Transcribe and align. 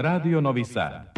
Radio 0.00 0.38
Novi 0.38 0.64
Sad. 0.64 1.17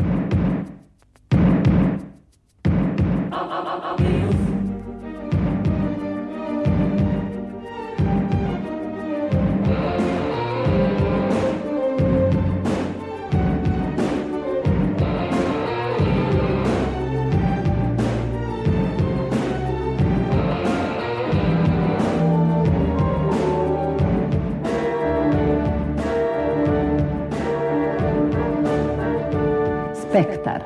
Spektar. 30.23 30.63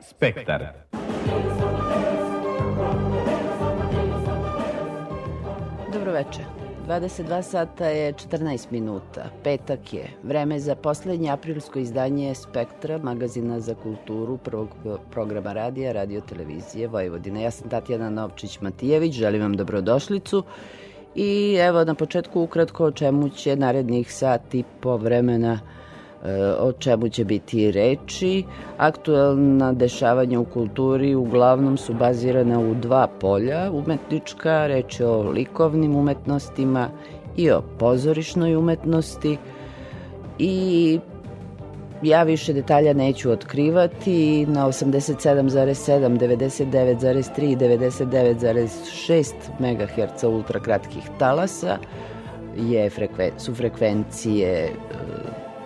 Spektar. 0.00 0.72
Dobro 5.92 6.12
veče. 6.12 6.49
22 6.90 7.42
sata 7.42 7.86
je 7.86 8.12
14 8.12 8.66
minuta. 8.70 9.30
Petak 9.44 9.92
je. 9.92 10.10
Vreme 10.22 10.58
za 10.58 10.74
poslednje 10.74 11.30
aprilsko 11.30 11.78
izdanje 11.78 12.34
Spektra, 12.34 12.98
magazina 12.98 13.60
za 13.60 13.74
kulturu 13.74 14.36
prvog 14.36 14.68
programa 15.10 15.52
radija, 15.52 15.92
radio 15.92 16.20
televizije 16.20 16.88
Vojvodine. 16.88 17.42
Ja 17.42 17.50
sam 17.50 17.68
Tatjana 17.68 18.10
Novčić-Matijević, 18.10 19.12
želim 19.12 19.42
vam 19.42 19.56
dobrodošlicu 19.56 20.42
i 21.14 21.56
evo 21.60 21.84
na 21.84 21.94
početku 21.94 22.40
ukratko 22.40 22.84
o 22.84 22.90
čemu 22.90 23.28
će 23.28 23.56
narednih 23.56 24.14
sat 24.14 24.54
i 24.54 24.64
po 24.80 24.96
vremena 24.96 25.60
o 26.60 26.72
čemu 26.72 27.08
će 27.08 27.24
biti 27.24 27.70
reči. 27.72 28.44
Aktuelna 28.76 29.72
dešavanja 29.72 30.40
u 30.40 30.44
kulturi 30.44 31.14
uglavnom 31.14 31.76
su 31.76 31.94
bazirana 31.94 32.60
u 32.60 32.74
dva 32.74 33.08
polja, 33.20 33.70
umetnička, 33.72 34.66
reč 34.66 35.00
je 35.00 35.06
o 35.06 35.22
likovnim 35.22 35.96
umetnostima 35.96 36.88
i 37.36 37.50
o 37.50 37.62
pozorišnoj 37.78 38.56
umetnosti 38.56 39.36
i 40.38 40.98
ja 42.02 42.22
više 42.22 42.52
detalja 42.52 42.92
neću 42.92 43.30
otkrivati. 43.30 44.46
Na 44.46 44.66
87,7, 44.66 46.18
99,3 46.18 47.52
i 47.52 47.56
99,6 47.56 49.32
MHz 49.58 50.24
ultrakratkih 50.24 51.02
talasa 51.18 51.78
je 52.56 52.90
frekven, 52.90 53.30
su 53.38 53.54
frekvencije 53.54 54.72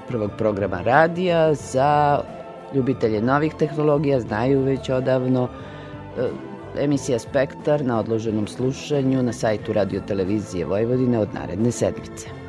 prvog 0.08 0.30
programa 0.38 0.80
radija 0.82 1.54
za 1.54 2.20
ljubitelje 2.74 3.22
novih 3.22 3.54
tehnologija, 3.54 4.20
znaju 4.20 4.62
već 4.62 4.90
odavno 4.90 5.48
emisija 6.78 7.18
Spektar 7.18 7.84
na 7.84 7.98
odloženom 8.00 8.46
slušanju 8.46 9.22
na 9.22 9.32
sajtu 9.32 9.72
Radio 9.72 10.00
Televizije 10.06 10.66
Vojvodine 10.66 11.18
od 11.18 11.28
naredne 11.34 11.70
sedmice. 11.70 12.43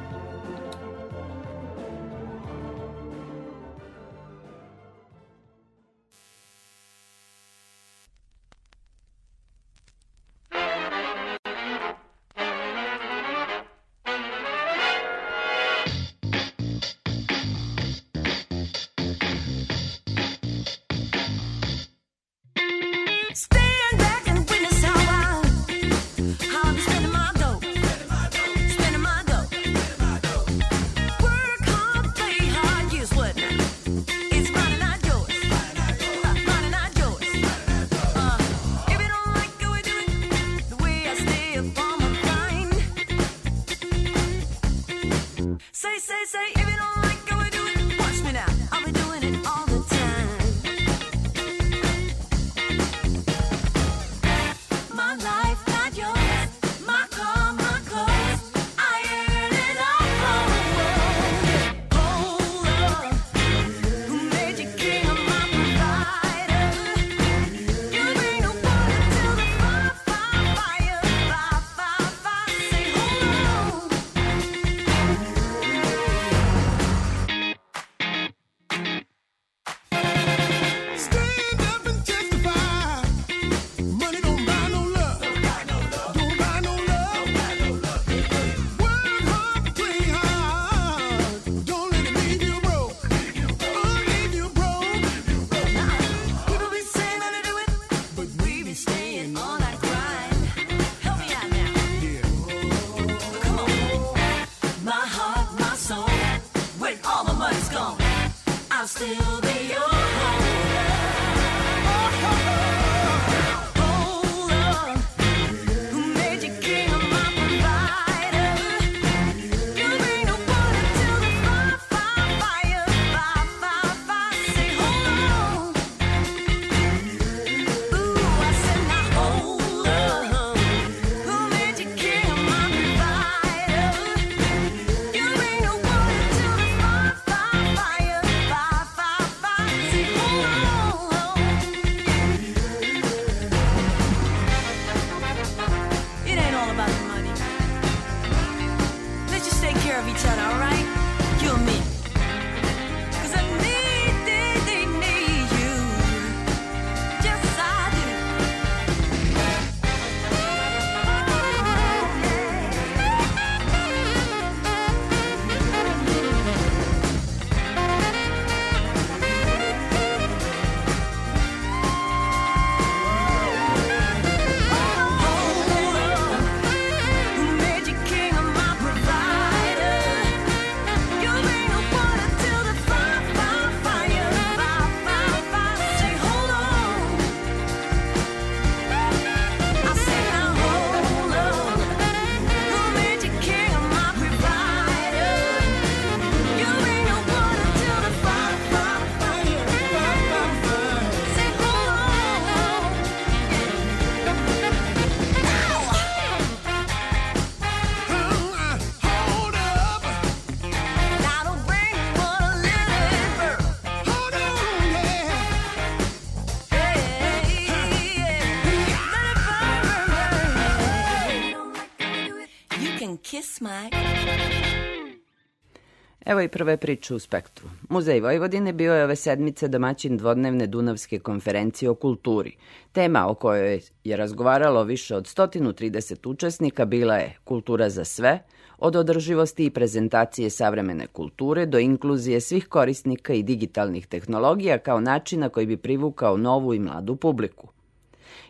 Evo 226.25 226.42
i 226.42 226.48
prve 226.48 226.77
priče 226.77 227.16
u 227.16 227.19
Spektru. 227.19 227.68
Muzej 227.89 228.19
Vojvodine 228.19 228.74
bio 228.74 228.94
je 228.94 229.04
ove 229.04 229.16
sedmice 229.16 229.68
domaćin 229.68 230.18
dvodnevne 230.18 230.68
Dunavske 230.68 231.19
konferencije 231.19 231.89
o 231.89 231.95
kulturi. 231.95 232.56
Tema 232.92 233.27
o 233.27 233.33
kojoj 233.33 233.81
je 234.04 234.18
razgovaralo 234.18 234.83
više 234.83 235.16
od 235.16 235.24
130 235.24 236.30
učesnika 236.30 236.86
bila 236.86 237.16
je 237.16 237.38
kultura 237.44 237.89
za 237.89 238.06
sve, 238.06 238.39
od 238.77 238.95
održivosti 238.95 239.66
i 239.66 239.69
prezentacije 239.69 240.50
savremene 240.50 241.07
kulture 241.07 241.66
do 241.66 241.80
inkluzije 241.80 242.42
svih 242.42 242.68
korisnika 242.68 243.33
i 243.33 243.44
digitalnih 243.44 244.07
tehnologija 244.07 244.78
kao 244.78 245.00
načina 245.00 245.50
koji 245.50 245.66
bi 245.66 245.78
privukao 245.78 246.38
novu 246.38 246.74
i 246.74 246.80
mladu 246.80 247.16
publiku. 247.16 247.68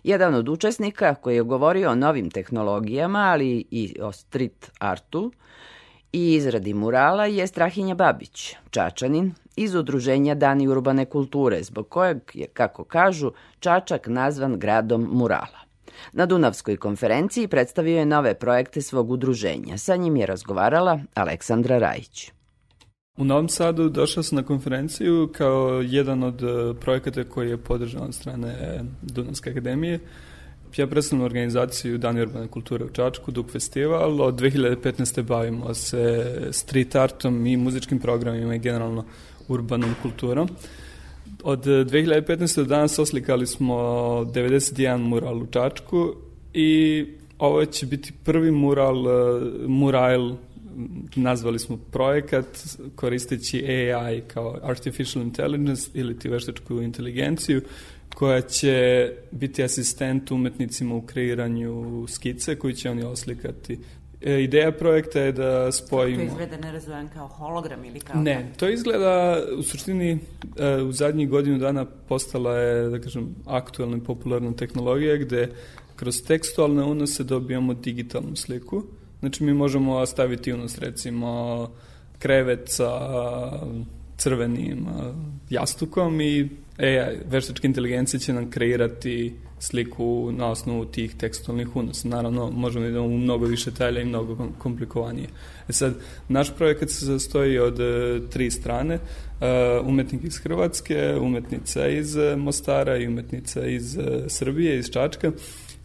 Jedan 0.04 0.36
od 0.36 0.50
učesnika 0.50 1.16
koji 1.16 1.36
je 1.36 1.44
govorio 1.44 1.92
o 1.92 1.96
novim 1.96 2.30
tehnologijama, 2.30 3.20
ali 3.20 3.66
i 3.72 3.96
o 4.02 4.12
street 4.12 4.72
artu, 4.80 5.32
i 6.16 6.34
izradi 6.34 6.74
murala 6.74 7.26
je 7.26 7.48
Strahinja 7.48 7.96
Babić, 7.96 8.56
Čačanin, 8.70 9.34
iz 9.56 9.76
udruženja 9.76 10.36
Dani 10.36 10.68
urbane 10.68 11.06
kulture, 11.06 11.64
zbog 11.64 11.90
kojeg 11.90 12.18
je, 12.34 12.48
kako 12.48 12.84
kažu, 12.84 13.32
Čačak 13.60 14.08
nazvan 14.08 14.60
gradom 14.60 15.10
murala. 15.12 15.60
Na 16.14 16.26
Dunavskoj 16.26 16.78
konferenciji 16.78 17.48
predstavio 17.48 18.00
je 18.00 18.06
nove 18.06 18.34
projekte 18.40 18.82
svog 18.82 19.12
udruženja. 19.12 19.78
Sa 19.78 19.96
njim 19.96 20.16
je 20.16 20.26
razgovarala 20.26 21.00
Aleksandra 21.14 21.78
Rajić. 21.78 22.32
U 23.18 23.24
Novom 23.24 23.50
Sadu 23.50 23.90
došao 23.90 24.24
sam 24.24 24.36
na 24.36 24.44
konferenciju 24.44 25.30
kao 25.38 25.82
jedan 25.86 26.24
od 26.24 26.44
e, 26.44 26.74
projekata 26.80 27.24
koji 27.24 27.50
je 27.50 27.58
podržan 27.58 28.04
od 28.04 28.16
strane 28.16 28.82
Dunavske 29.02 29.50
akademije. 29.50 30.00
Ja 30.78 30.88
predstavljam 30.88 31.26
organizaciju 31.26 31.98
Dani 31.98 32.22
urbane 32.22 32.48
kulture 32.48 32.86
u 32.86 32.90
Čačku, 32.90 33.32
Duk 33.32 33.52
festival. 33.52 34.22
Od 34.22 34.36
2015. 34.36 35.22
bavimo 35.22 35.74
se 35.74 36.36
street 36.52 36.96
artom 36.96 37.46
i 37.46 37.58
muzičkim 37.58 38.00
programima 38.00 38.56
i 38.56 38.60
generalno 38.60 39.06
urbanom 39.48 39.96
kulturom. 40.02 40.50
Od 41.44 41.66
2015. 41.66 42.56
do 42.56 42.64
danas 42.64 43.00
oslikali 43.00 43.48
smo 43.48 43.76
91 43.76 44.98
mural 44.98 45.38
u 45.38 45.46
Čačku 45.46 46.16
i 46.54 47.06
ovo 47.40 47.66
će 47.66 47.86
biti 47.86 48.14
prvi 48.24 48.52
mural, 48.52 49.08
e, 49.08 49.42
mural 49.68 50.36
nazvali 51.16 51.60
smo 51.60 51.78
projekat 51.92 52.46
koristeći 52.96 53.66
AI 53.66 54.22
kao 54.22 54.60
Artificial 54.64 55.24
Intelligence 55.24 55.90
ili 55.94 56.20
ti 56.20 56.30
veštačku 56.30 56.82
inteligenciju 56.82 57.62
koja 58.16 58.42
će 58.42 59.12
biti 59.32 59.64
asistent 59.64 60.32
umetnicima 60.32 60.96
u 60.96 61.02
kreiranju 61.02 62.06
skice 62.08 62.56
koji 62.56 62.74
će 62.74 62.90
oni 62.90 63.04
oslikati. 63.04 63.80
E, 64.22 64.44
ideja 64.44 64.72
projekta 64.72 65.20
je 65.20 65.32
da 65.32 65.72
spojimo... 65.72 66.18
To 66.18 66.24
izgleda, 66.24 66.58
ne 66.58 66.72
razumijem, 66.72 67.10
kao 67.10 67.28
hologram 67.28 67.86
ili 67.86 68.00
kao... 68.00 68.22
Ne, 68.22 68.52
to 68.58 68.70
izgleda, 68.70 69.44
u 69.58 69.64
suštini, 69.64 70.20
e, 70.58 70.82
u 70.82 70.92
zadnjih 70.92 71.30
godinu 71.30 71.58
dana 71.58 71.86
postala 71.86 72.58
je, 72.58 72.90
da 72.90 73.00
kažem, 73.00 73.36
aktualna 73.46 73.98
i 73.98 74.00
popularna 74.00 74.54
tehnologija 74.54 75.18
gde 75.18 75.50
kroz 75.96 76.24
tekstualne 76.24 76.84
unose 76.84 77.24
dobijamo 77.24 77.74
digitalnu 77.74 78.36
sliku. 78.36 78.84
Znači, 79.20 79.44
mi 79.44 79.54
možemo 79.54 80.06
staviti 80.06 80.54
unos, 80.54 80.78
recimo, 80.78 81.70
krevet 82.20 82.62
sa 82.66 82.92
crvenim 84.18 84.88
jastukom 85.50 86.22
i 86.22 86.50
AI, 86.78 87.18
veštačka 87.30 87.68
inteligencija 87.68 88.20
će 88.20 88.34
nam 88.34 88.50
kreirati 88.52 89.34
sliku 89.60 90.32
na 90.32 90.50
osnovu 90.52 90.86
tih 90.86 91.16
tekstualnih 91.16 91.76
unosa. 91.76 92.08
Naravno, 92.08 92.52
možemo 92.52 92.84
da 92.84 92.90
idemo 92.90 93.06
u 93.06 93.18
mnogo 93.18 93.46
više 93.46 93.72
detalja 93.72 94.02
i 94.02 94.06
mnogo 94.06 94.50
komplikovanije. 94.58 95.28
E 95.70 95.74
sad, 95.74 95.94
naš 96.28 96.56
projekat 96.56 96.90
se 96.90 97.06
sastoji 97.06 97.60
od 97.60 97.80
e, 97.80 98.20
tri 98.30 98.52
strane. 98.52 98.96
E, 98.96 99.00
umetnik 99.84 100.24
iz 100.24 100.38
Hrvatske, 100.38 101.16
umetnica 101.22 101.88
iz 101.88 102.16
Mostara 102.38 102.98
i 102.98 103.08
umetnica 103.08 103.66
iz 103.66 103.98
e, 103.98 104.02
Srbije, 104.28 104.80
iz 104.80 104.90
Čačka 104.90 105.32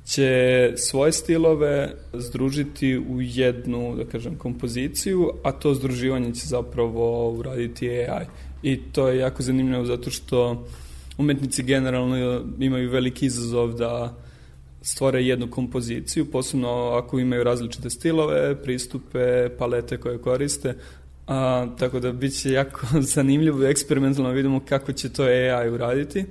će 0.05 0.73
svoje 0.77 1.13
stilove 1.13 1.95
združiti 2.13 2.99
u 2.99 3.21
jednu, 3.21 3.97
da 3.97 4.05
kažem, 4.05 4.39
kompoziciju, 4.39 5.31
a 5.43 5.53
to 5.53 5.75
združivanje 5.75 6.35
će 6.35 6.47
zapravo 6.47 7.31
uraditi 7.31 7.89
AI. 7.91 8.27
I 8.63 8.81
to 8.93 9.09
je 9.09 9.19
jako 9.19 9.43
zanimljivo 9.43 9.85
zato 9.85 10.11
što 10.11 10.67
umetnici 11.19 11.63
generalno 11.63 12.45
imaju 12.59 12.91
veliki 12.91 13.27
izazov 13.27 13.73
da 13.73 14.17
stvore 14.83 15.25
jednu 15.25 15.51
kompoziciju, 15.51 16.31
posebno 16.31 16.69
ako 16.69 17.19
imaju 17.19 17.45
različite 17.45 17.91
stilove, 17.91 18.63
pristupe, 18.63 19.49
palete 19.59 19.97
koje 19.97 20.19
koriste, 20.19 20.75
a, 21.27 21.67
tako 21.79 22.01
da 22.01 22.13
bit 22.13 22.41
će 22.41 22.51
jako 22.51 22.87
zanimljivo 23.15 23.65
i 23.65 23.71
eksperimentalno 23.71 24.31
da 24.31 24.35
vidimo 24.35 24.61
kako 24.69 24.93
će 24.93 25.09
to 25.09 25.23
AI 25.23 25.71
uraditi. 25.71 26.25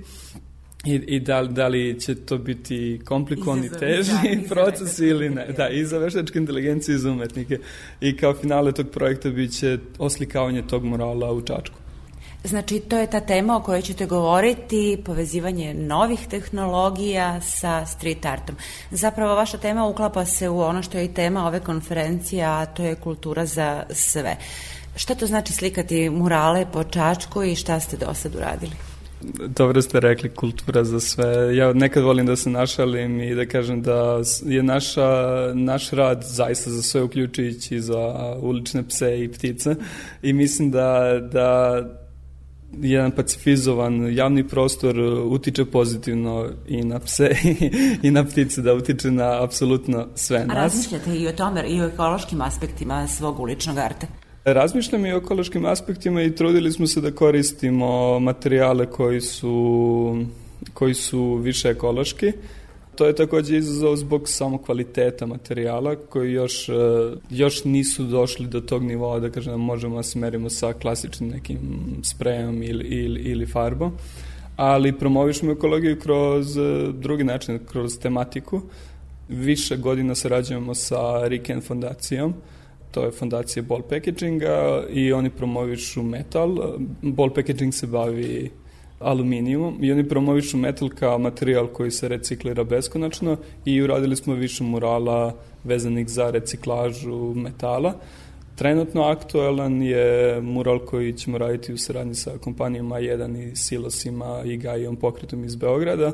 I, 0.84 0.94
i 0.94 1.20
da, 1.20 1.40
li, 1.40 1.48
da 1.48 1.68
li 1.68 2.00
će 2.00 2.14
to 2.14 2.38
biti 2.38 3.00
komplikovan 3.04 3.64
i 3.64 3.70
teži 3.78 4.12
da, 4.12 4.48
proces 4.54 4.98
ili 4.98 5.30
ne. 5.30 5.46
Da, 5.56 5.68
i 5.68 5.84
za 5.84 5.98
veštačke 5.98 6.38
inteligencije 6.38 6.94
i 6.94 6.98
za 6.98 7.10
umetnike. 7.10 7.58
I 8.00 8.16
kao 8.16 8.34
finale 8.34 8.72
tog 8.72 8.90
projekta 8.90 9.30
bit 9.30 9.52
će 9.58 9.78
oslikavanje 9.98 10.62
tog 10.62 10.84
morala 10.84 11.32
u 11.32 11.40
Čačku. 11.40 11.76
Znači, 12.44 12.80
to 12.80 12.98
je 12.98 13.10
ta 13.10 13.20
tema 13.20 13.56
o 13.56 13.60
kojoj 13.60 13.82
ćete 13.82 14.06
govoriti, 14.06 15.02
povezivanje 15.04 15.74
novih 15.74 16.26
tehnologija 16.30 17.40
sa 17.40 17.86
street 17.86 18.26
artom. 18.26 18.56
Zapravo, 18.90 19.34
vaša 19.34 19.58
tema 19.58 19.86
uklapa 19.86 20.24
se 20.24 20.48
u 20.48 20.60
ono 20.60 20.82
što 20.82 20.98
je 20.98 21.04
i 21.04 21.14
tema 21.14 21.46
ove 21.46 21.60
konferencije, 21.60 22.44
a 22.44 22.66
to 22.66 22.82
je 22.82 22.94
kultura 22.94 23.46
za 23.46 23.82
sve. 23.90 24.36
Šta 24.96 25.14
to 25.14 25.26
znači 25.26 25.52
slikati 25.52 26.10
murale 26.10 26.66
po 26.72 26.84
Čačku 26.84 27.42
i 27.42 27.54
šta 27.54 27.80
ste 27.80 27.96
do 27.96 28.14
sad 28.14 28.34
uradili? 28.34 28.72
Dobro 29.46 29.82
ste 29.82 30.00
rekli, 30.00 30.34
kultura 30.34 30.84
za 30.84 31.00
sve. 31.00 31.56
Ja 31.56 31.72
nekad 31.72 32.02
volim 32.02 32.26
da 32.26 32.36
se 32.36 32.50
našalim 32.50 33.20
i 33.20 33.34
da 33.34 33.46
kažem 33.46 33.82
da 33.82 34.20
je 34.44 34.62
naša, 34.62 35.08
naš 35.54 35.90
rad 35.90 36.22
zaista 36.24 36.70
za 36.70 36.82
sve 36.82 37.02
uključujući 37.02 37.80
za 37.80 38.34
ulične 38.40 38.88
pse 38.88 39.24
i 39.24 39.32
ptice 39.32 39.76
i 40.22 40.32
mislim 40.32 40.70
da, 40.70 41.18
da 41.32 41.80
jedan 42.78 43.10
pacifizovan 43.10 44.16
javni 44.16 44.48
prostor 44.48 44.98
utiče 45.24 45.64
pozitivno 45.64 46.48
i 46.68 46.84
na 46.84 46.98
pse 46.98 47.30
i 48.02 48.10
na 48.10 48.24
ptice, 48.24 48.62
da 48.62 48.74
utiče 48.74 49.10
na 49.10 49.44
apsolutno 49.44 50.06
sve 50.14 50.38
nas. 50.38 50.56
A 50.56 50.60
razmišljate 50.60 51.18
i 51.18 51.28
o 51.28 51.32
tome 51.32 51.64
i 51.68 51.80
o 51.82 51.86
ekološkim 51.86 52.40
aspektima 52.40 53.06
svog 53.06 53.40
uličnog 53.40 53.78
arte? 53.78 54.06
Razmišljam 54.44 55.06
i 55.06 55.12
o 55.12 55.16
ekološkim 55.16 55.66
aspektima 55.66 56.22
i 56.22 56.34
trudili 56.34 56.72
smo 56.72 56.86
se 56.86 57.00
da 57.00 57.10
koristimo 57.10 58.20
materijale 58.20 58.86
koji 58.86 59.20
su, 59.20 60.24
koji 60.74 60.94
su 60.94 61.34
više 61.34 61.68
ekološki. 61.68 62.32
To 63.00 63.06
je 63.06 63.14
takođe 63.14 63.56
izazov 63.56 63.96
zbog 63.96 64.28
samo 64.28 64.58
kvaliteta 64.58 65.26
materijala 65.26 65.96
koji 65.96 66.32
još, 66.32 66.68
e, 66.68 66.72
još 67.30 67.64
nisu 67.64 68.04
došli 68.04 68.46
do 68.46 68.60
tog 68.60 68.82
nivoa 68.82 69.20
da 69.20 69.30
kažem 69.30 69.60
možemo 69.60 69.96
da 69.96 70.02
se 70.02 70.18
merimo 70.18 70.50
sa 70.50 70.72
klasičnim 70.72 71.30
nekim 71.30 71.58
sprejom 72.02 72.62
ili, 72.62 72.84
ili, 72.84 73.20
ili 73.20 73.46
farbom 73.46 73.92
ali 74.56 74.98
promovišemo 74.98 75.52
ekologiju 75.52 75.98
kroz 76.00 76.56
e, 76.58 76.92
drugi 76.92 77.24
način, 77.24 77.58
kroz 77.66 77.98
tematiku. 77.98 78.60
Više 79.28 79.76
godina 79.76 80.14
sarađujemo 80.14 80.74
sa 80.74 81.28
Riken 81.28 81.60
fondacijom, 81.60 82.34
to 82.90 83.04
je 83.04 83.10
fondacija 83.10 83.62
Ball 83.62 83.82
Packaginga 83.82 84.84
i 84.90 85.12
oni 85.12 85.30
promovišu 85.30 86.02
metal. 86.02 86.76
Ball 87.02 87.30
Packaging 87.34 87.74
se 87.74 87.86
bavi 87.86 88.50
aluminijumom 89.00 89.84
i 89.84 89.92
oni 89.92 90.08
promovišu 90.08 90.56
metal 90.56 90.88
kao 90.88 91.18
materijal 91.18 91.66
koji 91.66 91.90
se 91.90 92.08
reciklira 92.08 92.64
beskonačno 92.64 93.36
i 93.64 93.82
uradili 93.82 94.16
smo 94.16 94.34
više 94.34 94.64
murala 94.64 95.34
vezanih 95.64 96.08
za 96.08 96.30
reciklažu 96.30 97.34
metala. 97.34 97.94
Trenutno 98.56 99.02
aktualan 99.02 99.82
je 99.82 100.40
mural 100.40 100.78
koji 100.78 101.12
ćemo 101.12 101.38
raditi 101.38 101.72
u 101.72 101.78
saradnji 101.78 102.14
sa 102.14 102.38
kompanijama 102.38 102.96
1 102.96 103.52
i 103.52 103.56
Silosima 103.56 104.42
i 104.44 104.56
Gajom 104.56 104.96
pokretom 104.96 105.44
iz 105.44 105.56
Beograda. 105.56 106.12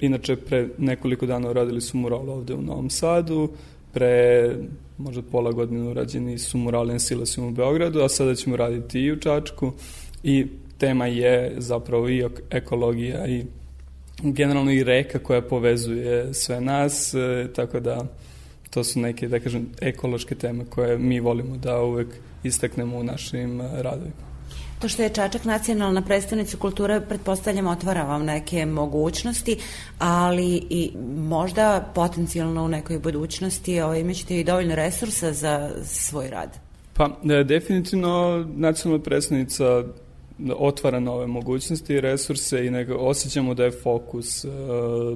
Inače, 0.00 0.36
pre 0.36 0.68
nekoliko 0.78 1.26
dana 1.26 1.50
uradili 1.50 1.80
su 1.80 1.96
mural 1.96 2.30
ovde 2.30 2.54
u 2.54 2.62
Novom 2.62 2.90
Sadu, 2.90 3.48
pre 3.92 4.54
možda 4.98 5.22
pola 5.22 5.52
godine 5.52 5.90
urađeni 5.90 6.38
su 6.38 6.58
murali 6.58 6.92
na 6.92 6.98
Silasima 6.98 7.46
u 7.46 7.50
Beogradu, 7.50 8.00
a 8.00 8.08
sada 8.08 8.34
ćemo 8.34 8.56
raditi 8.56 9.00
i 9.00 9.12
u 9.12 9.20
Čačku 9.20 9.72
i 10.22 10.46
tema 10.78 11.06
je 11.06 11.54
zapravo 11.56 12.08
i 12.08 12.24
ekologija 12.50 13.26
i 13.26 13.44
generalno 14.22 14.72
i 14.72 14.84
reka 14.84 15.18
koja 15.18 15.42
povezuje 15.42 16.34
sve 16.34 16.60
nas, 16.60 17.14
e, 17.14 17.48
tako 17.56 17.80
da 17.80 18.06
to 18.70 18.84
su 18.84 19.00
neke, 19.00 19.28
da 19.28 19.40
kažem, 19.40 19.66
ekološke 19.80 20.34
teme 20.34 20.64
koje 20.70 20.98
mi 20.98 21.20
volimo 21.20 21.56
da 21.56 21.82
uvek 21.82 22.08
istaknemo 22.42 22.96
u 22.96 23.04
našim 23.04 23.60
radovima. 23.60 24.28
To 24.78 24.88
što 24.88 25.02
je 25.02 25.08
Čačak 25.08 25.44
nacionalna 25.44 26.02
predstavnica 26.02 26.56
kulture, 26.56 27.00
pretpostavljam, 27.00 27.66
otvara 27.66 28.02
vam 28.02 28.24
neke 28.24 28.66
mogućnosti, 28.66 29.56
ali 29.98 30.66
i 30.70 30.90
možda 31.16 31.92
potencijalno 31.94 32.64
u 32.64 32.68
nekoj 32.68 32.98
budućnosti 32.98 33.80
ovaj, 33.80 34.00
imaćete 34.00 34.40
i 34.40 34.44
dovoljno 34.44 34.74
resursa 34.74 35.32
za 35.32 35.70
svoj 35.84 36.30
rad. 36.30 36.58
Pa, 36.94 37.18
e, 37.30 37.44
definitivno 37.44 38.46
nacionalna 38.56 39.02
predstavnica 39.02 39.84
otvara 40.56 41.00
nove 41.00 41.26
mogućnosti 41.26 41.94
i 41.94 42.00
resurse 42.00 42.66
i 42.66 42.70
nego 42.70 42.94
osjećamo 42.94 43.54
da 43.54 43.64
je 43.64 43.70
fokus 43.70 44.44
e, 44.44 44.48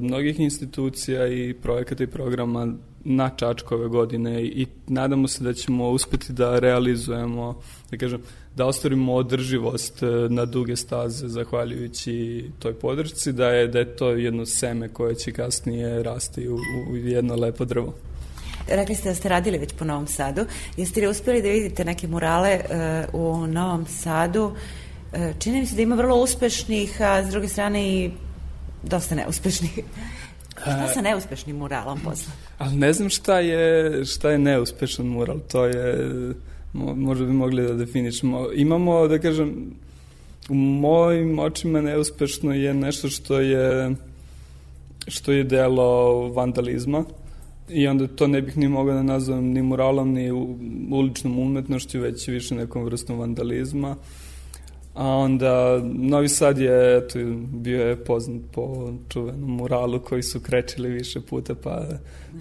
mnogih 0.01 0.41
institucija 0.41 1.27
i 1.27 1.55
projekata 1.55 2.05
i 2.05 2.07
programa 2.07 2.75
na 3.05 3.31
Čačkove 3.37 3.89
godine 3.89 4.43
i 4.43 4.67
nadamo 4.87 5.29
se 5.29 5.45
da 5.45 5.55
ćemo 5.55 5.91
uspeti 5.91 6.33
da 6.33 6.59
realizujemo, 6.59 7.61
da 7.91 7.97
kažem, 7.97 8.21
da 8.57 8.67
ostvarimo 8.67 9.15
održivost 9.15 10.03
e, 10.03 10.07
na 10.29 10.45
duge 10.45 10.77
staze 10.77 11.29
zahvaljujući 11.29 12.45
toj 12.59 12.75
podršci, 12.75 13.33
da 13.33 13.49
je, 13.49 13.69
da 13.69 13.79
je 13.79 13.97
to 13.97 14.11
jedno 14.11 14.47
seme 14.47 14.89
koje 14.89 15.15
će 15.15 15.33
kasnije 15.33 16.03
rasti 16.03 16.49
u, 16.49 16.57
u 16.91 16.97
jedno 16.97 17.35
lepo 17.35 17.65
drvo. 17.65 17.95
Rekli 18.69 18.95
ste 18.95 19.09
da 19.09 19.15
ste 19.15 19.29
radili 19.29 19.59
već 19.59 19.73
po 19.73 19.85
Novom 19.85 20.07
Sadu. 20.07 20.45
Jeste 20.77 21.01
li 21.01 21.07
uspjeli 21.07 21.43
da 21.43 21.49
vidite 21.49 21.85
neke 21.85 22.09
murale 22.09 22.51
e, 22.51 22.63
u 23.13 23.47
Novom 23.47 23.87
Sadu? 23.87 24.53
E, 25.13 25.33
čini 25.39 25.61
mi 25.61 25.67
se 25.67 25.77
da 25.77 25.83
ima 25.83 25.95
vrlo 25.95 26.17
uspešnih, 26.17 27.03
a 27.03 27.25
s 27.25 27.31
druge 27.31 27.49
strane 27.49 27.89
i 27.89 28.11
dosta 28.83 29.15
neuspešnih. 29.15 29.79
Šta 30.63 30.89
sa 30.95 31.01
neuspešnim 31.01 31.57
muralom 31.57 32.01
posle? 32.05 32.33
Ali 32.59 32.77
ne 32.77 32.93
znam 32.93 33.11
šta 33.11 33.39
je, 33.39 34.05
šta 34.05 34.31
je 34.31 34.39
neuspešan 34.39 35.07
mural, 35.07 35.39
to 35.53 35.65
je, 35.65 35.97
mo- 36.75 36.95
možda 36.95 37.25
bi 37.25 37.33
mogli 37.33 37.67
da 37.67 37.75
definišemo. 37.75 38.49
Imamo, 38.55 39.09
da 39.09 39.19
kažem, 39.19 39.75
u 40.49 40.55
mojim 40.55 41.39
očima 41.39 41.81
neuspešno 41.81 42.55
je 42.55 42.75
nešto 42.75 43.09
što 43.09 43.41
je 43.41 43.95
što 45.09 45.33
je 45.33 45.45
delo 45.45 46.29
vandalizma 46.29 47.05
i 47.69 47.87
onda 47.87 48.07
to 48.07 48.27
ne 48.27 48.43
bih 48.43 48.57
ni 48.57 48.69
mogao 48.69 48.95
da 48.95 49.03
nazovem 49.03 49.45
ni 49.45 49.63
muralom 49.63 50.13
ni 50.13 50.31
uličnom 50.91 51.39
umetnošću, 51.39 52.01
već 52.01 52.29
više 52.29 52.55
nekom 52.55 52.85
vrstom 52.85 53.19
vandalizma. 53.19 53.97
A 54.95 55.07
onda 55.07 55.81
Novi 55.85 56.29
Sad 56.29 56.59
je 56.59 56.97
eto, 56.97 57.19
bio 57.53 57.89
je 57.89 58.05
poznat 58.05 58.43
po 58.53 58.93
čuvenom 59.09 59.51
muralu 59.51 60.01
koji 60.01 60.23
su 60.23 60.41
krečili 60.41 60.91
više 60.91 61.21
puta, 61.21 61.55
pa 61.55 61.87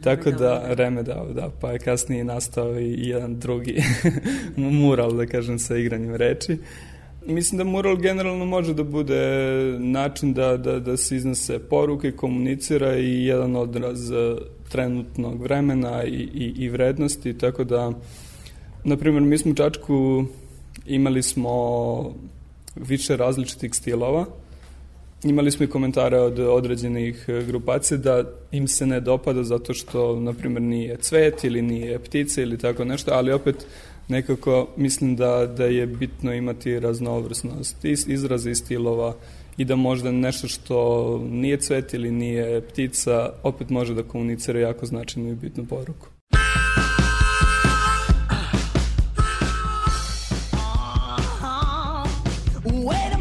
tako 0.04 0.32
da 0.32 0.64
Remedao, 0.68 1.34
da, 1.34 1.50
pa 1.62 1.72
je 1.72 1.80
kasnije 1.80 2.24
nastao 2.24 2.80
i 2.80 3.08
jedan 3.08 3.40
drugi 3.40 3.84
mural, 4.58 5.12
da 5.12 5.26
kažem, 5.26 5.60
sa 5.60 5.78
igranjem 5.78 6.16
reči. 6.16 6.58
Mislim 7.26 7.58
da 7.58 7.64
mural 7.64 7.96
generalno 7.96 8.46
može 8.46 8.74
da 8.74 8.84
bude 8.84 9.22
način 9.80 10.34
da, 10.34 10.58
da, 10.58 10.80
da 10.80 10.98
se 10.98 11.16
iznose 11.16 11.60
poruke, 11.60 12.12
komunicira 12.12 12.98
i 12.98 13.26
jedan 13.26 13.56
odraz 13.56 14.12
eh, 14.12 14.36
trenutnog 14.72 15.42
vremena 15.42 16.04
i, 16.04 16.30
i, 16.34 16.54
i 16.58 16.70
vrednosti, 16.70 17.38
tako 17.38 17.64
da, 17.64 17.92
na 18.84 18.98
primjer, 18.98 19.24
mi 19.24 19.38
smo 19.38 19.52
u 19.52 19.56
Čačku 19.56 20.26
imali 20.86 21.24
smo 21.24 21.52
više 22.76 23.18
različitih 23.18 23.76
stilova, 23.76 24.26
Imali 25.24 25.52
smo 25.52 25.66
i 25.66 25.70
komentare 25.70 26.20
od 26.20 26.40
određenih 26.40 27.26
eh, 27.28 27.44
grupacija 27.48 27.98
da 27.98 28.24
im 28.52 28.68
se 28.68 28.86
ne 28.86 29.00
dopada 29.00 29.44
zato 29.44 29.74
što, 29.74 30.20
na 30.20 30.34
primjer, 30.34 30.62
nije 30.62 30.98
cvet 30.98 31.44
ili 31.44 31.62
nije 31.62 32.00
ptica 32.00 32.42
ili 32.42 32.58
tako 32.58 32.86
nešto, 32.86 33.12
ali 33.14 33.32
opet 33.32 33.66
nekako 34.08 34.68
mislim 34.78 35.16
da, 35.16 35.46
da 35.58 35.66
je 35.66 35.88
bitno 35.88 36.34
imati 36.34 36.80
raznovrsnost 36.80 37.86
iz, 37.86 38.10
izraza 38.10 38.50
i 38.50 38.56
stilova 38.56 39.16
i 39.58 39.66
da 39.66 39.76
možda 39.76 40.12
nešto 40.12 40.48
što 40.48 41.18
nije 41.30 41.58
cvet 41.58 41.94
ili 41.94 42.12
nije 42.12 42.62
ptica 42.62 43.30
opet 43.44 43.70
može 43.70 43.94
da 43.94 44.04
komunicira 44.04 44.60
jako 44.60 44.86
značajnu 44.86 45.30
i 45.30 45.36
bitnu 45.36 45.66
poruku. 45.66 46.08
Wait 52.64 53.14
a 53.14 53.21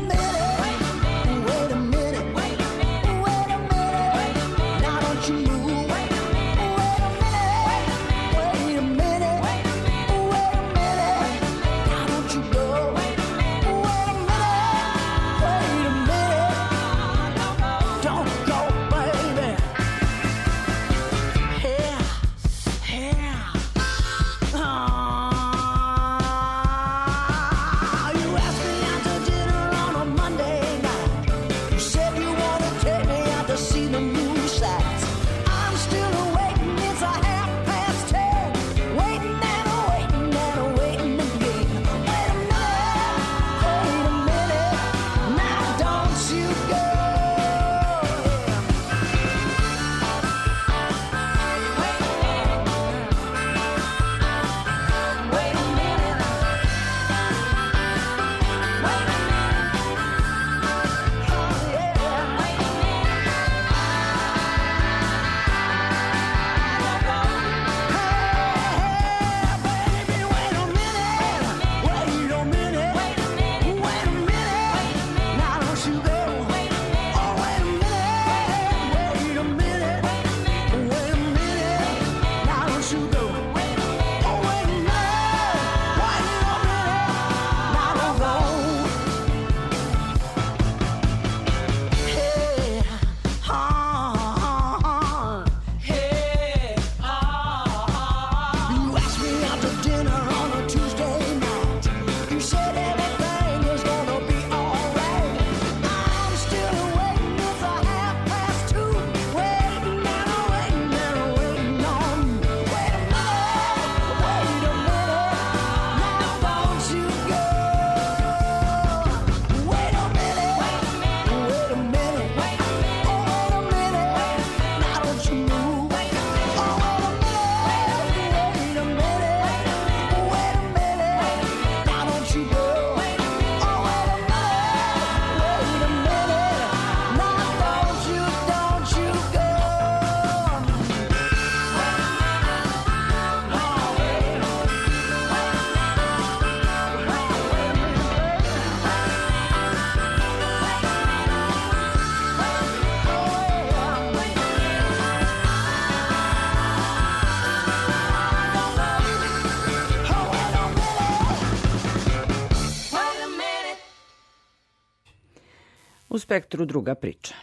spektru 166.31 166.65
druga 166.65 166.95
priča. 166.95 167.35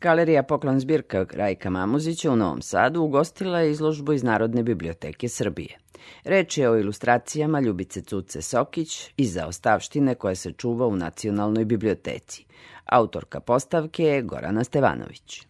Galerija 0.00 0.42
Poklon 0.42 0.80
zbirka 0.80 1.26
Rajka 1.32 1.70
Mamuzića 1.70 2.32
u 2.32 2.36
Novom 2.36 2.62
Sadu 2.62 3.00
ugostila 3.00 3.60
je 3.60 3.70
izložbu 3.70 4.12
iz 4.12 4.22
Narodne 4.22 4.62
biblioteke 4.62 5.28
Srbije. 5.28 5.78
Reč 6.24 6.58
je 6.58 6.70
o 6.70 6.76
ilustracijama 6.76 7.60
Ljubice 7.60 8.02
Cuce 8.02 8.42
Sokić 8.42 9.10
iz 9.16 9.32
zaostavštine 9.32 10.14
koja 10.14 10.34
se 10.34 10.52
čuva 10.52 10.86
u 10.86 10.96
Nacionalnoj 10.96 11.64
biblioteci. 11.64 12.44
Autorka 12.84 13.40
postavke 13.40 14.04
je 14.04 14.22
Gorana 14.22 14.64
Stevanović. 14.64 15.46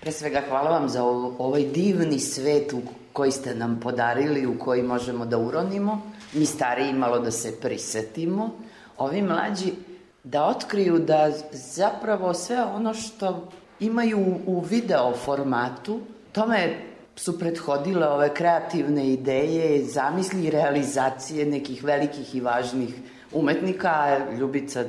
Pre 0.00 0.12
svega 0.12 0.42
hvala 0.48 0.70
vam 0.70 0.88
za 0.88 1.04
ovaj 1.38 1.62
divni 1.62 2.18
svet 2.18 2.72
u 2.72 2.82
koji 3.12 3.32
ste 3.32 3.54
nam 3.54 3.80
podarili, 3.80 4.46
u 4.46 4.58
koji 4.58 4.82
možemo 4.82 5.26
da 5.26 5.38
uronimo, 5.38 6.02
mi 6.32 6.46
stariji 6.46 6.92
malo 6.92 7.18
da 7.18 7.30
se 7.30 7.60
prisetimo, 7.60 8.50
ovi 8.98 9.22
mlađi 9.22 9.89
da 10.24 10.44
otkriju 10.44 10.98
da 10.98 11.30
zapravo 11.52 12.34
sve 12.34 12.62
ono 12.64 12.94
što 12.94 13.48
imaju 13.80 14.18
u- 14.46 14.60
video 14.60 15.12
formatu, 15.14 16.00
tome 16.32 16.74
su 17.16 17.38
prethodile 17.38 18.06
ove 18.08 18.34
kreativne 18.34 19.08
ideje, 19.08 19.84
zamisli 19.84 20.44
i 20.44 20.50
realizacije 20.50 21.46
nekih 21.46 21.84
velikih 21.84 22.34
i 22.34 22.40
važnih 22.40 22.94
umetnika, 23.32 23.92
Ljubica 24.38 24.84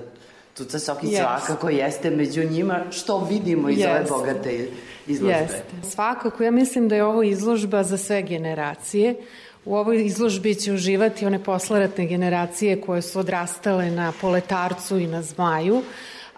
Tuca 0.54 0.80
Sokić 0.80 1.10
Jeste. 1.10 1.24
svakako 1.24 1.70
jeste 1.70 2.10
među 2.10 2.44
njima, 2.44 2.80
što 2.92 3.18
vidimo 3.20 3.70
iz 3.70 3.78
ove 3.80 3.90
Jeste. 3.90 4.10
bogate 4.10 4.68
izložbe. 5.08 5.38
Jeste. 5.38 5.64
Svakako, 5.84 6.44
ja 6.44 6.52
mislim 6.52 6.90
da 6.90 6.96
je 6.96 7.04
ovo 7.04 7.24
izložba 7.24 7.84
za 7.84 7.98
sve 7.98 8.22
generacije. 8.22 9.16
U 9.66 9.76
ovoj 9.76 10.06
izložbi 10.06 10.56
će 10.56 10.74
uživati 10.74 11.26
one 11.26 11.44
posleratne 11.44 12.06
generacije 12.06 12.82
koje 12.82 13.02
su 13.02 13.20
odrastale 13.20 13.92
na 13.92 14.14
poletarcu 14.22 14.98
i 14.98 15.08
na 15.08 15.22
zmaju, 15.22 15.84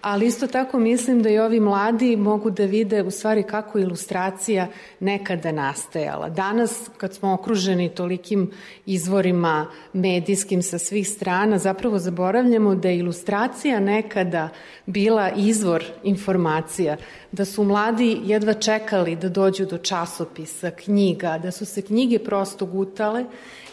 ali 0.03 0.25
isto 0.25 0.47
tako 0.47 0.79
mislim 0.79 1.21
da 1.21 1.29
i 1.29 1.39
ovi 1.39 1.59
mladi 1.59 2.15
mogu 2.15 2.49
da 2.49 2.65
vide 2.65 3.03
u 3.03 3.11
stvari 3.11 3.43
kako 3.43 3.79
ilustracija 3.79 4.67
nekada 4.99 5.51
nastajala. 5.51 6.29
Danas, 6.29 6.89
kad 6.97 7.13
smo 7.13 7.33
okruženi 7.33 7.89
tolikim 7.89 8.51
izvorima 8.85 9.67
medijskim 9.93 10.63
sa 10.63 10.77
svih 10.77 11.09
strana, 11.09 11.57
zapravo 11.57 11.99
zaboravljamo 11.99 12.75
da 12.75 12.89
je 12.89 12.97
ilustracija 12.97 13.79
nekada 13.79 14.49
bila 14.85 15.29
izvor 15.35 15.83
informacija, 16.03 16.97
da 17.31 17.45
su 17.45 17.63
mladi 17.63 18.19
jedva 18.23 18.53
čekali 18.53 19.15
da 19.15 19.29
dođu 19.29 19.65
do 19.65 19.77
časopisa, 19.77 20.71
knjiga, 20.71 21.37
da 21.37 21.51
su 21.51 21.65
se 21.65 21.81
knjige 21.81 22.19
prosto 22.19 22.65
gutale 22.65 23.25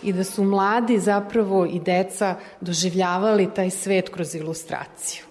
i 0.03 0.13
da 0.13 0.25
su 0.25 0.45
mladi 0.45 0.99
zapravo 0.99 1.67
i 1.67 1.81
deca 1.81 2.37
doživljavali 2.61 3.49
taj 3.55 3.71
svet 3.71 4.09
kroz 4.09 4.35
ilustraciju. 4.35 5.30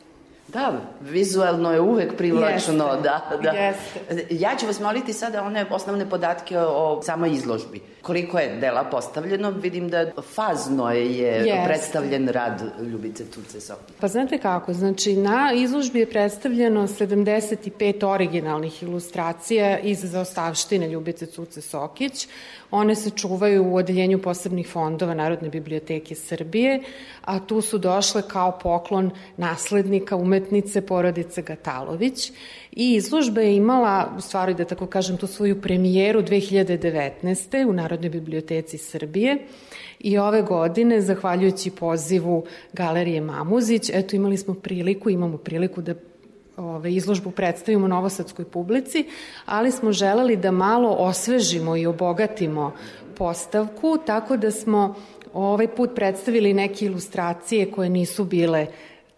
Da, 0.54 0.74
vizualno 1.02 1.72
je 1.72 1.82
uvek 1.82 2.18
privlačno, 2.18 2.86
Jeste. 2.86 3.02
da, 3.04 3.38
da. 3.44 3.50
Jeste. 3.50 4.26
Ja 4.30 4.56
ću 4.60 4.66
vas 4.66 4.80
moliti 4.80 5.14
sada 5.14 5.44
one 5.44 5.66
osnovne 5.72 6.10
podatke 6.10 6.60
o 6.60 7.02
samoj 7.04 7.32
izložbi. 7.32 7.82
Koliko 8.02 8.40
je 8.40 8.56
dela 8.56 8.84
postavljeno, 8.84 9.50
vidim 9.52 9.90
da 9.90 10.06
fazno 10.34 10.92
je 10.92 11.16
Jeste. 11.18 11.62
predstavljen 11.66 12.28
rad 12.28 12.64
Ljubice 12.92 13.26
Tuce 13.26 13.62
Sokić. 13.62 13.96
Pa 14.00 14.08
znate 14.08 14.38
kako, 14.38 14.74
znači 14.74 15.16
na 15.16 15.52
izložbi 15.56 16.00
je 16.00 16.10
predstavljeno 16.10 16.88
75 16.88 18.06
originalnih 18.06 18.84
ilustracija 18.84 19.80
iz 19.80 20.00
zaostavštine 20.04 20.88
Ljubice 20.88 21.26
Cuce 21.26 21.62
Sokić. 21.62 22.28
One 22.72 22.96
se 22.96 23.10
čuvaju 23.10 23.64
u 23.64 23.76
odeljenju 23.76 24.22
posebnih 24.22 24.68
fondova 24.68 25.14
Narodne 25.14 25.50
biblioteke 25.50 26.16
Srbije, 26.16 26.80
a 27.26 27.40
tu 27.40 27.62
su 27.62 27.78
došle 27.78 28.22
kao 28.28 28.60
poklon 28.64 29.12
naslednika 29.38 30.16
umetnice 30.16 30.82
porodice 30.82 31.42
Gatalović. 31.42 32.32
I 32.72 32.94
izložba 32.94 33.42
je 33.42 33.56
imala, 33.56 34.14
u 34.18 34.22
stvari 34.22 34.54
da 34.54 34.66
tako 34.66 34.88
kažem, 34.88 35.18
tu 35.18 35.28
svoju 35.28 35.62
premijeru 35.62 36.22
2019. 36.22 37.66
u 37.66 37.74
Narodnoj 37.74 38.10
biblioteci 38.10 38.78
Srbije. 38.78 39.38
I 40.00 40.18
ove 40.18 40.42
godine, 40.42 41.02
zahvaljujući 41.02 41.72
pozivu 41.72 42.46
Galerije 42.74 43.22
Mamuzić, 43.22 43.90
eto 43.94 44.16
imali 44.16 44.38
smo 44.38 44.54
priliku, 44.54 45.10
imamo 45.10 45.38
priliku 45.38 45.82
da 45.82 45.96
ove, 46.60 46.94
izložbu 46.94 47.32
predstavimo 47.32 47.88
novosadskoj 47.88 48.46
publici, 48.46 49.06
ali 49.46 49.72
smo 49.72 49.92
želeli 49.92 50.36
da 50.36 50.52
malo 50.52 50.90
osvežimo 50.90 51.76
i 51.76 51.86
obogatimo 51.86 52.74
postavku, 53.18 53.98
tako 54.06 54.38
da 54.38 54.52
smo 54.52 54.96
ovaj 55.34 55.68
put 55.68 55.96
predstavili 55.96 56.54
neke 56.54 56.86
ilustracije 56.86 57.72
koje 57.72 57.90
nisu 57.90 58.24
bile 58.24 58.68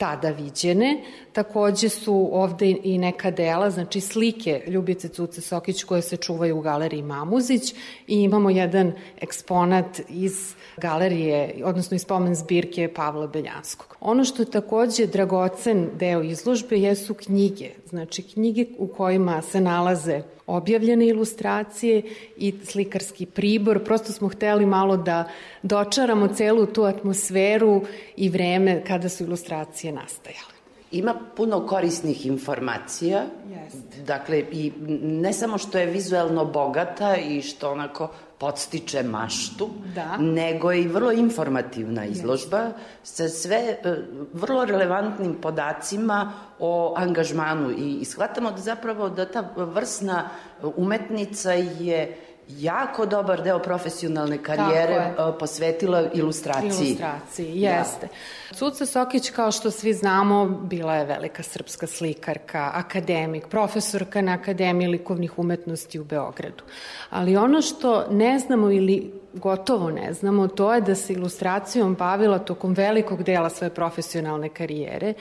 tada 0.01 0.29
viđene. 0.29 1.03
Takođe 1.33 1.89
su 1.89 2.29
ovde 2.31 2.75
i 2.83 2.97
neka 2.97 3.31
dela, 3.31 3.69
znači 3.69 4.01
slike 4.01 4.63
Ljubice 4.67 5.07
Cuce 5.07 5.41
Sokić 5.41 5.83
koje 5.83 6.01
se 6.01 6.17
čuvaju 6.17 6.57
u 6.57 6.61
galeriji 6.61 7.01
Mamuzić 7.01 7.73
i 8.07 8.21
imamo 8.23 8.49
jedan 8.49 8.93
eksponat 9.21 10.01
iz 10.09 10.55
galerije, 10.77 11.61
odnosno 11.63 11.95
iz 11.95 12.01
spomen 12.01 12.35
zbirke 12.35 12.93
Pavla 12.93 13.27
Beljanskog. 13.27 13.97
Ono 13.99 14.23
što 14.23 14.41
je 14.41 14.51
takođe 14.51 15.07
dragocen 15.07 15.89
deo 15.99 16.21
izložbe 16.21 16.77
jesu 16.77 17.13
knjige, 17.13 17.69
znači 17.89 18.23
knjige 18.23 18.65
u 18.77 18.87
kojima 18.87 19.41
se 19.41 19.61
nalaze 19.61 20.21
objavljene 20.47 21.07
ilustracije 21.07 22.03
i 22.37 22.53
slikarski 22.63 23.25
pribor. 23.25 23.83
Prosto 23.83 24.13
smo 24.13 24.29
hteli 24.29 24.65
malo 24.65 24.97
da 24.97 25.29
dočaramo 25.63 26.27
celu 26.27 26.65
tu 26.65 26.83
atmosferu 26.83 27.81
i 28.15 28.29
vreme 28.29 28.83
kada 28.87 29.09
su 29.09 29.23
ilustracije 29.23 29.93
nastajale. 29.93 30.60
Ima 30.91 31.13
puno 31.35 31.67
korisnih 31.67 32.25
informacija, 32.25 33.23
Jeste. 33.49 34.01
dakle, 34.01 34.43
i 34.51 34.71
ne 35.01 35.33
samo 35.33 35.57
što 35.57 35.77
je 35.77 35.85
vizuelno 35.85 36.45
bogata 36.45 37.15
i 37.15 37.41
što 37.41 37.71
onako 37.71 38.09
podstiče 38.37 39.03
maštu, 39.03 39.69
Da. 39.95 40.17
nego 40.17 40.73
i 40.73 40.87
vrlo 40.87 41.11
informativna 41.11 42.05
izložba 42.05 42.71
sa 43.03 43.29
sve 43.29 43.57
e, 43.57 43.95
vrlo 44.33 44.65
relevantnim 44.65 45.33
podacima 45.41 46.33
o 46.59 46.93
angažmanu 46.97 47.71
i, 47.71 47.97
i 48.01 48.05
shvatamo 48.05 48.51
da 48.51 48.57
zapravo 48.57 49.09
da 49.09 49.25
ta 49.25 49.49
vrsna 49.55 50.29
umetnica 50.75 51.51
je 51.53 52.17
jako 52.49 53.05
dobar 53.05 53.43
deo 53.43 53.59
profesionalne 53.59 54.37
karijere 54.43 55.13
Tako 55.15 55.29
e, 55.29 55.39
posvetila 55.39 56.03
ilustraciji. 56.13 56.87
Ilustraciji, 56.87 57.61
jeste. 57.61 58.07
Cuca 58.53 58.85
Sokić, 58.85 59.29
kao 59.29 59.51
što 59.51 59.71
svi 59.71 59.93
znamo, 59.93 60.45
bila 60.45 60.95
je 60.95 61.05
velika 61.05 61.43
srpska 61.43 61.87
slikarka, 61.87 62.71
akademik, 62.73 63.47
profesorka 63.47 64.21
na 64.21 64.33
Akademiji 64.33 64.87
likovnih 64.87 65.39
umetnosti 65.39 65.99
u 65.99 66.03
Beogradu. 66.03 66.63
Ali 67.09 67.37
ono 67.37 67.61
što 67.61 68.05
ne 68.09 68.39
znamo 68.39 68.71
ili 68.71 69.13
gotovo 69.33 69.89
ne 69.89 70.13
znamo, 70.13 70.47
to 70.47 70.73
je 70.73 70.81
da 70.81 70.95
se 70.95 71.13
ilustracijom 71.13 71.95
bavila 71.95 72.39
tokom 72.39 72.73
velikog 72.73 73.23
dela 73.23 73.49
svoje 73.49 73.69
profesionalne 73.69 74.49
karijere. 74.49 75.13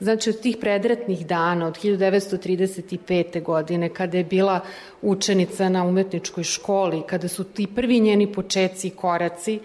Znači, 0.00 0.30
od 0.30 0.40
tih 0.40 0.56
predratnih 0.60 1.26
dana, 1.26 1.66
od 1.66 1.78
1935. 1.78 3.42
godine, 3.42 3.88
kada 3.88 4.18
je 4.18 4.24
bila 4.24 4.60
učenica 5.02 5.68
na 5.68 5.84
umetničkoj 5.84 6.44
školi, 6.44 7.02
kada 7.06 7.28
su 7.28 7.44
ti 7.44 7.66
prvi 7.66 8.00
njeni 8.00 8.32
počeci 8.32 8.88
i 8.88 8.90
koraci 8.90 9.60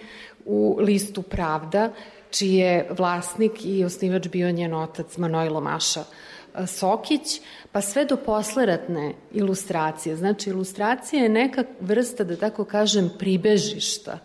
u 0.45 0.77
listu 0.79 1.21
Pravda, 1.21 1.91
čiji 2.31 2.55
je 2.55 2.87
vlasnik 2.97 3.65
i 3.65 3.83
osnivač 3.85 4.27
bio 4.27 4.51
njen 4.51 4.73
otac 4.73 5.17
Manojlo 5.17 5.61
Maša 5.61 6.03
e, 6.03 6.67
Sokić, 6.67 7.41
pa 7.71 7.81
sve 7.81 8.05
do 8.05 8.17
posleratne 8.17 9.13
ilustracije. 9.31 10.15
Znači, 10.15 10.49
ilustracija 10.49 11.23
je 11.23 11.29
neka 11.29 11.63
vrsta, 11.79 12.23
da 12.23 12.35
tako 12.35 12.65
kažem, 12.65 13.11
pribežišta 13.19 14.19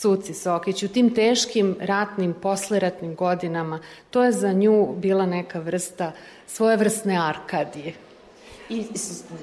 Cuci 0.00 0.34
Sokić. 0.34 0.82
U 0.82 0.88
tim 0.88 1.14
teškim 1.14 1.76
ratnim, 1.80 2.34
posleratnim 2.34 3.14
godinama, 3.14 3.78
to 4.10 4.24
je 4.24 4.32
za 4.32 4.52
nju 4.52 4.94
bila 4.96 5.26
neka 5.26 5.60
vrsta 5.60 6.12
svojevrsne 6.46 7.16
arkadije. 7.16 7.92
I 8.68 8.84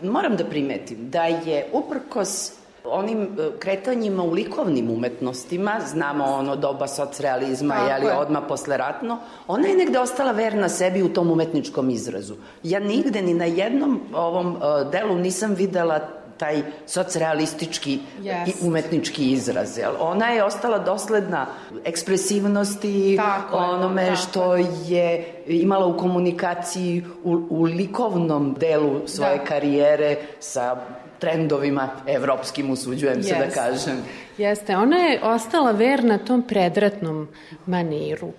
moram 0.03 0.35
da 0.35 0.45
primetim 0.45 1.09
da 1.09 1.23
je 1.23 1.67
uprkos 1.73 2.51
onim 2.83 3.21
e, 3.21 3.27
kretanjima 3.59 4.23
u 4.23 4.31
likovnim 4.31 4.89
umetnostima, 4.91 5.79
znamo 5.87 6.25
ono 6.25 6.55
doba 6.55 6.87
socrealizma, 6.87 7.75
Tako 7.75 7.89
jeli, 7.89 8.05
je. 8.05 8.17
odma 8.17 8.41
posleratno, 8.41 9.19
ona 9.47 9.67
je 9.67 9.75
negde 9.75 9.99
ostala 9.99 10.31
verna 10.31 10.69
sebi 10.69 11.03
u 11.03 11.13
tom 11.13 11.31
umetničkom 11.31 11.89
izrazu. 11.89 12.35
Ja 12.63 12.79
nigde 12.79 13.21
ni 13.21 13.33
na 13.33 13.45
jednom 13.45 14.01
ovom 14.13 14.55
e, 14.55 14.89
delu 14.91 15.15
nisam 15.15 15.53
videla 15.55 15.99
taj 16.37 16.61
socrealistički 16.85 17.99
Jest. 18.21 18.63
i 18.63 18.67
umetnički 18.67 19.31
izraz. 19.31 19.77
Jel? 19.77 19.91
Ona 19.99 20.27
je 20.27 20.43
ostala 20.43 20.79
dosledna 20.79 21.47
ekspresivnosti, 21.85 23.15
Tako 23.17 23.57
onome 23.57 24.05
tako 24.05 24.17
što 24.17 24.55
je 24.87 25.33
imala 25.47 25.85
u 25.85 25.97
komunikaciji 25.97 27.03
u, 27.23 27.47
u 27.49 27.63
likovnom 27.63 28.55
delu 28.59 29.07
svoje 29.07 29.37
Da. 29.37 29.43
karijere 29.43 30.17
sa 30.39 30.77
trendovima 31.19 31.89
evropskim, 32.07 32.69
usuđujem 32.69 33.23
se 33.23 33.35
da 33.35 33.49
kažem. 33.49 33.97
Jeste, 34.37 34.77
ona 34.77 34.97
je 34.97 35.19
ostala 35.23 35.71
verna 35.71 36.17
tom 36.17 36.41
predratnom 36.47 37.27
maniru. 37.65 38.31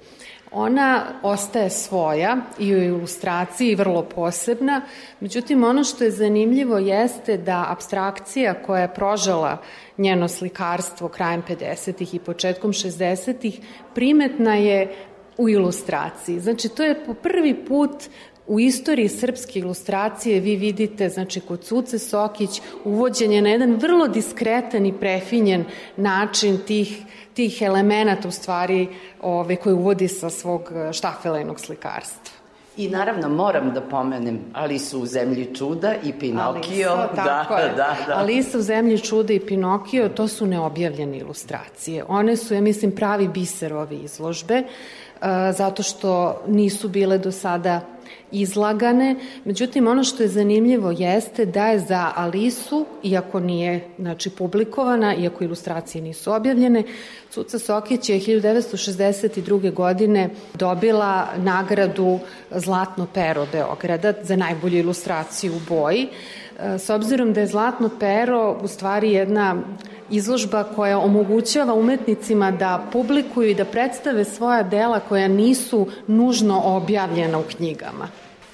Ona 0.52 1.04
ostaje 1.22 1.70
svoja 1.70 2.36
i 2.58 2.74
u 2.74 2.82
ilustraciji 2.82 3.74
vrlo 3.74 4.02
posebna, 4.02 4.80
međutim 5.20 5.64
ono 5.64 5.84
što 5.84 6.04
je 6.04 6.10
zanimljivo 6.10 6.78
jeste 6.78 7.36
da 7.36 7.66
abstrakcija 7.68 8.62
koja 8.62 8.82
je 8.82 8.94
prožela 8.94 9.58
njeno 9.98 10.28
slikarstvo 10.28 11.08
krajem 11.08 11.42
50. 11.48 12.14
i 12.14 12.18
početkom 12.18 12.72
60. 12.72 13.60
primetna 13.94 14.54
je 14.54 14.94
u 15.38 15.48
ilustraciji. 15.48 16.40
Znači, 16.40 16.68
to 16.68 16.84
je 16.84 17.04
po 17.04 17.14
prvi 17.14 17.64
put 17.64 17.90
u 18.48 18.60
istoriji 18.60 19.08
srpske 19.08 19.58
ilustracije 19.58 20.40
vi 20.40 20.56
vidite, 20.56 21.08
znači, 21.08 21.40
kod 21.40 21.64
Cuce 21.64 21.98
Sokić 21.98 22.60
uvođenje 22.84 23.42
na 23.42 23.48
jedan 23.48 23.74
vrlo 23.74 24.08
diskretan 24.08 24.86
i 24.86 24.92
prefinjen 24.92 25.64
način 25.96 26.58
tih, 26.66 27.02
tih 27.34 27.62
elemenata, 27.62 28.28
u 28.28 28.30
stvari, 28.30 28.88
ove, 29.22 29.56
koje 29.56 29.74
uvodi 29.74 30.08
sa 30.08 30.30
svog 30.30 30.72
štafelejnog 30.92 31.60
slikarstva. 31.60 32.38
I 32.76 32.88
naravno 32.88 33.28
moram 33.28 33.72
da 33.74 33.80
pomenem 33.80 34.38
Alisu 34.52 35.00
u 35.00 35.06
zemlji 35.06 35.54
čuda 35.54 35.94
i 36.04 36.12
Pinokio. 36.12 36.90
Alisa, 36.90 37.14
tako 37.24 37.54
da, 37.54 37.60
je. 37.60 37.68
da, 37.68 37.96
da. 38.06 38.18
Alisa 38.18 38.58
u 38.58 38.62
zemlji 38.62 38.98
čuda 38.98 39.32
i 39.32 39.40
Pinokio, 39.40 40.08
to 40.08 40.28
su 40.28 40.46
neobjavljene 40.46 41.18
ilustracije. 41.18 42.04
One 42.08 42.36
su, 42.36 42.54
ja 42.54 42.60
mislim, 42.60 42.90
pravi 42.90 43.28
biser 43.28 43.74
ove 43.74 43.96
izložbe, 43.96 44.54
e, 44.54 44.64
zato 45.52 45.82
što 45.82 46.42
nisu 46.46 46.88
bile 46.88 47.18
do 47.18 47.32
sada 47.32 47.80
izlagane. 48.32 49.16
Međutim, 49.44 49.86
ono 49.86 50.04
što 50.04 50.22
je 50.22 50.28
zanimljivo 50.28 50.90
jeste 50.90 51.46
da 51.46 51.66
je 51.66 51.78
za 51.78 52.12
Alisu, 52.16 52.86
iako 53.02 53.40
nije 53.40 53.88
znači, 53.98 54.30
publikovana, 54.30 55.14
iako 55.14 55.44
ilustracije 55.44 56.02
nisu 56.02 56.32
objavljene, 56.32 56.82
Cuca 57.30 57.58
Sokić 57.58 58.08
je 58.08 58.20
1962. 58.20 59.74
godine 59.74 60.30
dobila 60.54 61.28
nagradu 61.36 62.18
Zlatno 62.50 63.06
pero 63.14 63.46
Beograda 63.52 64.12
za 64.22 64.36
najbolju 64.36 64.78
ilustraciju 64.78 65.52
u 65.56 65.60
boji. 65.68 66.08
E, 66.58 66.78
S 66.78 66.90
obzirom 66.90 67.32
da 67.32 67.40
je 67.40 67.46
Zlatno 67.46 67.90
pero 68.00 68.58
u 68.62 68.68
stvari 68.68 69.12
jedna 69.12 69.56
izložba 70.10 70.64
koja 70.64 70.98
omogućava 70.98 71.74
umetnicima 71.74 72.50
da 72.50 72.84
publikuju 72.92 73.50
i 73.50 73.54
da 73.54 73.64
predstave 73.64 74.24
svoja 74.24 74.62
dela 74.62 75.00
koja 75.00 75.28
nisu 75.28 75.86
nužno 76.06 76.62
objavljena 76.64 77.38
u 77.38 77.42
knjigama. 77.42 78.08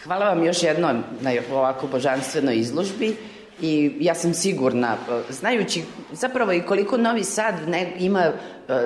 Hvala 0.05 0.29
vam 0.29 0.45
još 0.45 0.63
jednom 0.63 1.03
na 1.21 1.31
ovako 1.53 1.87
božanstvenoj 1.87 2.57
izložbi 2.57 3.17
i 3.61 3.93
ja 4.01 4.15
sam 4.15 4.35
sigurna, 4.35 4.97
znajući 5.29 5.83
zapravo 6.13 6.53
i 6.53 6.63
koliko 6.63 6.97
Novi 6.97 7.25
Sad 7.25 7.55
ne, 7.69 7.93
ima, 7.99 8.21
e, 8.21 8.33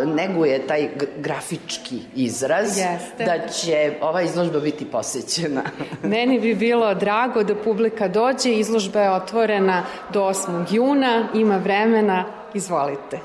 neguje 0.06 0.66
taj 0.66 0.88
grafički 1.18 2.00
izraz, 2.14 2.78
Jeste. 2.78 3.24
da 3.24 3.48
će 3.48 3.92
ova 4.00 4.22
izložba 4.22 4.60
biti 4.60 4.84
posećena. 4.84 5.62
Meni 6.02 6.40
bi 6.40 6.54
bilo 6.54 6.94
drago 6.94 7.42
da 7.42 7.54
publika 7.54 8.08
dođe, 8.08 8.52
izložba 8.52 9.00
je 9.00 9.10
otvorena 9.10 9.82
do 10.12 10.20
8. 10.20 10.74
juna, 10.74 11.28
ima 11.34 11.56
vremena, 11.56 12.24
izvolite. 12.54 13.20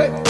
Havana, 0.00 0.29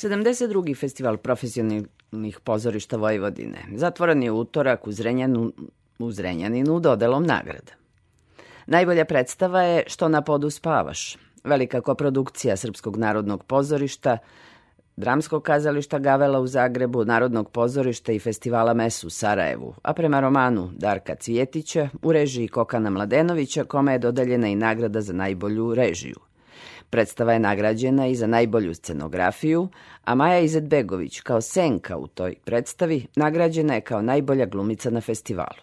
72. 0.00 0.76
festival 0.76 1.16
profesionalnih 1.16 2.40
pozorišta 2.44 2.96
Vojvodine 2.96 3.58
zatvoren 3.74 4.22
je 4.22 4.32
utorak 4.32 4.86
u, 4.86 4.92
Zrenjanu, 4.92 5.52
u 5.98 6.12
Zrenjaninu 6.12 6.80
dodelom 6.80 7.24
nagrada. 7.26 7.72
Najbolja 8.66 9.04
predstava 9.04 9.62
je 9.62 9.84
Što 9.86 10.08
na 10.08 10.22
podu 10.22 10.50
spavaš, 10.50 11.18
velika 11.44 11.80
koprodukcija 11.80 12.56
Srpskog 12.56 12.96
narodnog 12.96 13.44
pozorišta, 13.44 14.18
Dramskog 14.96 15.42
kazališta 15.42 15.98
Gavela 15.98 16.40
u 16.40 16.46
Zagrebu, 16.46 17.04
Narodnog 17.04 17.50
pozorišta 17.50 18.12
i 18.12 18.18
festivala 18.18 18.74
Mesu 18.74 19.06
u 19.06 19.10
Sarajevu, 19.10 19.74
a 19.82 19.92
prema 19.92 20.20
romanu 20.20 20.70
Darka 20.72 21.14
Cvijetića 21.14 21.88
u 22.02 22.12
režiji 22.12 22.48
Kokana 22.48 22.90
Mladenovića, 22.90 23.64
kome 23.64 23.92
je 23.92 23.98
dodeljena 23.98 24.48
i 24.48 24.54
nagrada 24.54 25.00
za 25.00 25.12
najbolju 25.12 25.74
režiju. 25.74 26.29
Predstava 26.90 27.32
je 27.32 27.38
nagrađena 27.38 28.06
i 28.06 28.14
za 28.14 28.26
najbolju 28.26 28.74
scenografiju, 28.74 29.68
a 30.04 30.14
Maja 30.14 30.38
Izetbegović 30.38 31.20
kao 31.20 31.40
senka 31.40 31.96
u 31.96 32.06
toj 32.06 32.34
predstavi 32.44 33.06
nagrađena 33.16 33.74
je 33.74 33.80
kao 33.80 34.02
najbolja 34.02 34.46
glumica 34.46 34.90
na 34.90 35.00
festivalu. 35.00 35.62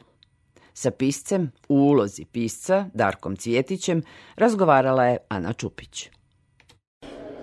Sa 0.73 0.91
piscem, 0.91 1.51
u 1.69 1.75
ulozi 1.75 2.25
pisca, 2.25 2.85
Darkom 2.93 3.35
Cvjetićem, 3.35 4.03
razgovarala 4.35 5.05
je 5.05 5.17
Ana 5.29 5.53
Čupić. 5.53 6.09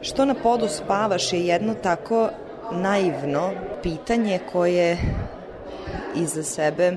Što 0.01 0.25
na 0.25 0.35
podu 0.35 0.69
spavaš 0.69 1.33
je 1.33 1.47
jedno 1.47 1.75
tako 1.75 2.29
naivno 2.73 3.53
pitanje 3.83 4.41
koje 4.53 4.99
iza 6.17 6.43
sebe 6.43 6.97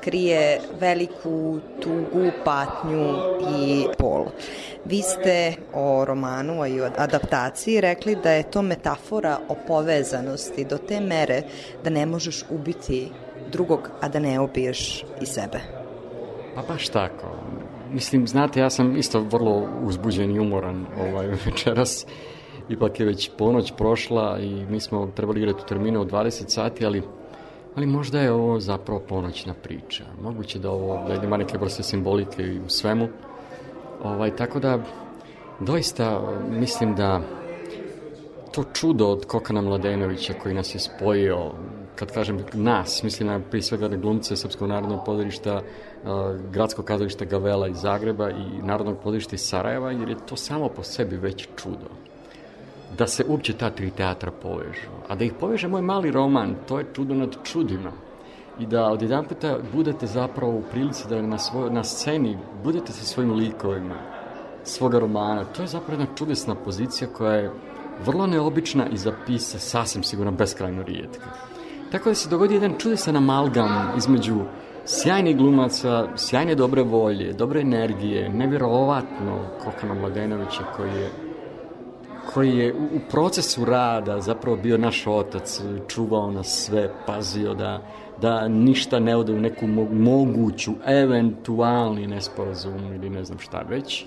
krije 0.00 0.60
veliku 0.80 1.58
tugu, 1.80 2.30
patnju 2.44 3.14
i 3.58 3.86
bol. 3.98 4.26
Vi 4.84 5.02
ste 5.02 5.54
o 5.74 6.04
romanu, 6.04 6.62
a 6.62 6.68
i 6.68 6.80
o 6.80 6.90
adaptaciji 6.96 7.80
rekli 7.80 8.16
da 8.16 8.30
je 8.30 8.50
to 8.50 8.62
metafora 8.62 9.38
o 9.48 9.56
povezanosti 9.66 10.64
do 10.64 10.78
te 10.78 11.00
mere 11.00 11.42
da 11.84 11.90
ne 11.90 12.06
možeš 12.06 12.44
ubiti 12.50 13.08
drugog, 13.52 13.90
a 14.00 14.08
da 14.08 14.18
ne 14.18 14.40
ubiješ 14.40 15.04
i 15.20 15.26
sebe. 15.26 15.60
Pa 16.54 16.62
baš 16.62 16.88
tako. 16.88 17.36
Mislim, 17.92 18.26
znate, 18.26 18.60
ja 18.60 18.70
sam 18.70 18.96
isto 18.96 19.20
vrlo 19.20 19.68
uzbuđen 19.82 20.36
i 20.36 20.40
umoran 20.40 20.86
ovaj, 21.00 21.26
večeras. 21.46 22.06
Ipak 22.68 23.00
je 23.00 23.06
već 23.06 23.30
ponoć 23.38 23.72
prošla 23.76 24.38
i 24.40 24.66
mi 24.66 24.80
smo 24.80 25.06
trebali 25.06 25.40
igrati 25.40 25.62
u 25.64 25.68
terminu 25.68 26.00
od 26.00 26.10
20 26.10 26.48
sati, 26.48 26.86
ali, 26.86 27.02
ali 27.74 27.86
možda 27.86 28.20
je 28.20 28.32
ovo 28.32 28.60
zapravo 28.60 29.00
ponoćna 29.08 29.54
priča. 29.54 30.04
Moguće 30.22 30.58
da 30.58 30.70
ovo, 30.70 31.04
da 31.08 31.14
ima 31.14 31.36
neke 31.36 31.58
vrste 31.58 31.82
simbolike 31.82 32.42
i 32.42 32.60
u 32.60 32.68
svemu. 32.68 33.08
Ovaj, 34.02 34.36
tako 34.36 34.60
da, 34.60 34.78
doista 35.60 36.20
mislim 36.50 36.94
da 36.94 37.20
to 38.52 38.64
čudo 38.72 39.06
od 39.06 39.26
Kokana 39.26 39.60
Mladenovića 39.60 40.34
koji 40.42 40.54
nas 40.54 40.74
je 40.74 40.78
spojio, 40.78 41.52
kad 41.94 42.12
kažem 42.12 42.44
nas, 42.54 43.02
mislim 43.02 43.28
na 43.28 43.40
prije 43.40 43.62
svega 43.62 43.88
na 43.88 43.96
glumce 43.96 44.36
Srpskog 44.36 44.68
narodnog 44.68 45.00
pozorišta, 45.06 45.62
gradskog 46.50 46.84
kazališta 46.84 47.24
Gavela 47.24 47.68
iz 47.68 47.76
Zagreba 47.76 48.30
i 48.30 48.62
Narodnog 48.62 48.98
pozorišta 49.02 49.34
iz 49.34 49.40
Sarajeva, 49.40 49.90
jer 49.90 50.08
je 50.08 50.26
to 50.26 50.36
samo 50.36 50.68
po 50.68 50.82
sebi 50.82 51.16
već 51.16 51.48
čudo. 51.56 51.99
Da 52.98 53.06
se 53.06 53.24
uopće 53.28 53.52
ta 53.52 53.70
tri 53.70 53.90
teatra 53.90 54.30
povežu. 54.30 54.88
A 55.08 55.14
da 55.14 55.24
ih 55.24 55.32
poveže 55.40 55.68
moj 55.68 55.82
mali 55.82 56.10
roman, 56.10 56.54
to 56.68 56.78
je 56.78 56.86
čudo 56.94 57.14
nad 57.14 57.36
čudima. 57.42 57.92
I 58.58 58.66
da 58.66 58.90
od 58.90 59.02
jedan 59.02 59.24
puta 59.24 59.58
budete 59.72 60.06
zapravo 60.06 60.52
u 60.52 60.62
prilici 60.70 61.08
da 61.08 61.22
na, 61.22 61.38
svoj, 61.38 61.70
na 61.70 61.84
sceni 61.84 62.38
budete 62.64 62.92
sa 62.92 63.04
svojim 63.04 63.32
likovima, 63.32 63.96
svoga 64.64 64.98
romana. 64.98 65.44
To 65.44 65.62
je 65.62 65.68
zapravo 65.68 66.00
jedna 66.00 66.14
čudesna 66.14 66.54
pozicija 66.54 67.08
koja 67.08 67.34
je 67.34 67.52
vrlo 68.04 68.26
neobična 68.26 68.88
i 68.88 68.96
za 68.96 69.12
pisa 69.26 69.58
sasvim 69.58 70.02
sigurno 70.02 70.32
beskrajno 70.32 70.82
rijetka. 70.82 71.30
Tako 71.92 72.08
da 72.08 72.14
se 72.14 72.28
dogodi 72.28 72.54
jedan 72.54 72.74
čudesan 72.78 73.16
amalgam 73.16 73.92
između 73.98 74.36
sjajnih 74.84 75.36
glumaca, 75.36 76.08
sjajne 76.16 76.54
dobre 76.54 76.82
volje, 76.82 77.32
dobre 77.32 77.60
energije, 77.60 78.28
nevjerovatno 78.28 79.38
Kokana 79.64 79.94
Mladenovića 79.94 80.64
koji 80.76 80.90
je 80.90 81.29
koji 82.34 82.58
je 82.58 82.74
u, 82.74 83.00
procesu 83.10 83.64
rada 83.64 84.20
zapravo 84.20 84.56
bio 84.56 84.78
naš 84.78 85.06
otac, 85.06 85.60
čuvao 85.88 86.30
nas 86.30 86.64
sve, 86.66 86.90
pazio 87.06 87.54
da, 87.54 87.82
da 88.20 88.48
ništa 88.48 88.98
ne 89.00 89.16
ode 89.16 89.32
u 89.32 89.40
neku 89.40 89.66
mo 89.66 89.84
moguću, 89.84 90.72
eventualni 90.86 92.06
nesporazum 92.06 92.94
ili 92.94 93.10
ne 93.10 93.24
znam 93.24 93.38
šta 93.38 93.64
već. 93.68 94.04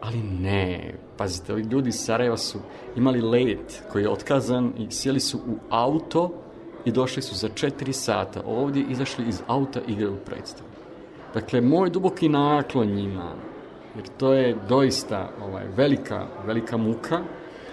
Ali 0.00 0.22
ne, 0.22 0.94
pazite, 1.16 1.52
ovi 1.52 1.62
ljudi 1.62 1.88
iz 1.88 1.94
Sarajeva 1.94 2.36
su 2.36 2.58
imali 2.96 3.20
let 3.20 3.82
koji 3.92 4.02
je 4.02 4.10
otkazan 4.10 4.72
i 4.78 4.90
sjeli 4.90 5.20
su 5.20 5.38
u 5.38 5.56
auto 5.70 6.30
i 6.84 6.92
došli 6.92 7.22
su 7.22 7.34
za 7.34 7.48
četiri 7.48 7.92
sata 7.92 8.42
ovdje, 8.46 8.84
izašli 8.88 9.28
iz 9.28 9.42
auta 9.46 9.80
i 9.88 9.92
igrali 9.92 10.16
predstavu. 10.26 10.68
Dakle, 11.34 11.60
moj 11.60 11.90
duboki 11.90 12.28
naklon 12.28 12.86
njima, 12.86 13.32
jer 13.96 14.08
to 14.18 14.32
je 14.32 14.56
doista 14.68 15.30
ovaj, 15.42 15.64
velika, 15.76 16.26
velika 16.46 16.76
muka, 16.76 17.20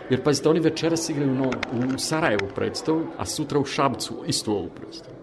jer 0.10 0.24
pazite, 0.24 0.50
oni 0.50 0.60
večeras 0.60 1.10
igraju 1.10 1.36
no, 1.36 1.50
u 1.96 1.98
Sarajevu 1.98 2.48
predstavu, 2.56 3.02
a 3.18 3.26
sutra 3.26 3.60
u 3.60 3.66
Šabcu 3.66 4.14
istu 4.28 4.52
ovu 4.52 4.70
predstavu. 4.76 5.16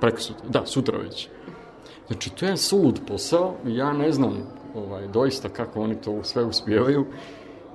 Preko 0.00 0.20
sutra, 0.20 0.48
da, 0.48 0.66
sutra 0.66 0.98
već. 0.98 1.28
Znači, 2.06 2.30
to 2.30 2.46
je 2.46 2.56
sulud 2.56 3.00
posao, 3.06 3.54
ja 3.66 3.92
ne 3.92 4.12
znam 4.12 4.46
ovaj, 4.74 5.08
doista 5.08 5.48
kako 5.48 5.80
oni 5.80 6.00
to 6.00 6.24
sve 6.24 6.44
uspijevaju, 6.44 7.06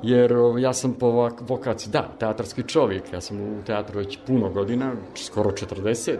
jer 0.04 0.34
ovaj, 0.34 0.62
ja 0.62 0.74
sam 0.74 0.94
po 0.94 1.30
vokaciji, 1.42 1.92
da, 1.92 2.10
teatarski 2.20 2.64
čovjek, 2.64 3.14
ja 3.14 3.22
sam 3.22 3.42
u 3.42 3.64
teatru 3.66 4.00
već 4.00 4.20
puno 4.28 4.50
godina, 4.50 4.94
skoro 5.16 5.52
40, 5.52 6.18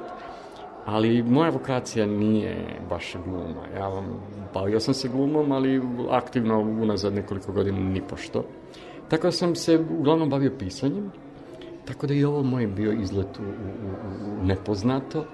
ali 0.86 1.24
moja 1.24 1.50
vokacija 1.50 2.06
nije 2.06 2.80
baš 2.90 3.16
gluma. 3.26 3.68
Ja 3.76 3.88
vam, 3.88 4.06
bavio 4.54 4.80
sam 4.80 4.94
se 4.94 5.08
glumom, 5.08 5.52
ali 5.52 5.82
aktivno 6.10 6.60
unazad 6.60 7.14
nekoliko 7.14 7.52
godina 7.52 7.80
ni 7.80 8.02
pošto. 8.10 8.44
Tako 9.10 9.32
sam 9.32 9.56
se 9.56 9.80
uglavnom 10.00 10.30
bavio 10.30 10.52
pisanjem, 10.60 11.12
tako 11.86 12.08
da 12.08 12.14
i 12.14 12.24
ovo 12.24 12.44
moj 12.44 12.68
bio 12.68 12.92
izlet 12.92 13.40
u, 13.40 13.42
u, 13.42 13.46
u, 13.46 14.46
nepoznato 14.46 15.26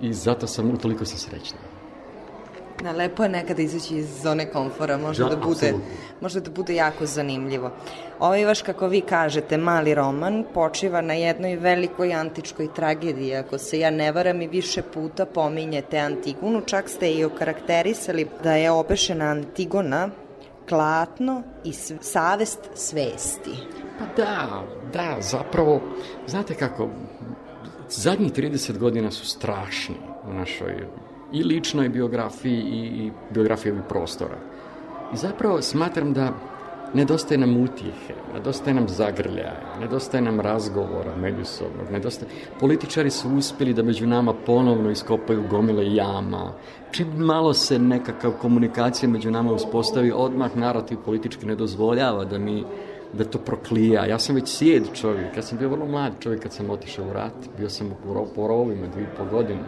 i 0.00 0.12
zato 0.12 0.46
sam, 0.46 0.70
utoliko 0.70 1.04
sam 1.04 1.18
srećna. 1.18 1.58
Da, 2.82 2.92
lepo 2.92 3.22
je 3.22 3.28
nekada 3.28 3.62
izaći 3.62 3.96
iz 3.96 4.22
zone 4.22 4.50
komfora, 4.50 4.96
može 4.96 5.22
Da, 5.22 5.28
da, 5.28 5.36
bude, 5.36 5.50
apsolutno. 5.50 5.80
može 6.20 6.40
da 6.40 6.50
bude 6.50 6.74
jako 6.74 7.06
zanimljivo. 7.06 7.70
Ovaj 8.18 8.44
vaš, 8.44 8.62
kako 8.62 8.88
vi 8.88 9.00
kažete, 9.00 9.56
mali 9.56 9.94
roman 9.94 10.44
počiva 10.54 11.00
na 11.00 11.14
jednoj 11.14 11.56
velikoj 11.56 12.14
antičkoj 12.14 12.74
tragediji, 12.74 13.34
ako 13.34 13.58
se 13.58 13.78
ja 13.78 13.90
ne 13.90 14.12
varam 14.12 14.42
i 14.42 14.48
više 14.48 14.82
puta 14.82 15.26
pominjete 15.26 15.98
Antigunu, 15.98 16.60
čak 16.60 16.88
ste 16.88 17.12
i 17.12 17.24
okarakterisali 17.24 18.26
da 18.42 18.54
je 18.54 18.70
obešena 18.70 19.24
Antigona 19.24 20.10
klatno 20.70 21.42
i 21.64 21.72
savest 22.00 22.58
svesti. 22.74 23.54
Pa 23.98 24.22
da, 24.22 24.62
da, 24.92 25.16
zapravo, 25.20 25.80
znate 26.26 26.54
kako, 26.54 26.88
zadnjih 27.88 28.32
30 28.32 28.78
godina 28.78 29.10
su 29.10 29.26
strašni 29.26 29.94
u 30.30 30.34
našoj 30.34 30.86
i 31.32 31.42
ličnoj 31.42 31.88
biografiji 31.88 32.60
i, 32.60 33.06
i 33.06 33.12
biografiji 33.30 33.74
prostora. 33.88 34.36
I 35.14 35.16
zapravo 35.16 35.62
smatram 35.62 36.12
da 36.12 36.32
nedostaje 36.94 37.38
nam 37.38 37.56
utjehe, 37.56 38.14
nedostaje 38.34 38.74
nam 38.74 38.88
zagrljaja, 38.88 39.56
nedostaje 39.80 40.22
nam 40.22 40.40
razgovora 40.40 41.16
međusobnog, 41.16 41.90
nedostaje... 41.92 42.30
Političari 42.60 43.10
su 43.10 43.28
uspjeli 43.36 43.74
da 43.74 43.82
među 43.82 44.06
nama 44.06 44.34
ponovno 44.46 44.90
iskopaju 44.90 45.44
gomile 45.50 45.94
jama. 45.94 46.52
Čim 46.90 47.08
malo 47.16 47.54
se 47.54 47.78
nekakav 47.78 48.32
komunikacija 48.32 49.08
među 49.08 49.30
nama 49.30 49.52
uspostavi, 49.52 50.12
odmah 50.14 50.56
narativ 50.56 50.98
politički 51.04 51.46
ne 51.46 51.54
dozvoljava 51.54 52.24
da 52.24 52.38
mi 52.38 52.64
da 53.12 53.24
to 53.24 53.38
proklija. 53.38 54.06
Ja 54.06 54.18
sam 54.18 54.34
već 54.34 54.48
sjed 54.48 54.82
čovjek, 54.94 55.36
ja 55.36 55.42
sam 55.42 55.58
bio 55.58 55.68
vrlo 55.68 55.86
mlad 55.86 56.12
čovjek 56.20 56.42
kad 56.42 56.52
sam 56.52 56.70
otišao 56.70 57.06
u 57.06 57.12
rat, 57.12 57.34
bio 57.58 57.68
sam 57.68 57.92
u 58.08 58.14
ro- 58.14 58.26
po 58.34 58.46
rovima 58.46 58.86
dvije 58.86 59.04
i 59.04 59.16
pol 59.16 59.26
godine. 59.30 59.64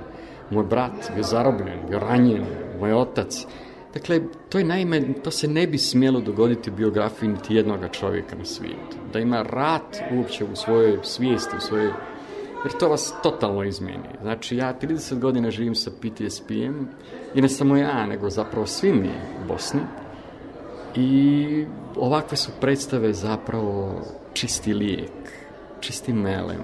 Moj 0.50 0.64
brat 0.64 1.12
bio 1.14 1.22
zarobljen, 1.22 1.78
bio 1.88 1.98
ranjen, 1.98 2.44
moj 2.80 2.92
otac. 2.92 3.46
Dakle, 3.94 4.20
to 4.48 4.58
je 4.58 4.64
naime, 4.64 5.14
to 5.24 5.30
se 5.30 5.48
ne 5.48 5.66
bi 5.66 5.78
smjelo 5.78 6.20
dogoditi 6.20 6.70
u 6.70 6.74
biografiji 6.74 7.28
niti 7.28 7.54
jednoga 7.54 7.88
čovjeka 7.88 8.36
na 8.36 8.44
svijetu. 8.44 8.96
Da 9.12 9.18
ima 9.18 9.42
rat 9.42 9.96
uopće 10.16 10.44
u 10.44 10.56
svojoj 10.56 10.98
svijesti, 11.02 11.56
u 11.56 11.60
svojoj 11.60 11.92
jer 12.64 12.72
to 12.78 12.88
vas 12.88 13.14
totalno 13.22 13.64
izmeni. 13.64 14.08
Znači, 14.22 14.56
ja 14.56 14.78
30 14.80 15.18
godina 15.18 15.50
živim 15.50 15.74
sa 15.74 15.90
PTSP-em 15.90 16.88
i 17.34 17.40
ne 17.40 17.48
samo 17.48 17.76
ja, 17.76 18.06
nego 18.06 18.30
zapravo 18.30 18.66
svi 18.66 18.92
mi 18.92 19.10
u 19.44 19.48
Bosni. 19.48 19.80
I 20.96 21.66
ovakve 21.96 22.36
su 22.36 22.50
predstave 22.60 23.12
zapravo 23.12 24.00
čisti 24.32 24.74
lijek, 24.74 25.12
čisti 25.80 26.12
melem. 26.12 26.62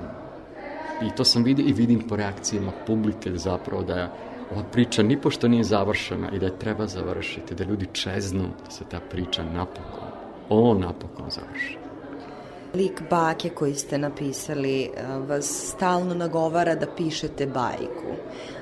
I 1.03 1.17
to 1.17 1.25
sam 1.25 1.45
vidio 1.45 1.65
i 1.69 1.73
vidim 1.73 2.09
po 2.09 2.17
reakcijama 2.17 2.73
publike 2.87 3.37
zapravo 3.37 3.83
da 3.83 4.15
ova 4.53 4.63
priča 4.73 5.03
nipošto 5.03 5.49
nije 5.49 5.65
završena 5.65 6.31
i 6.33 6.39
da 6.39 6.47
je 6.47 6.59
treba 6.59 6.87
završiti, 6.87 7.55
da 7.55 7.65
ljudi 7.65 7.87
čeznu 7.93 8.49
da 8.65 8.71
se 8.71 8.85
ta 8.91 9.01
priča 9.11 9.43
napokon, 9.45 10.09
o 10.49 10.75
napokon 10.75 11.31
završi. 11.31 11.77
lik 12.75 13.03
bake 13.11 13.49
koji 13.49 13.75
ste 13.75 13.99
napisali 13.99 14.91
a, 14.97 15.19
vas 15.19 15.73
stalno 15.75 16.15
nagovara 16.15 16.75
da 16.75 16.87
pišete 16.97 17.47
bajku. 17.47 18.13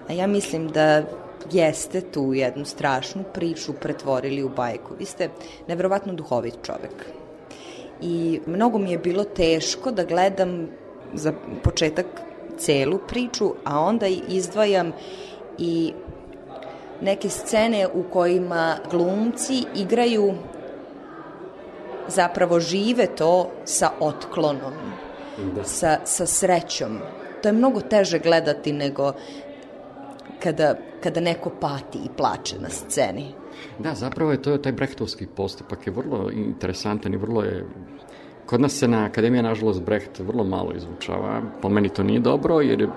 A 0.09 0.13
ja 0.13 0.27
mislim 0.27 0.69
da 0.69 1.03
jeste 1.53 2.01
tu 2.01 2.35
jednu 2.35 2.65
strašnu 2.65 3.25
priču 3.35 3.73
pretvorili 3.73 4.43
u 4.43 4.49
bajku. 4.49 4.95
Vi 4.99 5.05
ste 5.05 5.31
nevjerovatno 5.69 6.13
duhovit 6.15 6.55
čovek. 6.63 7.07
I 8.03 8.41
mnogo 8.47 8.79
mi 8.79 8.91
je 8.91 8.99
bilo 8.99 9.25
teško 9.25 9.91
da 9.91 10.05
gledam 10.05 10.69
za 11.15 11.33
početak 11.65 12.07
celu 12.59 12.99
priču, 13.09 13.55
a 13.65 13.81
onda 13.81 14.07
izdvajam 14.29 14.93
i 15.59 15.93
neke 17.01 17.29
scene 17.29 17.89
u 17.95 18.03
kojima 18.03 18.77
glumci 18.91 19.65
igraju 19.75 20.35
zapravo 22.09 22.61
žive 22.61 23.07
to 23.07 23.51
sa 23.65 23.91
otklonom, 24.01 24.73
Da. 25.55 25.65
sa, 25.65 25.99
sa 26.05 26.27
srećom. 26.27 26.99
To 27.43 27.49
je 27.49 27.53
mnogo 27.53 27.81
teže 27.81 28.19
gledati 28.19 28.73
nego 28.73 29.13
kada, 30.43 30.75
kada 31.03 31.21
neko 31.21 31.51
pati 31.61 31.99
i 31.99 32.09
plače 32.17 32.57
na 32.59 32.69
sceni. 32.69 33.35
Da, 33.79 33.95
zapravo 33.95 34.33
je 34.33 34.43
to 34.43 34.59
taj 34.59 34.73
brehtovski 34.73 35.27
postupak 35.27 35.87
je 35.87 35.93
vrlo 35.93 36.31
interesantan 36.31 37.15
i 37.15 37.17
vrlo 37.17 37.43
je 37.43 37.67
Kod 38.47 38.61
nas 38.61 38.73
se 38.73 38.89
na 38.89 39.05
akademija, 39.05 39.43
nažalost, 39.43 39.83
Brecht 39.83 40.19
vrlo 40.19 40.45
malo 40.45 40.73
izvučava. 40.77 41.43
Po 41.63 41.69
meni 41.69 41.89
to 41.89 42.03
nije 42.03 42.21
dobro, 42.21 42.61
jer 42.61 42.89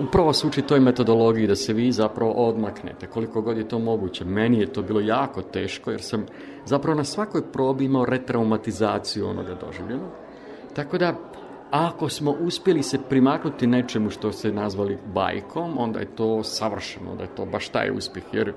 upravo 0.00 0.32
se 0.32 0.46
uči 0.46 0.62
toj 0.62 0.80
metodologiji 0.80 1.46
da 1.46 1.54
se 1.54 1.72
vi 1.72 1.92
zapravo 1.92 2.32
odmaknete, 2.32 3.06
koliko 3.06 3.42
god 3.42 3.56
je 3.56 3.68
to 3.68 3.78
moguće. 3.78 4.24
Meni 4.24 4.58
je 4.58 4.72
to 4.72 4.82
bilo 4.82 5.00
jako 5.00 5.42
teško, 5.42 5.90
jer 5.90 6.02
sam 6.02 6.26
zapravo 6.64 6.96
na 6.96 7.04
svakoj 7.04 7.42
probi 7.52 7.84
imao 7.84 8.04
retraumatizaciju 8.04 9.28
onoga 9.28 9.54
doživljenog. 9.54 10.10
Tako 10.74 10.98
da, 10.98 11.14
ako 11.70 12.08
smo 12.08 12.30
uspjeli 12.30 12.82
se 12.82 12.98
primaknuti 13.08 13.66
nečemu 13.66 14.10
što 14.10 14.32
ste 14.32 14.52
nazvali 14.52 14.98
bajkom, 15.14 15.78
onda 15.78 16.00
je 16.00 16.16
to 16.16 16.42
savršeno, 16.42 17.14
da 17.14 17.22
je 17.22 17.34
to 17.36 17.44
baš 17.44 17.68
taj 17.68 17.90
uspjeh, 17.90 18.24
jer 18.32 18.52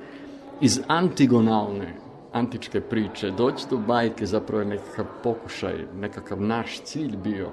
iz 0.61 0.81
antigonalne 0.87 1.93
antičke 2.33 2.81
priče 2.81 3.31
doći 3.31 3.65
do 3.69 3.77
bajke 3.77 4.25
zapravo 4.25 4.61
je 4.61 4.67
nekakav 4.67 5.05
pokušaj, 5.23 5.85
nekakav 5.95 6.41
naš 6.41 6.81
cilj 6.81 7.17
bio 7.23 7.49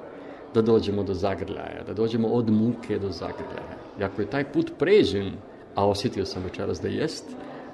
da 0.56 0.62
dođemo 0.62 1.02
do 1.02 1.14
zagrljaja, 1.14 1.84
da 1.86 1.94
dođemo 1.94 2.28
od 2.28 2.50
muke 2.50 2.98
do 2.98 3.10
zagrljaja. 3.10 3.76
I 4.00 4.04
ako 4.04 4.22
je 4.22 4.30
taj 4.30 4.44
put 4.52 4.72
pređen, 4.78 5.32
a 5.74 5.86
osjetio 5.88 6.24
sam 6.24 6.42
večeras 6.42 6.80
da 6.80 6.88
jest, 6.88 7.24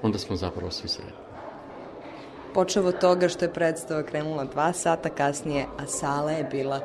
onda 0.03 0.19
smo 0.19 0.37
zapravo 0.37 0.71
svi 0.71 0.89
sretni. 0.89 1.23
Počeo 2.55 2.87
od 2.87 2.99
toga 2.99 3.29
što 3.29 3.45
je 3.45 3.53
predstava 3.53 4.03
krenula 4.03 4.45
dva 4.45 4.73
sata 4.73 5.09
kasnije, 5.09 5.67
a 5.79 5.87
sala 5.87 6.33
je 6.33 6.45
bila 6.45 6.81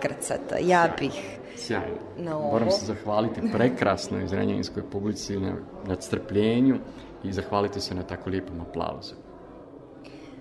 krcata. 0.00 0.56
Ja 0.60 0.88
bih 0.98 1.38
Sjajno. 1.56 1.96
Na 2.18 2.36
ovo. 2.36 2.50
Moram 2.50 2.70
se 2.70 2.86
zahvaliti 2.86 3.40
prekrasnoj 3.52 4.26
zrenjaninskoj 4.26 4.82
publici 4.90 5.40
na, 5.40 5.52
na 5.86 5.96
strpljenju 6.00 6.78
i 7.24 7.32
zahvaliti 7.32 7.80
se 7.80 7.94
na 7.94 8.02
tako 8.02 8.30
lijepom 8.30 8.60
aplauzu. 8.60 9.14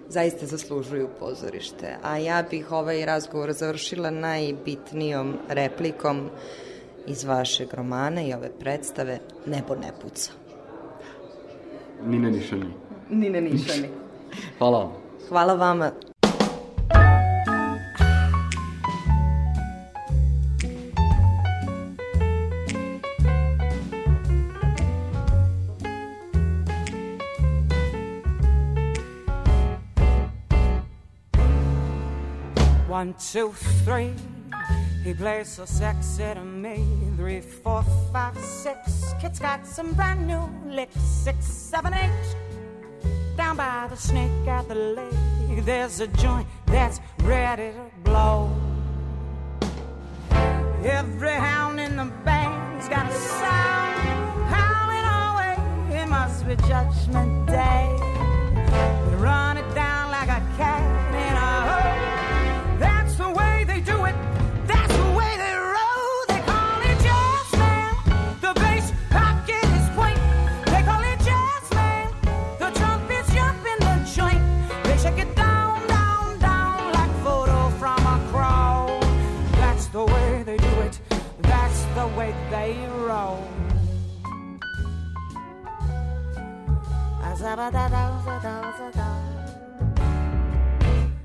Zaista 0.09 0.45
zaslužuju 0.45 1.09
pozorište. 1.19 1.97
A 2.03 2.17
ja 2.17 2.43
bih 2.49 2.71
ovaj 2.71 3.05
razgovor 3.05 3.53
završila 3.53 4.09
najbitnijom 4.09 5.37
replikom 5.49 6.29
iz 7.07 7.23
vašeg 7.23 7.73
romana 7.73 8.21
i 8.21 8.33
ove 8.33 8.49
predstave 8.59 9.19
Nebo 9.45 9.75
ne 9.75 9.91
puca. 10.01 10.31
Ni 12.05 12.19
ne 12.19 12.31
niša 12.31 12.55
ni. 12.55 12.73
Ni 13.09 13.29
ne 13.29 13.41
nišani. 13.41 13.89
Hvala 14.57 14.79
vam. 14.79 14.91
Hvala 15.29 15.53
vama. 15.53 15.91
One, 33.01 33.15
two, 33.15 33.51
three. 33.83 34.13
He 35.03 35.15
plays 35.15 35.47
so 35.47 35.65
sexy 35.65 36.21
to 36.35 36.45
me. 36.45 36.85
Three, 37.17 37.41
four, 37.41 37.83
five, 38.13 38.37
six. 38.37 39.15
Kid's 39.19 39.39
got 39.39 39.65
some 39.65 39.93
brand 39.93 40.27
new 40.27 40.47
licks. 40.67 41.01
Six, 41.01 41.43
seven, 41.43 41.95
eight. 41.95 42.35
Down 43.35 43.57
by 43.57 43.87
the 43.89 43.95
snake 43.95 44.47
at 44.47 44.67
the 44.67 44.75
lake, 44.75 45.65
there's 45.65 45.99
a 45.99 46.05
joint 46.09 46.47
that's 46.67 46.99
ready 47.23 47.71
to 47.71 47.85
blow. 48.03 48.51
Every 50.83 51.37
hound 51.47 51.79
in 51.79 51.95
the 51.95 52.05
band's 52.23 52.87
got 52.87 53.09
a 53.09 53.15
sound 53.15 53.97
howling 54.53 55.07
away. 55.25 56.01
It 56.03 56.07
must 56.07 56.47
be 56.47 56.55
Judgment 56.67 57.47
Day. 57.47 57.97
We 59.07 59.15
run 59.15 59.57
it 59.57 59.73
down 59.73 60.11
like 60.11 60.29
a 60.29 60.45
cat 60.55 60.90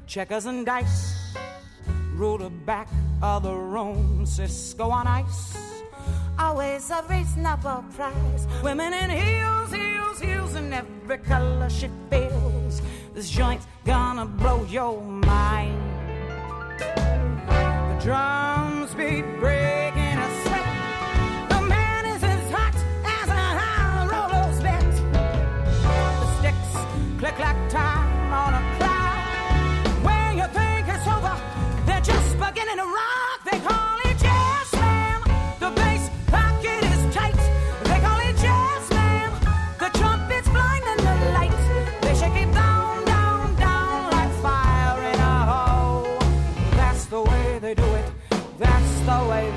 Checkers 0.07 0.47
and 0.47 0.67
dice, 0.67 1.37
rule 2.15 2.39
the 2.39 2.51
back 2.51 2.89
of 3.23 3.45
the 3.45 3.55
room, 3.55 4.27
Cisco 4.27 4.91
on 4.91 5.07
ice. 5.07 5.57
Always 6.37 6.91
a 6.91 7.05
reasonable 7.09 7.85
price. 7.95 8.47
Women 8.65 8.93
in 8.93 9.11
heels, 9.11 9.73
heels, 9.73 10.21
heels, 10.21 10.55
in 10.57 10.73
every 10.73 11.19
color 11.19 11.71
she 11.71 11.89
feels. 12.11 12.83
This 13.15 13.31
joint's 13.31 13.69
gonna 13.85 14.27
blow 14.27 14.65
your 14.65 15.01
mind. 15.01 15.81
The 16.79 18.01
drums 18.03 18.93
beat 18.95 19.25
click 27.19 27.39
like 27.39 27.69
time 27.71 28.33
on 28.33 28.53
a 28.55 28.77
clock. 28.77 30.05
When 30.05 30.39
you 30.39 30.47
think 30.53 30.87
it's 30.87 31.07
over, 31.07 31.35
they're 31.87 32.01
just 32.01 32.39
beginning 32.39 32.77
to 32.77 32.85
rock. 32.85 33.39
They 33.51 33.59
call 33.61 33.97
it 34.05 34.19
jazz 34.19 34.67
slam. 34.69 35.23
The 35.59 35.71
bass 35.71 36.11
pocket 36.27 36.83
is 36.93 37.15
tight. 37.15 37.41
They 37.85 38.01
call 38.07 38.21
it 38.21 38.37
jazz 38.37 38.83
slam. 38.89 39.33
The 39.79 39.89
trumpets 39.99 40.49
blinding 40.49 41.01
the 41.09 41.17
light. 41.39 41.63
They 42.03 42.15
shake 42.15 42.37
it 42.37 42.53
down, 42.53 43.05
down, 43.07 43.55
down 43.57 44.11
like 44.13 44.33
fire 44.45 44.99
in 45.13 45.19
a 45.19 45.37
hole. 45.53 46.19
That's 46.73 47.07
the 47.07 47.23
way 47.23 47.59
they 47.61 47.75
do 47.75 47.89
it. 47.95 48.07
That's 48.59 49.01
the 49.09 49.19
way 49.31 49.56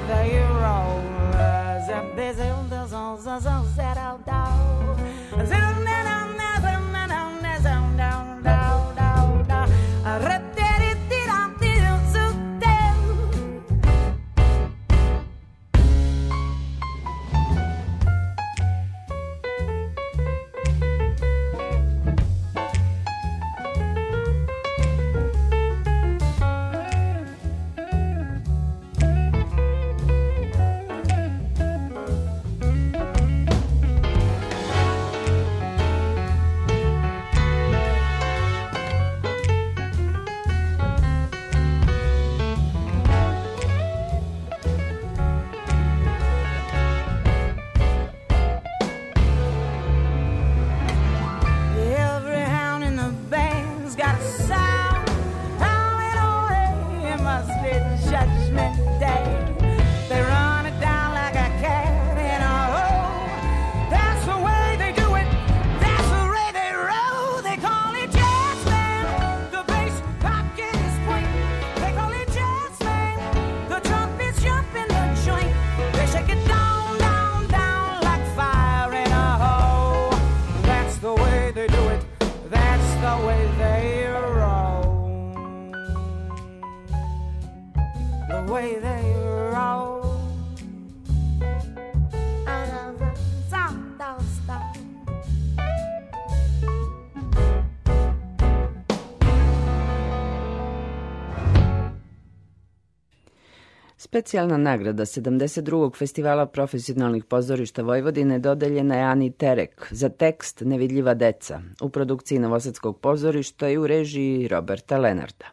Specijalna 104.20 104.57
nagrada 104.57 105.05
72. 105.05 105.97
festivala 105.97 106.45
profesionalnih 106.45 107.24
pozorišta 107.26 107.82
Vojvodine 107.82 108.39
dodeljena 108.39 108.95
je 108.95 109.03
Ani 109.03 109.32
Terek 109.32 109.88
za 109.91 110.09
tekst 110.09 110.61
Nevidljiva 110.61 111.13
deca 111.13 111.61
u 111.82 111.89
produkciji 111.89 112.39
Novosadskog 112.39 112.99
pozorišta 112.99 113.70
i 113.70 113.78
u 113.78 113.88
režiji 113.88 114.47
Roberta 114.47 114.97
Lenarda. 114.97 115.45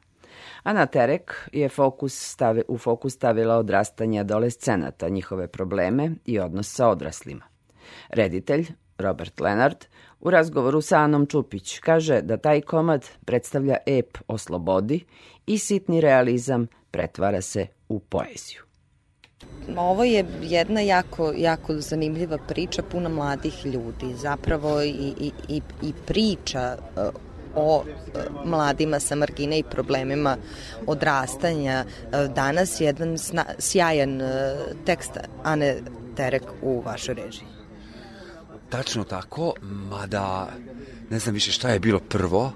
Ana 0.62 0.86
Terek 0.86 1.48
je 1.52 1.68
fokus 1.68 2.14
stavi, 2.32 2.62
u 2.68 2.78
fokus 2.78 3.14
stavila 3.14 3.56
odrastanje 3.56 4.20
adolescenata, 4.20 5.08
njihove 5.08 5.46
probleme 5.46 6.10
i 6.24 6.38
odnos 6.38 6.74
sa 6.74 6.88
odraslima. 6.88 7.44
Reditelj, 8.08 8.66
Robert 8.98 9.40
Lenard, 9.40 9.84
u 10.20 10.30
razgovoru 10.30 10.80
sa 10.80 10.98
Anom 10.98 11.26
Čupić 11.26 11.78
kaže 11.78 12.20
da 12.22 12.36
taj 12.36 12.60
komad 12.60 13.06
predstavlja 13.24 13.76
ep 13.86 14.18
o 14.28 14.38
slobodi 14.38 15.04
i 15.46 15.58
sitni 15.58 16.00
realizam 16.00 16.66
pretvara 16.90 17.40
se 17.40 17.75
u 17.88 18.00
poeziju. 18.00 18.66
Ovo 19.76 20.04
je 20.04 20.24
jedna 20.42 20.80
jako, 20.80 21.32
jako 21.36 21.74
zanimljiva 21.74 22.38
priča, 22.38 22.82
puna 22.82 23.08
mladih 23.08 23.66
ljudi. 23.66 24.14
Zapravo 24.14 24.82
i, 24.82 24.88
i, 25.20 25.32
i, 25.48 25.60
i 25.82 25.92
priča 26.06 26.60
e, 26.60 26.76
o 27.54 27.84
e, 27.84 28.18
mladima 28.44 29.00
sa 29.00 29.14
margine 29.14 29.58
i 29.58 29.62
problemima 29.62 30.36
odrastanja. 30.86 31.84
E, 32.12 32.28
Danas 32.28 32.80
je 32.80 32.86
jedan 32.86 33.18
sna, 33.18 33.44
sjajan 33.58 34.20
tekst 34.84 35.10
Ane 35.42 35.76
Terek 36.16 36.44
u 36.62 36.80
vašoj 36.80 37.14
režiji. 37.14 37.46
Tačno 38.68 39.04
tako, 39.04 39.52
mada 39.62 40.48
ne 41.10 41.18
znam 41.18 41.34
više 41.34 41.52
šta 41.52 41.68
je 41.68 41.80
bilo 41.80 42.00
prvo. 42.00 42.52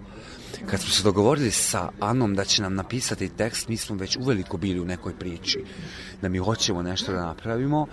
Kad 0.66 0.80
smo 0.80 0.90
se 0.90 1.02
dogovorili 1.02 1.50
sa 1.50 1.90
Anom 2.00 2.34
da 2.34 2.44
će 2.44 2.62
nam 2.62 2.74
napisati 2.74 3.28
tekst, 3.28 3.68
mi 3.68 3.76
smo 3.76 3.96
već 3.96 4.16
uveliko 4.16 4.56
bili 4.56 4.80
u 4.80 4.84
nekoj 4.84 5.18
priči, 5.18 5.64
da 6.22 6.28
mi 6.28 6.38
hoćemo 6.38 6.82
nešto 6.82 7.12
da 7.12 7.26
napravimo 7.26 7.86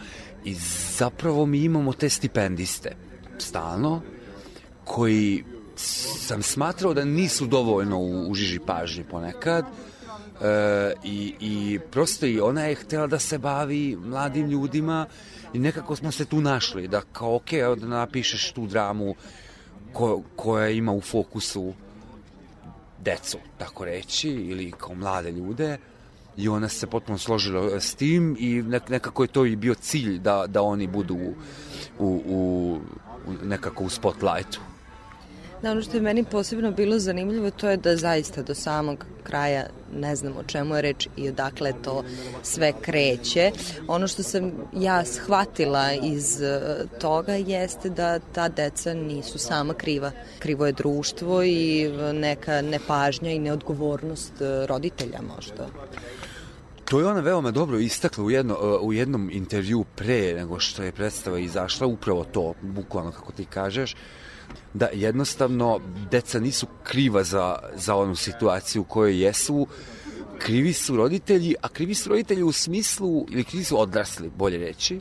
i 0.45 0.55
zapravo 0.97 1.45
mi 1.45 1.59
imamo 1.59 1.93
te 1.93 2.09
stipendiste 2.09 2.95
stalno, 3.37 4.01
koji 4.83 5.43
sam 5.75 6.43
smatrao 6.43 6.93
da 6.93 7.05
nisu 7.05 7.45
dovoljno 7.45 7.99
u, 7.99 8.29
u 8.29 8.35
žiži 8.35 8.59
pažnje 8.59 9.03
ponekad, 9.03 9.65
e, 9.65 10.93
i, 11.03 11.33
i 11.39 11.79
prosto 11.91 12.25
i 12.25 12.39
ona 12.39 12.63
je 12.63 12.75
htela 12.75 13.07
da 13.07 13.19
se 13.19 13.37
bavi 13.37 13.97
mladim 14.05 14.49
ljudima 14.49 15.05
i 15.53 15.59
nekako 15.59 15.95
smo 15.95 16.11
se 16.11 16.25
tu 16.25 16.41
našli, 16.41 16.87
da 16.87 17.01
kao 17.01 17.35
ok, 17.35 17.51
da 17.77 17.87
napišeš 17.87 18.51
tu 18.51 18.67
dramu 18.67 19.15
ko, 19.93 20.23
koja 20.35 20.69
ima 20.69 20.91
u 20.91 21.01
fokusu 21.01 21.73
decu, 23.03 23.37
tako 23.57 23.85
reći, 23.85 24.29
ili 24.29 24.71
kao 24.71 24.95
mlade 24.95 25.31
ljude 25.31 25.77
i 26.37 26.49
ona 26.49 26.69
se 26.69 26.87
potpuno 26.87 27.17
složila 27.17 27.79
s 27.79 27.95
tim 27.95 28.35
i 28.39 28.61
nek, 28.61 28.89
nekako 28.89 29.23
je 29.23 29.27
to 29.27 29.45
i 29.45 29.55
bio 29.55 29.75
cilj 29.75 30.19
da, 30.19 30.45
da 30.47 30.61
oni 30.61 30.87
budu 30.87 31.15
u, 31.15 31.33
u, 31.99 32.11
u 32.25 32.79
nekako 33.43 33.83
u 33.83 33.89
spotlightu. 33.89 34.59
Da, 35.61 35.71
ono 35.71 35.81
što 35.81 35.97
je 35.97 36.01
meni 36.01 36.23
posebno 36.23 36.71
bilo 36.71 36.99
zanimljivo 36.99 37.51
to 37.51 37.69
je 37.69 37.77
da 37.77 37.95
zaista 37.95 38.41
do 38.41 38.55
samog 38.55 39.05
kraja 39.23 39.67
ne 39.93 40.15
znam 40.15 40.37
o 40.37 40.43
čemu 40.43 40.75
je 40.75 40.81
reč 40.81 41.07
i 41.17 41.29
odakle 41.29 41.73
to 41.83 42.03
sve 42.43 42.73
kreće. 42.81 43.51
Ono 43.87 44.07
što 44.07 44.23
sam 44.23 44.51
ja 44.73 45.05
shvatila 45.05 45.93
iz 45.93 46.41
eh, 46.41 46.59
toga 47.01 47.33
jeste 47.33 47.89
da 47.89 48.19
ta 48.19 48.49
deca 48.49 48.93
nisu 48.93 49.37
sama 49.37 49.73
kriva. 49.73 50.11
Krivo 50.39 50.65
je 50.65 50.71
društvo 50.71 51.43
i 51.43 51.91
neka 52.13 52.61
nepažnja 52.61 53.31
i 53.31 53.39
neodgovornost 53.39 54.41
eh, 54.41 54.65
roditelja 54.65 55.19
možda. 55.35 55.67
To 56.89 56.99
je 56.99 57.07
ona 57.07 57.19
veoma 57.19 57.51
dobro 57.51 57.79
istakla 57.79 58.23
u, 58.23 58.31
jedno, 58.31 58.55
u 58.81 58.93
jednom 58.93 59.29
intervju 59.33 59.85
pre 59.95 60.33
nego 60.33 60.59
što 60.59 60.83
je 60.83 60.91
predstava 60.91 61.39
izašla, 61.39 61.87
upravo 61.87 62.23
to, 62.23 62.53
bukvalno 62.61 63.11
kako 63.11 63.31
ti 63.31 63.45
kažeš, 63.45 63.95
da 64.73 64.89
jednostavno 64.93 65.79
deca 66.11 66.39
nisu 66.39 66.67
kriva 66.83 67.23
za, 67.23 67.59
za 67.75 67.95
onu 67.95 68.15
situaciju 68.15 68.81
u 68.81 68.85
kojoj 68.85 69.23
jesu, 69.23 69.67
krivi 70.39 70.73
su 70.73 70.95
roditelji, 70.95 71.55
a 71.61 71.69
krivi 71.69 71.95
su 71.95 72.09
roditelji 72.09 72.43
u 72.43 72.51
smislu, 72.51 73.25
ili 73.29 73.43
krivi 73.43 73.63
su 73.63 73.79
odrasli, 73.79 74.31
bolje 74.35 74.57
reći, 74.57 74.99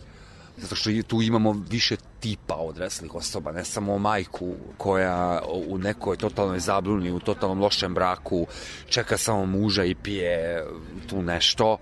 zato 0.56 0.76
što 0.76 0.90
tu 1.06 1.22
imamo 1.22 1.64
više 1.70 1.96
tipa 2.20 2.54
odraslih 2.54 3.14
osoba, 3.14 3.52
ne 3.52 3.64
samo 3.64 3.98
majku 3.98 4.54
koja 4.76 5.42
u 5.68 5.78
nekoj 5.78 6.16
totalnoj 6.16 6.60
zabluni, 6.60 7.12
u 7.12 7.20
totalnom 7.20 7.60
lošem 7.60 7.94
braku 7.94 8.46
čeka 8.88 9.18
samo 9.18 9.46
muža 9.46 9.84
i 9.84 9.94
pije 9.94 10.64
tu 11.08 11.22
nešto. 11.22 11.78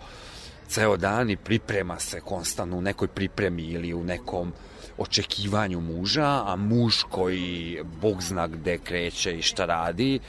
Ceo 0.68 0.96
dan 0.96 1.30
i 1.30 1.36
priprema 1.36 1.98
se 1.98 2.20
konstantno 2.20 2.76
u 2.76 2.82
nekoj 2.82 3.08
pripremi 3.08 3.62
ili 3.62 3.94
u 3.94 4.04
nekom 4.04 4.52
očekivanju 4.98 5.80
muža, 5.80 6.42
a 6.46 6.56
muž 6.56 7.02
koji 7.10 7.80
bog 8.00 8.22
zna 8.22 8.46
gde 8.46 8.78
kreće 8.78 9.38
i 9.38 9.42
šta 9.42 9.66
radi, 9.66 10.20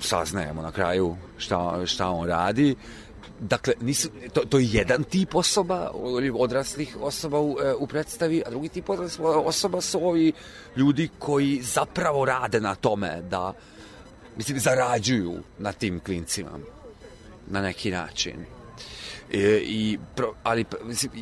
saznajemo 0.00 0.62
na 0.62 0.72
kraju 0.72 1.16
šta, 1.38 1.86
šta 1.86 2.08
on 2.08 2.28
radi, 2.28 2.76
Dakle, 3.40 3.74
nisu, 3.80 4.08
to, 4.32 4.40
to 4.40 4.58
je 4.58 4.68
jedan 4.72 5.04
tip 5.04 5.34
osoba, 5.34 5.90
odraslih 6.34 6.96
osoba 7.00 7.40
u, 7.40 7.56
u 7.78 7.86
predstavi, 7.86 8.42
a 8.46 8.50
drugi 8.50 8.68
tip 8.68 8.90
odraslih 8.90 9.26
osoba 9.26 9.80
su 9.80 10.06
ovi 10.06 10.32
ljudi 10.76 11.08
koji 11.18 11.60
zapravo 11.62 12.24
rade 12.24 12.60
na 12.60 12.74
tome 12.74 13.22
da, 13.30 13.52
mislim, 14.36 14.58
zarađuju 14.58 15.42
na 15.58 15.72
tim 15.72 16.00
klincima 16.00 16.50
na 17.46 17.62
neki 17.62 17.90
način. 17.90 18.44
E, 19.32 19.60
i 19.64 19.98
pro, 20.16 20.34
ali 20.42 20.64
mislim, 20.84 21.12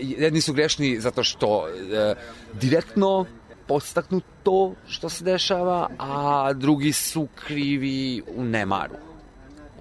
jedni 0.00 0.40
su 0.40 0.52
grešni 0.52 1.00
zato 1.00 1.22
što 1.22 1.68
e, 1.68 2.14
direktno 2.52 3.26
podstaknu 3.66 4.20
to 4.42 4.74
što 4.88 5.08
se 5.08 5.24
dešava, 5.24 5.88
a 5.98 6.52
drugi 6.52 6.92
su 6.92 7.28
krivi 7.46 8.22
u 8.34 8.44
nemaru. 8.44 8.94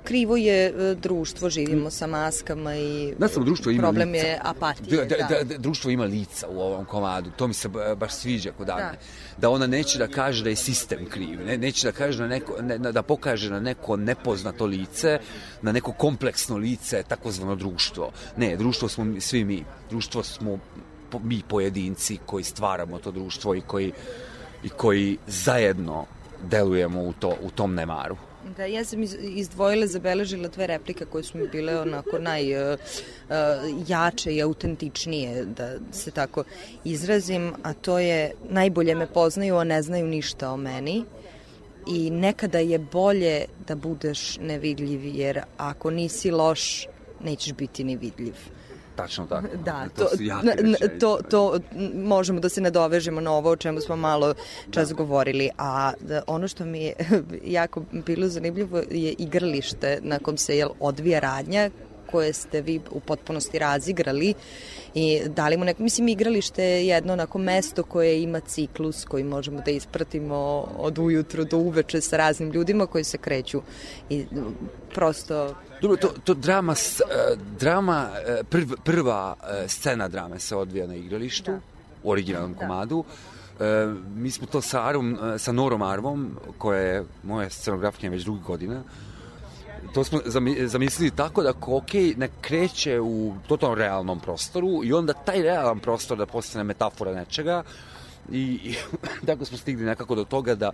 Krivo 0.04 0.38
je 0.38 0.66
e, 0.66 0.96
društvo, 0.96 1.50
živimo 1.50 1.90
sa 1.90 2.08
maskama 2.08 2.76
i 2.76 3.14
da, 3.18 3.28
samo 3.28 3.46
društvo 3.46 3.72
ima 3.72 3.82
problem 3.82 4.12
lica. 4.12 4.28
je 4.28 4.40
apatije. 4.44 5.06
Da, 5.06 5.16
da, 5.16 5.44
da, 5.44 5.58
društvo 5.58 5.92
ima 5.92 6.06
lica 6.06 6.48
u 6.48 6.62
ovom 6.62 6.86
komadu, 6.86 7.32
to 7.38 7.48
mi 7.48 7.54
se 7.54 7.70
baš 7.98 8.14
sviđa 8.14 8.52
kod 8.58 8.70
Agne. 8.70 8.84
Da. 8.84 8.98
da 9.38 9.50
ona 9.50 9.68
neće 9.68 10.00
da 10.00 10.08
kaže 10.08 10.44
da 10.44 10.50
je 10.50 10.56
sistem 10.56 11.06
kriv, 11.10 11.46
ne, 11.46 11.58
neće 11.58 11.88
da 11.88 11.92
kaže 11.92 12.22
na 12.22 12.28
neko, 12.28 12.62
ne, 12.62 12.78
da 12.78 13.02
pokaže 13.02 13.50
na 13.50 13.60
neko 13.60 13.98
nepoznato 13.98 14.66
lice, 14.66 15.20
na 15.62 15.72
neko 15.72 15.92
kompleksno 15.92 16.58
lice, 16.58 17.04
takozvano 17.08 17.56
društvo. 17.56 18.12
Ne, 18.38 18.56
društvo 18.58 18.90
smo 18.90 19.06
svi 19.20 19.46
mi. 19.46 19.64
Društvo 19.90 20.24
smo 20.24 20.60
mi 21.24 21.42
pojedinci 21.48 22.18
koji 22.26 22.44
stvaramo 22.44 23.00
to 23.00 23.12
društvo 23.12 23.56
i 23.56 23.62
koji, 23.62 23.92
i 24.64 24.70
koji 24.70 25.18
zajedno 25.28 26.06
delujemo 26.44 27.02
u, 27.02 27.14
to, 27.14 27.36
u 27.42 27.50
tom 27.50 27.74
nemaru. 27.74 28.18
Da, 28.58 28.66
ja 28.66 28.86
sam 28.86 29.04
izdvojila, 29.20 29.88
zabeležila 29.88 30.48
dve 30.48 30.68
replike 30.68 31.06
koje 31.06 31.24
su 31.24 31.38
mi 31.38 31.48
bile 31.48 31.80
onako 31.80 32.20
najjače 32.20 34.30
uh, 34.30 34.36
i 34.36 34.42
autentičnije, 34.42 35.46
da 35.46 35.78
se 35.92 36.12
tako 36.12 36.44
izrazim, 36.84 37.54
a 37.64 37.74
to 37.74 38.00
je 38.00 38.32
najbolje 38.50 38.96
me 38.96 39.08
poznaju, 39.08 39.56
a 39.56 39.64
ne 39.64 39.82
znaju 39.82 40.08
ništa 40.08 40.52
o 40.52 40.58
meni 40.58 41.06
i 41.88 42.10
nekada 42.10 42.60
je 42.60 42.80
bolje 42.80 43.46
da 43.68 43.76
budeš 43.76 44.38
nevidljiv, 44.38 45.06
jer 45.06 45.42
ako 45.58 45.92
nisi 45.92 46.32
loš, 46.32 46.88
nećeš 47.24 47.54
biti 47.54 47.84
ni 47.84 47.96
vidljiv. 47.96 48.36
Tačno 49.02 49.26
tako. 49.26 49.48
Da, 49.66 49.88
to, 49.96 50.06
to, 50.06 50.88
to, 51.00 51.20
to 51.30 51.60
možemo 51.96 52.40
da 52.40 52.50
se 52.50 52.62
nadovežemo 52.62 53.22
na 53.22 53.32
ovo 53.32 53.50
o 53.50 53.56
čemu 53.56 53.82
smo 53.82 53.96
malo 53.96 54.34
čas 54.72 54.90
da. 54.90 54.96
govorili, 54.96 55.50
a 55.58 55.92
da, 56.00 56.22
ono 56.28 56.48
što 56.48 56.66
mi 56.66 56.84
je 56.84 56.94
jako 57.60 57.84
bilo 57.92 58.28
zanimljivo 58.28 58.78
je 58.92 59.14
igralište 59.18 60.00
na 60.04 60.20
kom 60.20 60.38
se 60.38 60.58
jel, 60.58 60.70
odvija 60.80 61.20
radnja 61.20 61.70
koje 62.12 62.34
ste 62.34 62.62
vi 62.62 62.80
u 62.92 63.00
potpunosti 63.00 63.60
razigrali 63.60 64.34
i 64.94 65.22
dali 65.26 65.58
mu 65.58 65.66
neko, 65.66 65.84
mislim 65.84 66.08
igralište 66.08 66.64
je 66.64 66.88
jedno 66.88 67.14
onako 67.14 67.38
mesto 67.38 67.84
koje 67.84 68.24
ima 68.24 68.40
ciklus 68.40 69.06
koji 69.06 69.24
možemo 69.24 69.62
da 69.66 69.72
ispratimo 69.72 70.36
od 70.78 71.00
ujutru 71.00 71.46
do 71.46 71.58
uveče 71.58 72.02
sa 72.02 72.18
raznim 72.18 72.52
ljudima 72.52 72.86
koji 72.86 73.04
se 73.04 73.18
kreću 73.18 73.62
i 74.10 74.26
prosto 74.94 75.56
Dobro, 75.82 75.98
to, 75.98 76.08
to 76.24 76.34
drama, 76.34 76.74
e, 76.74 77.36
drama 77.60 78.10
e, 78.28 78.44
prv, 78.44 78.74
prva 78.84 79.36
e, 79.64 79.68
scena 79.68 80.08
drame 80.08 80.40
se 80.40 80.56
odvija 80.56 80.88
na 80.88 80.96
igralištu, 80.96 81.52
u 82.04 82.12
originalnom 82.12 82.54
komadu. 82.54 83.04
E, 83.60 83.64
mi 84.16 84.32
smo 84.32 84.48
to 84.48 84.62
sa, 84.62 84.84
Arvom, 84.88 85.18
sa 85.38 85.52
Norom 85.52 85.82
Arvom, 85.82 86.38
koja 86.58 86.80
je 86.80 87.04
moja 87.24 87.50
scenografkinja 87.50 88.12
već 88.12 88.24
drugi 88.24 88.42
godina, 88.44 88.84
to 89.94 90.04
smo 90.04 90.20
zami- 90.26 90.66
zamislili 90.66 91.12
tako 91.12 91.44
da 91.44 91.54
kokej 91.54 92.14
ne 92.18 92.30
kreće 92.42 93.00
u 93.00 93.34
totalno 93.48 93.76
realnom 93.76 94.20
prostoru 94.20 94.84
i 94.84 94.94
onda 94.94 95.14
taj 95.14 95.42
realan 95.42 95.80
prostor 95.80 96.18
da 96.18 96.26
postane 96.26 96.64
metafora 96.64 97.14
nečega 97.14 97.64
i, 98.32 98.42
i 98.42 98.76
tako 99.28 99.46
smo 99.46 99.58
stigli 99.58 99.86
nekako 99.86 100.16
do 100.16 100.24
toga 100.24 100.56
da 100.56 100.72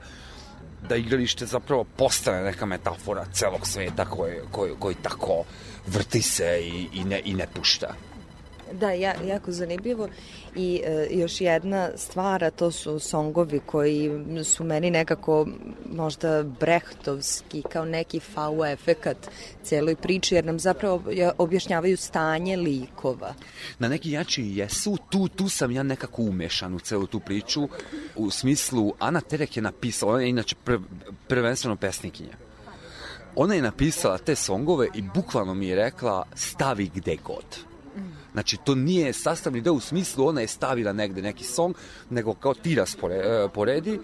da 0.90 0.96
igralište 0.96 1.46
zapravo 1.46 1.84
postane 1.84 2.44
neka 2.44 2.66
metafora 2.66 3.26
celog 3.34 3.68
sveta 3.68 4.06
koji, 4.06 4.36
koji, 4.52 4.72
koji 4.80 4.96
tako 4.96 5.44
vrti 5.88 6.22
se 6.22 6.60
i, 6.62 6.88
i, 6.94 7.04
ne, 7.04 7.22
i 7.26 7.34
ne 7.34 7.48
pušta. 7.54 7.94
Da, 8.74 8.92
ja, 8.92 9.14
jako 9.28 9.52
zanimljivo 9.52 10.08
i 10.56 10.82
e, 10.86 11.08
još 11.12 11.42
jedna 11.42 11.90
stvar, 11.96 12.44
a 12.44 12.52
to 12.52 12.72
su 12.72 13.00
songovi 13.00 13.60
koji 13.66 14.12
su 14.44 14.64
meni 14.64 14.92
nekako 14.92 15.48
možda 15.92 16.44
brehtovski, 16.44 17.64
kao 17.72 17.86
neki 17.86 18.20
fau 18.20 18.66
efekat 18.66 19.18
celoj 19.64 19.96
priči, 19.96 20.36
jer 20.36 20.46
nam 20.46 20.60
zapravo 20.60 21.12
ja- 21.12 21.32
objašnjavaju 21.38 21.98
stanje 21.98 22.58
likova. 22.58 23.34
Na 23.80 23.88
neki 23.88 24.12
način 24.12 24.46
i 24.46 24.58
jesu, 24.58 24.98
tu, 25.10 25.28
tu 25.28 25.50
sam 25.50 25.72
ja 25.72 25.84
nekako 25.84 26.22
umešan 26.22 26.74
u 26.74 26.80
celu 26.80 27.08
tu 27.08 27.20
priču, 27.20 27.68
u 28.16 28.30
smislu, 28.32 28.94
Ana 29.00 29.22
Terek 29.22 29.58
je 29.58 29.64
napisala, 29.64 30.14
ona 30.14 30.22
je 30.22 30.30
inače 30.30 30.56
prv, 30.64 30.80
prvenstveno 31.28 31.76
pesnikinja. 31.76 32.38
Ona 33.36 33.56
je 33.56 33.62
napisala 33.62 34.18
te 34.18 34.36
songove 34.36 34.88
i 34.96 35.02
bukvalno 35.16 35.54
mi 35.54 35.68
je 35.68 35.76
rekla 35.76 36.26
stavi 36.36 36.92
gde 36.96 37.16
god. 37.24 37.46
Znači, 38.38 38.58
to 38.58 38.76
nije 38.76 39.14
sastavni 39.14 39.62
deo 39.62 39.74
u 39.74 39.80
smislu 39.80 40.28
ona 40.28 40.42
je 40.42 40.48
stavila 40.48 40.94
negde 40.94 41.22
neki 41.22 41.44
song, 41.44 41.76
nego 42.10 42.34
kao 42.34 42.54
ti 42.54 42.76
rasporedi 42.76 44.00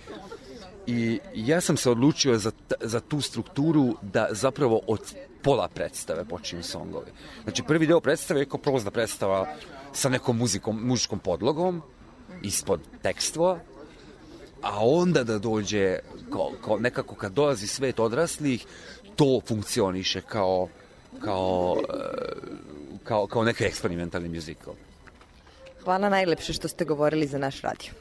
i 0.88 1.20
ja 1.36 1.62
sam 1.62 1.78
se 1.78 1.92
odlučio 1.92 2.38
za, 2.38 2.52
za 2.82 3.00
tu 3.00 3.22
strukturu 3.22 3.96
da 4.02 4.28
zapravo 4.32 4.82
od 4.88 5.16
pola 5.42 5.68
predstave 5.68 6.26
počinju 6.26 6.64
songovi. 6.64 7.12
Znači, 7.44 7.64
prvi 7.64 7.88
deo 7.88 8.00
predstave 8.00 8.40
je 8.40 8.50
kao 8.50 8.60
prozna 8.60 8.92
predstava 8.92 9.56
sa 9.92 10.10
nekom 10.10 10.38
muzikom, 10.38 10.82
muzičkom 10.88 11.20
podlogom, 11.20 11.82
ispod 12.42 12.82
tekstova, 13.02 13.60
a 14.62 14.80
onda 14.82 15.24
da 15.24 15.38
dođe, 15.40 16.00
kao, 16.32 16.52
kao 16.66 16.80
nekako 16.80 17.16
kad 17.16 17.34
dolazi 17.34 17.68
svet 17.68 18.00
odraslih, 18.00 18.66
to 19.16 19.42
funkcioniše 19.48 20.22
kao, 20.22 20.70
kao, 21.20 21.78
e, 21.80 21.98
kao, 23.04 23.28
kao 23.28 23.44
neki 23.44 23.64
eksperimentalni 23.64 24.30
muzikal. 24.30 24.74
Hvala 25.84 26.10
najlepše 26.10 26.54
što 26.54 26.68
ste 26.68 26.86
govorili 26.86 27.28
za 27.28 27.38
naš 27.38 27.62
radio. 27.62 27.92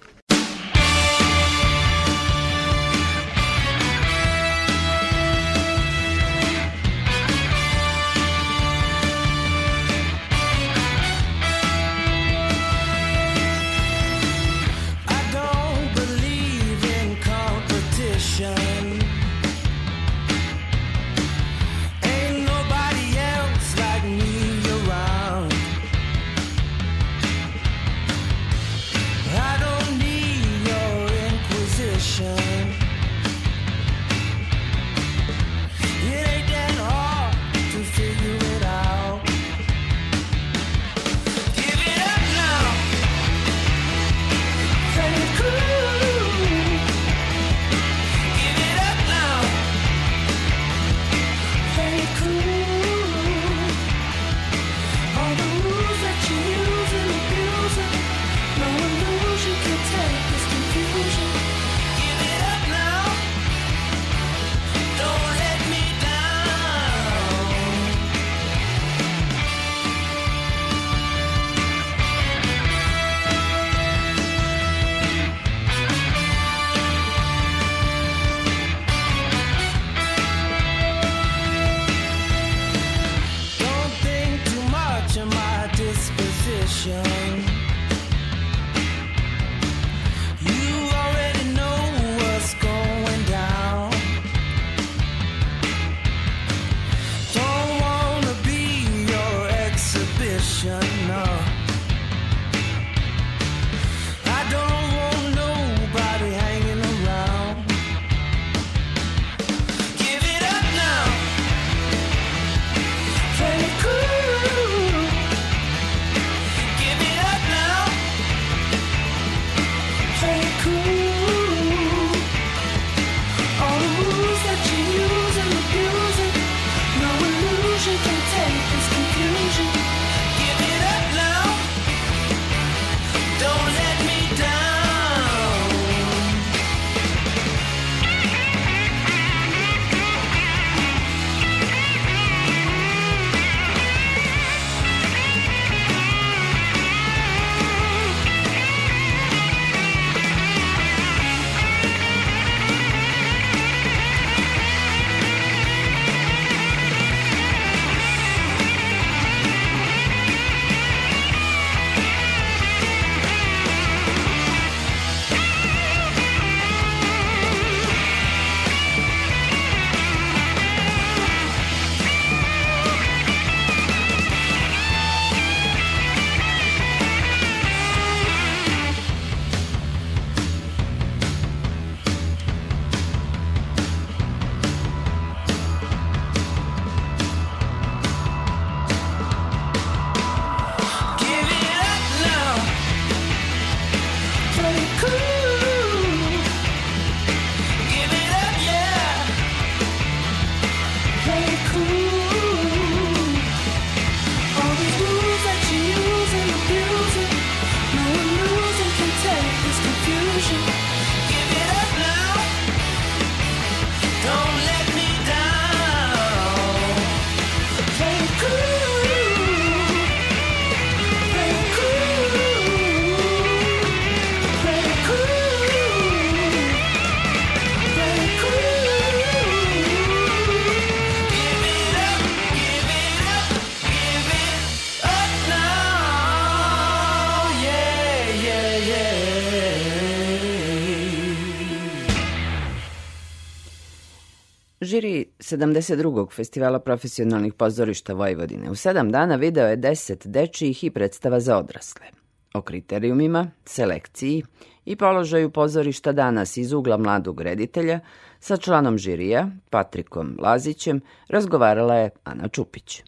72. 245.57 246.31
festivala 246.31 246.79
profesionalnih 246.79 247.55
pozorišta 247.55 248.15
Vojvodine 248.15 248.71
u 248.71 248.75
sedam 248.75 249.13
dana 249.13 249.37
video 249.37 249.67
je 249.67 249.77
10 249.77 250.27
dečijih 250.27 250.85
i 250.85 250.91
predstava 250.91 251.41
za 251.41 251.59
odrasle. 251.59 252.07
O 252.55 252.63
kriterijumima, 252.63 253.51
selekciji 253.65 254.43
i 254.85 254.97
položaju 254.97 255.51
pozorišta 255.51 256.13
danas 256.13 256.57
iz 256.57 256.73
ugla 256.73 256.97
mladog 256.97 257.41
reditelja 257.41 258.01
sa 258.41 258.57
članom 258.57 258.99
žirija, 258.99 259.49
Patrikom 259.71 260.37
Lazićem, 260.41 261.01
razgovarala 261.29 261.95
je 261.95 262.11
Ana 262.25 262.49
Čupić. 262.49 263.03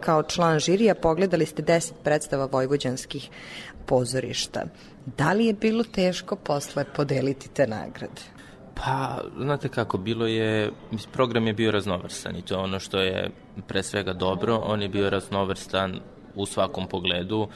Kao 0.00 0.22
član 0.22 0.58
žirija 0.58 0.94
pogledali 0.94 1.46
ste 1.46 1.62
10 1.62 1.92
predstava 2.04 2.48
vojvođanskih 2.52 3.30
pozorišta. 3.86 4.64
Da 5.16 5.32
li 5.32 5.46
je 5.46 5.52
bilo 5.52 5.84
teško 5.84 6.36
posle 6.36 6.84
podeliti 6.96 7.48
te 7.48 7.66
nagrade? 7.66 8.39
Pa, 8.84 9.20
znate 9.38 9.68
kako, 9.68 9.98
bilo 9.98 10.26
je, 10.26 10.70
program 11.12 11.46
je 11.46 11.52
bio 11.52 11.70
raznovrstan 11.70 12.36
i 12.36 12.42
to 12.42 12.54
je 12.54 12.60
ono 12.60 12.78
što 12.78 13.00
je 13.00 13.30
pre 13.66 13.82
svega 13.82 14.12
dobro, 14.12 14.56
on 14.56 14.82
je 14.82 14.88
bio 14.88 15.10
raznovrstan 15.10 16.00
u 16.34 16.46
svakom 16.46 16.86
pogledu, 16.86 17.48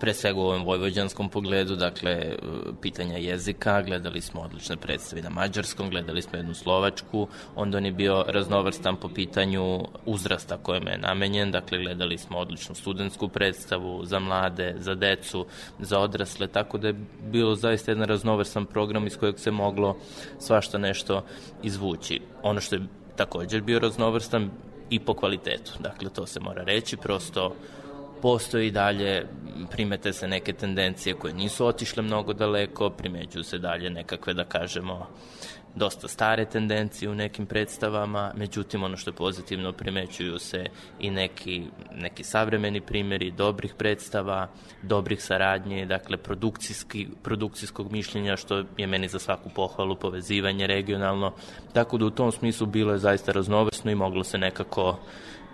pre 0.00 0.14
svega 0.14 0.40
u 0.40 0.42
ovom 0.42 0.64
vojvođanskom 0.64 1.28
pogledu, 1.28 1.76
dakle, 1.76 2.36
pitanja 2.82 3.16
jezika, 3.16 3.82
gledali 3.82 4.20
smo 4.20 4.40
odlične 4.40 4.76
predstave 4.76 5.22
na 5.22 5.30
mađarskom, 5.30 5.90
gledali 5.90 6.22
smo 6.22 6.38
jednu 6.38 6.54
slovačku, 6.54 7.28
onda 7.56 7.78
on 7.78 7.86
je 7.86 7.92
bio 7.92 8.24
raznovrstan 8.28 8.96
po 8.96 9.08
pitanju 9.08 9.84
uzrasta 10.06 10.56
kojem 10.56 10.88
je 10.88 10.98
namenjen, 10.98 11.50
dakle, 11.50 11.78
gledali 11.78 12.18
smo 12.18 12.38
odličnu 12.38 12.74
studentsku 12.74 13.28
predstavu 13.28 14.04
za 14.04 14.18
mlade, 14.18 14.74
za 14.78 14.94
decu, 14.94 15.46
za 15.78 15.98
odrasle, 16.00 16.46
tako 16.46 16.78
da 16.78 16.88
je 16.88 17.00
bilo 17.30 17.54
zaista 17.54 17.90
jedan 17.90 18.08
raznovrstan 18.08 18.66
program 18.66 19.06
iz 19.06 19.16
kojeg 19.16 19.38
se 19.38 19.50
moglo 19.50 19.96
svašta 20.38 20.78
nešto 20.78 21.24
izvući. 21.62 22.20
Ono 22.42 22.60
što 22.60 22.76
je 22.76 22.82
također 23.16 23.62
bio 23.62 23.78
raznovrstan 23.78 24.50
i 24.90 24.98
po 25.00 25.14
kvalitetu, 25.14 25.72
dakle, 25.80 26.10
to 26.10 26.26
se 26.26 26.40
mora 26.40 26.62
reći, 26.62 26.96
prosto 26.96 27.54
postoji 28.22 28.70
dalje, 28.70 29.26
primete 29.70 30.12
se 30.12 30.28
neke 30.28 30.52
tendencije 30.52 31.14
koje 31.14 31.34
nisu 31.34 31.66
otišle 31.66 32.02
mnogo 32.02 32.32
daleko, 32.32 32.90
primećuju 32.90 33.44
se 33.44 33.58
dalje 33.58 33.90
nekakve, 33.90 34.34
da 34.34 34.44
kažemo, 34.44 35.06
dosta 35.74 36.08
stare 36.08 36.44
tendencije 36.44 37.10
u 37.10 37.14
nekim 37.14 37.46
predstavama, 37.46 38.32
međutim 38.36 38.82
ono 38.82 38.96
što 38.96 39.10
je 39.10 39.14
pozitivno 39.14 39.72
primećuju 39.72 40.38
se 40.38 40.66
i 41.00 41.10
neki, 41.10 41.62
neki 41.94 42.24
savremeni 42.24 42.80
primjeri 42.80 43.30
dobrih 43.30 43.74
predstava, 43.74 44.48
dobrih 44.82 45.22
saradnje, 45.22 45.86
dakle 45.86 46.16
produkcijski, 46.16 47.08
produkcijskog 47.22 47.92
mišljenja 47.92 48.36
što 48.36 48.64
je 48.76 48.86
meni 48.86 49.08
za 49.08 49.18
svaku 49.18 49.50
pohvalu 49.54 49.96
povezivanje 49.96 50.66
regionalno, 50.66 51.32
tako 51.72 51.98
da 51.98 52.06
u 52.06 52.10
tom 52.10 52.32
smislu 52.32 52.66
bilo 52.66 52.92
je 52.92 52.98
zaista 52.98 53.32
raznovrsno 53.32 53.90
i 53.90 53.94
moglo 53.94 54.24
se 54.24 54.38
nekako 54.38 54.98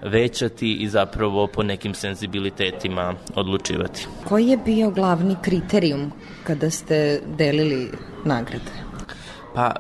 većati 0.03 0.73
i 0.75 0.89
zapravo 0.89 1.47
po 1.47 1.63
nekim 1.63 1.95
senzibilitetima 1.95 3.15
odlučivati. 3.35 4.07
Koji 4.29 4.47
je 4.47 4.57
bio 4.57 4.91
glavni 4.91 5.37
kriterijum 5.43 6.13
kada 6.45 6.71
ste 6.71 7.21
delili 7.39 7.91
nagrade? 8.25 8.87
Pa, 9.55 9.73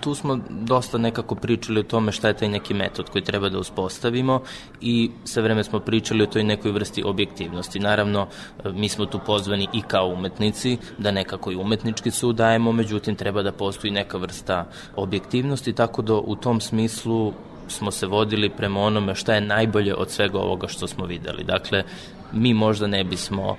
tu 0.00 0.14
smo 0.14 0.38
dosta 0.50 0.98
nekako 0.98 1.34
pričali 1.34 1.80
o 1.80 1.82
tome 1.82 2.12
šta 2.12 2.28
je 2.28 2.36
taj 2.36 2.48
neki 2.48 2.74
metod 2.74 3.10
koji 3.10 3.24
treba 3.24 3.48
da 3.48 3.58
uspostavimo 3.58 4.42
i 4.80 5.10
sve 5.24 5.42
vreme 5.42 5.64
smo 5.64 5.80
pričali 5.80 6.22
o 6.22 6.26
toj 6.26 6.44
nekoj 6.44 6.70
vrsti 6.70 7.02
objektivnosti. 7.02 7.80
Naravno, 7.80 8.26
mi 8.64 8.88
smo 8.88 9.06
tu 9.06 9.20
pozvani 9.26 9.68
i 9.72 9.82
kao 9.82 10.08
umetnici, 10.08 10.78
da 10.98 11.10
nekako 11.10 11.52
i 11.52 11.56
umetnički 11.56 12.10
sud 12.10 12.36
dajemo, 12.36 12.72
međutim 12.72 13.16
treba 13.16 13.42
da 13.42 13.52
postoji 13.52 13.90
neka 13.90 14.18
vrsta 14.18 14.66
objektivnosti, 14.96 15.72
tako 15.72 16.02
da 16.02 16.14
u 16.14 16.36
tom 16.36 16.60
smislu 16.60 17.32
smo 17.68 17.90
se 17.90 18.06
vodili 18.06 18.50
prema 18.50 18.80
onome 18.80 19.14
šta 19.14 19.34
je 19.34 19.40
najbolje 19.40 19.94
od 19.94 20.10
svega 20.10 20.38
ovoga 20.38 20.68
što 20.68 20.86
smo 20.86 21.06
videli. 21.06 21.44
Dakle, 21.44 21.84
mi 22.32 22.54
možda 22.54 22.86
ne 22.86 23.04
bismo 23.04 23.56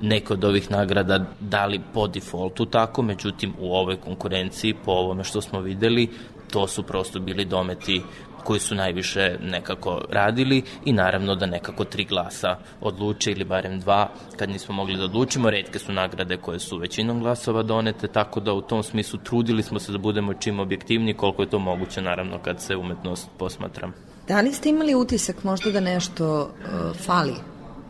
neke 0.00 0.32
od 0.32 0.44
ovih 0.44 0.70
nagrada 0.70 1.26
dali 1.40 1.80
po 1.94 2.06
defaultu 2.06 2.66
tako, 2.66 3.02
međutim 3.02 3.54
u 3.58 3.74
ovoj 3.74 3.96
konkurenciji, 3.96 4.74
po 4.84 4.92
ovome 4.92 5.24
što 5.24 5.40
smo 5.40 5.60
videli, 5.60 6.10
to 6.50 6.66
su 6.66 6.82
prosto 6.82 7.20
bili 7.20 7.44
dometi 7.44 8.02
koji 8.44 8.60
su 8.60 8.74
najviše 8.74 9.36
nekako 9.40 10.00
radili 10.10 10.62
i 10.84 10.92
naravno 10.92 11.34
da 11.34 11.46
nekako 11.46 11.84
tri 11.84 12.04
glasa 12.04 12.56
odluče 12.80 13.32
ili 13.32 13.44
barem 13.44 13.80
dva 13.80 14.08
kad 14.36 14.50
nismo 14.50 14.74
mogli 14.74 14.96
da 14.96 15.04
odlučimo. 15.04 15.50
Redke 15.50 15.78
su 15.78 15.92
nagrade 15.92 16.36
koje 16.36 16.58
su 16.58 16.78
većinom 16.78 17.20
glasova 17.20 17.62
donete, 17.62 18.08
tako 18.08 18.40
da 18.40 18.52
u 18.52 18.62
tom 18.62 18.82
smislu 18.82 19.18
trudili 19.24 19.62
smo 19.62 19.78
se 19.78 19.92
da 19.92 19.98
budemo 19.98 20.34
čim 20.34 20.60
objektivni 20.60 21.14
koliko 21.14 21.42
je 21.42 21.50
to 21.50 21.58
moguće 21.58 22.02
naravno 22.02 22.38
kad 22.38 22.60
se 22.60 22.76
umetnost 22.76 23.28
posmatra. 23.38 23.90
Da 24.28 24.40
li 24.40 24.52
ste 24.52 24.68
imali 24.68 24.94
utisak 24.94 25.44
možda 25.44 25.70
da 25.70 25.80
nešto 25.80 26.40
uh, 26.42 26.96
fali 26.96 27.34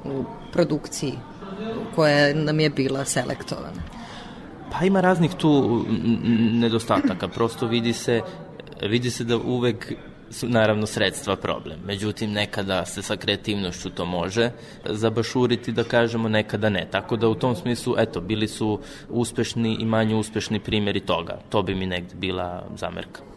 u 0.05 0.25
produkciji 0.53 1.13
koja 1.95 2.35
nam 2.35 2.61
je 2.61 2.71
bila 2.71 3.05
selektovana? 3.05 3.83
Pa 4.73 4.85
ima 4.85 5.01
raznih 5.01 5.31
tu 5.35 5.85
nedostataka, 6.53 7.29
prosto 7.29 7.67
vidi 7.67 7.93
se, 7.93 8.21
vidi 8.83 9.11
se 9.11 9.25
da 9.25 9.37
uvek 9.37 9.93
su 10.33 10.49
naravno 10.49 10.87
sredstva 10.87 11.37
problem. 11.37 11.81
Međutim, 11.85 12.33
nekada 12.33 12.85
se 12.85 13.03
sa 13.03 13.17
kreativnošću 13.17 13.91
to 13.91 14.05
može 14.05 14.51
zabašuriti, 14.85 15.73
da 15.73 15.85
kažemo, 15.85 16.29
nekada 16.29 16.69
ne. 16.69 16.89
Tako 16.91 17.17
da 17.17 17.29
u 17.29 17.35
tom 17.35 17.57
smislu, 17.57 17.95
eto, 17.99 18.21
bili 18.21 18.49
su 18.49 18.81
uspešni 19.09 19.77
i 19.81 19.85
manje 19.85 20.15
uspešni 20.15 20.61
primjeri 20.61 21.01
toga. 21.01 21.39
To 21.51 21.63
bi 21.63 21.75
mi 21.75 21.87
negde 21.87 22.15
bila 22.15 22.67
zamerka. 22.77 23.32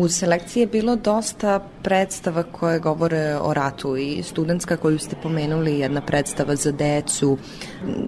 U 0.00 0.08
selekciji 0.08 0.60
je 0.60 0.66
bilo 0.66 0.96
dosta 0.96 1.60
predstava 1.82 2.42
koje 2.42 2.78
govore 2.78 3.36
o 3.36 3.54
ratu 3.54 3.96
i 3.96 4.22
studentska 4.22 4.76
koju 4.76 4.98
ste 4.98 5.16
pomenuli, 5.22 5.78
jedna 5.78 6.00
predstava 6.00 6.56
za 6.56 6.72
decu, 6.72 7.38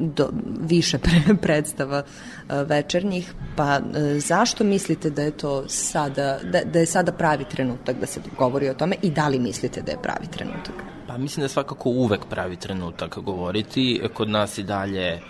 do, 0.00 0.30
više 0.60 0.98
pre, 1.04 1.36
predstava 1.42 2.02
e, 2.02 2.64
večernjih, 2.64 3.34
pa 3.56 3.80
e, 3.94 4.20
zašto 4.20 4.64
mislite 4.64 5.10
da 5.10 5.22
je 5.22 5.30
to 5.30 5.68
sada, 5.68 6.38
da, 6.52 6.64
da 6.64 6.78
je 6.78 6.86
sada 6.86 7.12
pravi 7.12 7.44
trenutak 7.44 8.00
da 8.00 8.06
se 8.06 8.20
govori 8.38 8.68
o 8.68 8.74
tome 8.74 8.96
i 9.02 9.10
da 9.10 9.28
li 9.28 9.38
mislite 9.38 9.82
da 9.82 9.92
je 9.92 10.02
pravi 10.02 10.26
trenutak? 10.30 10.74
Pa 11.06 11.18
mislim 11.18 11.40
da 11.40 11.44
je 11.44 11.48
svakako 11.48 11.88
uvek 11.88 12.26
pravi 12.30 12.56
trenutak 12.56 13.18
govoriti. 13.18 14.00
Kod 14.14 14.28
nas 14.28 14.58
i 14.58 14.62
dalje 14.62 15.20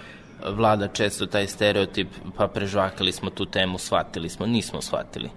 vlada 0.48 0.88
često 0.88 1.26
taj 1.26 1.46
stereotip, 1.46 2.08
pa 2.36 2.48
prežvakali 2.48 3.12
smo 3.12 3.30
tu 3.30 3.46
temu, 3.46 3.78
shvatili 3.78 4.28
smo, 4.28 4.46
nismo 4.46 4.82
shvatili. 4.82 5.30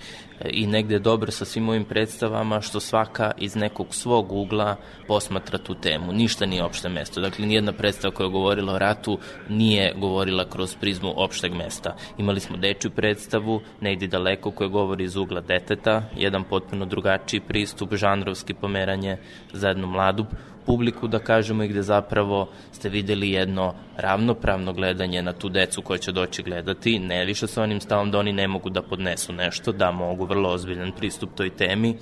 I 0.50 0.68
negde 0.68 0.96
je 0.96 1.00
dobro 1.00 1.32
sa 1.32 1.46
svim 1.46 1.70
ovim 1.70 1.86
predstavama 1.86 2.62
što 2.62 2.80
svaka 2.80 3.32
iz 3.38 3.56
nekog 3.56 3.88
svog 3.96 4.32
ugla 4.32 4.76
posmatra 5.08 5.58
tu 5.58 5.76
temu. 5.76 6.12
Ništa 6.12 6.46
nije 6.46 6.64
opšte 6.64 6.90
mesto. 6.90 7.22
Dakle, 7.22 7.46
nijedna 7.46 7.72
predstava 7.72 8.14
koja 8.14 8.26
je 8.26 8.32
govorila 8.32 8.74
o 8.74 8.80
ratu 8.80 9.20
nije 9.50 9.94
govorila 9.98 10.50
kroz 10.50 10.76
prizmu 10.76 11.14
opšteg 11.16 11.54
mesta. 11.54 11.96
Imali 12.18 12.40
smo 12.40 12.58
dečju 12.58 12.92
predstavu, 12.92 13.62
negde 13.82 14.08
daleko, 14.08 14.52
koja 14.52 14.68
govori 14.68 15.04
iz 15.04 15.16
ugla 15.16 15.42
deteta, 15.42 16.04
jedan 16.18 16.44
potpuno 16.44 16.86
drugačiji 16.86 17.40
pristup, 17.40 17.94
žanrovski 17.94 18.54
pomeranje 18.54 19.18
za 19.54 19.68
jednu 19.68 19.88
mladu 19.88 20.26
publiku, 20.66 21.08
da 21.08 21.20
kažemo, 21.20 21.64
i 21.64 21.68
gde 21.68 21.82
zapravo 21.82 22.50
ste 22.72 22.90
videli 22.90 23.32
jedno 23.32 23.74
ravnopravno 23.98 24.74
gledanje 24.74 25.22
na 25.22 25.34
tu 25.34 25.50
decu 25.50 25.82
koja 25.82 25.98
će 25.98 26.12
doći 26.12 26.44
gledati, 26.44 27.00
ne 27.00 27.26
više 27.26 27.48
sa 27.48 27.64
onim 27.64 27.82
stavom 27.82 28.12
da 28.12 28.20
oni 28.20 28.34
ne 28.34 28.48
mogu 28.48 28.70
da 28.70 28.82
podnesu 28.82 29.34
nešto, 29.34 29.72
da 29.72 29.92
mogu 29.92 30.26
vrlo 30.26 30.50
ozbiljan 30.50 30.92
pristup 30.92 31.30
toj 31.36 31.50
temi, 31.50 31.98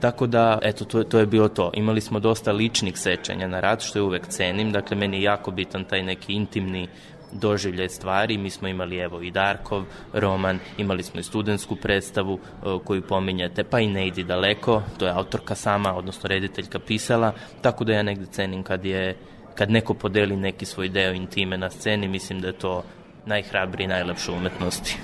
Tako 0.00 0.26
da, 0.26 0.58
eto, 0.62 0.84
to, 0.84 1.04
to 1.04 1.18
je 1.18 1.26
bilo 1.26 1.48
to. 1.48 1.70
Imali 1.74 2.00
smo 2.00 2.20
dosta 2.20 2.52
ličnih 2.52 2.98
sećanja 2.98 3.48
na 3.48 3.60
rad, 3.60 3.82
što 3.82 3.98
je 3.98 4.02
uvek 4.02 4.26
cenim. 4.26 4.72
Dakle, 4.72 4.96
meni 4.96 5.16
je 5.16 5.22
jako 5.22 5.50
bitan 5.50 5.84
taj 5.84 6.02
neki 6.02 6.32
intimni 6.32 6.88
doživljaj 7.32 7.88
stvari. 7.88 8.38
Mi 8.38 8.50
smo 8.50 8.68
imali 8.68 8.98
evo 8.98 9.22
i 9.22 9.30
Darkov 9.30 9.84
roman, 10.12 10.58
imali 10.78 11.02
smo 11.02 11.20
i 11.20 11.22
studentsku 11.22 11.76
predstavu 11.76 12.38
e, 12.38 12.78
koju 12.84 13.02
pominjate, 13.02 13.64
pa 13.64 13.80
i 13.80 13.88
Ne 13.88 14.06
idi 14.06 14.24
daleko, 14.24 14.82
to 14.98 15.06
je 15.06 15.12
autorka 15.12 15.54
sama, 15.54 15.94
odnosno 15.94 16.28
rediteljka 16.28 16.78
pisala, 16.78 17.32
tako 17.60 17.84
da 17.84 17.92
ja 17.92 18.02
negde 18.02 18.26
cenim 18.26 18.62
kad 18.62 18.84
je 18.84 19.16
kad 19.54 19.70
neko 19.70 19.94
podeli 19.94 20.36
neki 20.36 20.66
svoj 20.66 20.88
deo 20.88 21.12
intime 21.12 21.56
na 21.56 21.70
sceni, 21.70 22.08
mislim 22.08 22.40
da 22.40 22.46
je 22.46 22.52
to 22.52 22.84
najhrabriji 23.26 23.84
i 23.84 23.88
najlepše 23.88 24.32
umetnosti. 24.32 24.98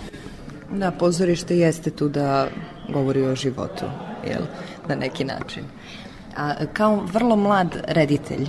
Da, 0.70 0.90
pozorište 0.90 1.58
jeste 1.58 1.90
tu 1.90 2.08
da 2.08 2.48
govori 2.88 3.22
o 3.22 3.34
životu, 3.34 3.84
jel, 4.26 4.42
na 4.88 4.94
neki 4.94 5.24
način. 5.24 5.64
A 6.36 6.54
kao 6.72 6.96
vrlo 7.12 7.36
mlad 7.36 7.82
reditelj, 7.88 8.48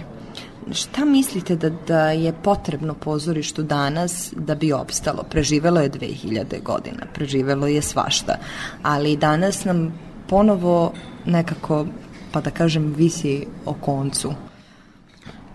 šta 0.72 1.06
mislite 1.06 1.56
da, 1.56 1.70
da 1.70 2.12
je 2.12 2.34
potrebno 2.44 2.94
pozorištu 2.94 3.64
danas 3.64 4.34
da 4.38 4.56
bi 4.56 4.74
opstalo? 4.74 5.24
Preživelo 5.30 5.82
je 5.82 5.92
2000 5.92 6.64
godina, 6.64 7.06
preživelo 7.14 7.68
je 7.68 7.82
svašta, 7.82 8.38
ali 8.82 9.18
danas 9.18 9.66
nam 9.66 9.94
ponovo 10.28 10.94
nekako, 11.26 11.86
pa 12.32 12.42
da 12.42 12.52
kažem, 12.52 12.94
visi 12.98 13.46
o 13.66 13.74
koncu. 13.74 14.34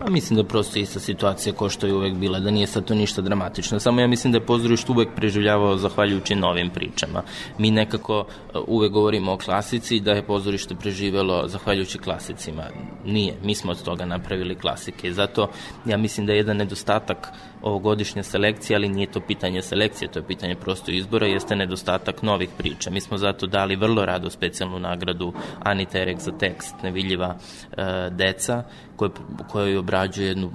Pa 0.05 0.11
mislim 0.11 0.37
da 0.37 0.45
prosto 0.45 0.79
ista 0.79 1.01
situacija 1.01 1.53
kao 1.53 1.69
što 1.69 1.87
je 1.87 1.95
uvek 1.95 2.15
bila, 2.15 2.39
da 2.41 2.51
nije 2.51 2.67
sad 2.67 2.85
to 2.85 2.95
ništa 2.95 3.23
dramatično. 3.23 3.81
Samo 3.81 4.01
ja 4.01 4.07
mislim 4.07 4.33
da 4.33 4.39
je 4.39 4.47
pozorište 4.47 4.93
uvek 4.93 5.09
preživljavao 5.17 5.77
zahvaljujući 5.77 6.35
novim 6.35 6.71
pričama. 6.71 7.23
Mi 7.59 7.71
nekako 7.71 8.19
uh, 8.19 8.63
uvek 8.67 8.93
govorimo 8.93 9.33
o 9.33 9.37
klasici, 9.37 10.01
da 10.01 10.13
je 10.13 10.27
pozorište 10.27 10.75
preživelo 10.75 11.49
zahvaljujući 11.49 11.99
klasicima. 11.99 12.63
Nije, 13.05 13.35
mi 13.43 13.55
smo 13.55 13.71
od 13.71 13.83
toga 13.83 14.05
napravili 14.05 14.55
klasike. 14.55 15.13
Zato 15.13 15.51
ja 15.87 15.97
mislim 15.97 16.27
da 16.27 16.33
je 16.33 16.37
jedan 16.37 16.57
nedostatak 16.57 17.33
ovogodišnje 17.63 18.23
selekcije, 18.23 18.77
ali 18.77 18.89
nije 18.89 19.07
to 19.07 19.21
pitanje 19.21 19.63
selekcije, 19.63 20.09
to 20.09 20.19
je 20.19 20.27
pitanje 20.27 20.55
prosto 20.55 20.91
izbora, 20.91 21.27
jeste 21.27 21.57
nedostatak 21.57 22.23
novih 22.23 22.49
priča. 22.59 22.91
Mi 22.91 23.01
smo 23.01 23.19
zato 23.19 23.47
dali 23.47 23.77
vrlo 23.77 24.05
rado 24.05 24.31
specijalnu 24.31 24.79
nagradu 24.79 25.33
Ani 25.63 25.87
Terek 25.87 26.19
za 26.21 26.33
tekst 26.33 26.75
Nevidljiva 26.83 27.37
e, 27.37 28.11
deca, 28.11 28.63
koje, 28.97 29.11
koje 29.49 29.79
obrađuje 29.79 30.29
jednu 30.29 30.51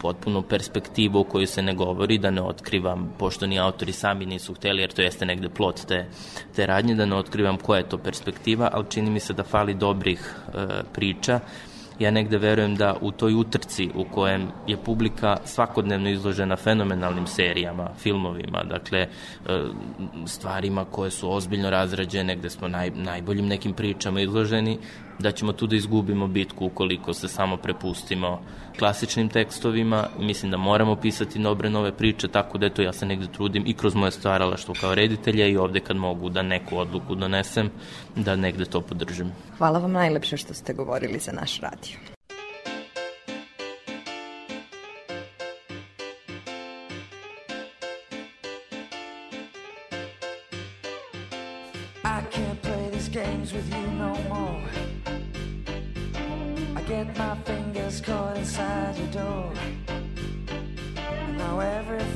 potpunu 0.00 0.42
perspektivu 0.42 1.20
o 1.20 1.24
kojoj 1.24 1.46
se 1.46 1.62
ne 1.62 1.74
govori, 1.74 2.18
da 2.18 2.30
ne 2.30 2.42
otkrivam, 2.42 3.12
pošto 3.18 3.46
ni 3.46 3.58
autori 3.58 3.92
sami 3.92 4.26
nisu 4.26 4.54
hteli, 4.54 4.82
jer 4.82 4.92
to 4.92 5.02
jeste 5.02 5.26
negde 5.26 5.48
plot 5.48 5.80
te, 5.88 6.06
te 6.56 6.66
radnje, 6.66 6.94
da 6.94 7.06
ne 7.06 7.16
otkrivam 7.16 7.56
koja 7.56 7.78
je 7.78 7.88
to 7.88 7.98
perspektiva, 7.98 8.70
ali 8.72 8.90
čini 8.90 9.10
mi 9.10 9.20
se 9.20 9.32
da 9.32 9.42
fali 9.42 9.74
dobrih 9.74 10.34
e, 10.54 10.66
priča 10.92 11.40
ja 12.00 12.10
negde 12.10 12.38
verujem 12.38 12.74
da 12.76 12.96
u 13.00 13.12
toj 13.12 13.34
utrci 13.34 13.90
u 13.94 14.04
kojem 14.04 14.48
je 14.66 14.76
publika 14.76 15.36
svakodnevno 15.44 16.10
izložena 16.10 16.56
fenomenalnim 16.56 17.26
serijama, 17.26 17.90
filmovima, 17.98 18.64
dakle 18.64 18.98
e, 18.98 19.08
stvarima 20.26 20.84
koje 20.84 21.10
su 21.10 21.32
ozbiljno 21.32 21.70
razrađene, 21.70 22.36
gde 22.36 22.50
smo 22.50 22.68
naj, 22.68 22.90
najboljim 22.90 23.46
nekim 23.46 23.72
pričama 23.72 24.20
izloženi, 24.20 24.78
da 25.20 25.32
ćemo 25.32 25.52
tu 25.52 25.66
da 25.66 25.76
izgubimo 25.76 26.26
bitku 26.26 26.66
ukoliko 26.66 27.14
se 27.14 27.28
samo 27.28 27.56
prepustimo 27.56 28.40
klasičnim 28.78 29.28
tekstovima. 29.28 30.06
Mislim 30.18 30.50
da 30.50 30.56
moramo 30.56 30.96
pisati 30.96 31.38
dobre 31.38 31.70
nove 31.70 31.92
priče, 31.96 32.28
tako 32.28 32.58
da 32.58 32.66
eto 32.66 32.82
ja 32.82 32.92
se 32.92 33.06
negde 33.06 33.26
trudim 33.26 33.64
i 33.66 33.74
kroz 33.74 33.94
moje 33.94 34.10
stvaralaštvo 34.10 34.74
kao 34.80 34.94
reditelja 34.94 35.46
i 35.46 35.56
ovde 35.56 35.80
kad 35.80 35.96
mogu 35.96 36.28
da 36.28 36.42
neku 36.42 36.78
odluku 36.78 37.14
donesem, 37.14 37.70
da 38.16 38.36
negde 38.36 38.64
to 38.64 38.80
podržim. 38.80 39.32
Hvala 39.58 39.78
vam 39.78 39.92
najlepše 39.92 40.36
što 40.36 40.54
ste 40.54 40.72
govorili 40.72 41.18
za 41.18 41.32
naš 41.32 41.60
radio. 41.60 42.09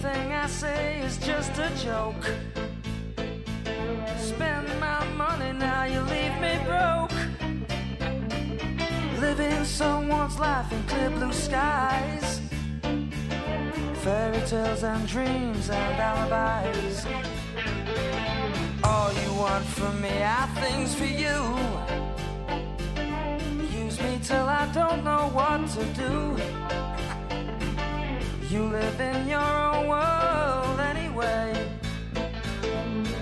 Everything 0.04 0.32
I 0.32 0.46
say 0.46 1.00
is 1.00 1.16
just 1.18 1.52
a 1.58 1.70
joke. 1.82 2.24
Spend 4.18 4.68
my 4.80 5.04
money, 5.16 5.52
now 5.52 5.84
you 5.84 6.00
leave 6.00 6.36
me 6.40 6.58
broke. 6.66 7.12
Living 9.20 9.64
someone's 9.64 10.38
life 10.38 10.70
in 10.72 10.82
clear 10.84 11.10
blue 11.10 11.32
skies. 11.32 12.40
Fairy 14.02 14.40
tales 14.46 14.82
and 14.82 15.06
dreams 15.08 15.70
and 15.70 16.00
alibis. 16.00 17.06
All 18.84 19.12
you 19.12 19.32
want 19.34 19.64
from 19.64 20.00
me 20.02 20.22
are 20.22 20.48
things 20.60 20.94
for 20.94 21.06
you. 21.06 21.38
Use 23.84 23.98
me 24.02 24.18
till 24.22 24.48
I 24.48 24.66
don't 24.74 25.02
know 25.02 25.30
what 25.32 25.66
to 25.70 25.84
do. 25.94 26.36
You 28.54 28.66
live 28.66 29.00
in 29.00 29.26
your 29.26 29.40
own 29.40 29.88
world 29.88 30.78
anyway. 30.78 31.52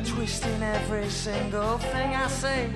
Twisting 0.05 0.63
every 0.63 1.09
single 1.09 1.79
thing 1.79 2.15
I 2.15 2.27
say. 2.29 2.69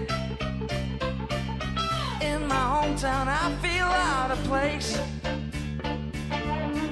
In 2.22 2.48
my 2.48 2.64
hometown, 2.74 3.26
I 3.28 3.54
feel 3.60 3.84
out 3.84 4.30
of 4.30 4.42
place. 4.44 4.98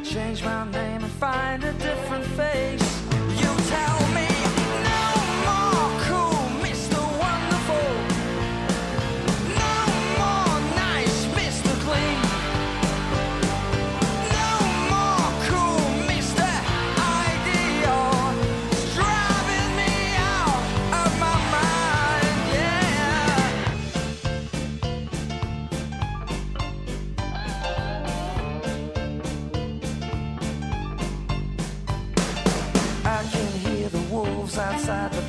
Change 0.05 0.45
my 0.45 0.71
name 0.71 1.03
and 1.03 1.12
find 1.12 1.65
a 1.65 1.73
different 1.73 2.27
face. 2.37 3.03
You 3.41 3.51
tell 3.73 4.04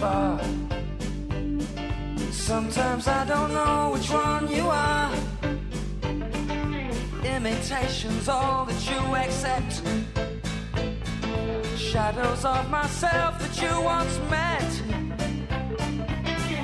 bar. 0.05 0.39
Sometimes 2.31 3.07
I 3.07 3.21
don't 3.33 3.51
know 3.59 3.91
which 3.93 4.09
one 4.27 4.43
you 4.57 4.65
are. 4.89 5.11
Imitation's 7.35 8.27
all 8.29 8.65
that 8.69 8.81
you 8.91 9.01
accept. 9.23 9.73
Shadows 11.89 12.43
of 12.45 12.63
myself 12.69 13.31
that 13.41 13.55
you 13.63 13.73
once 13.95 14.15
met. 14.35 14.71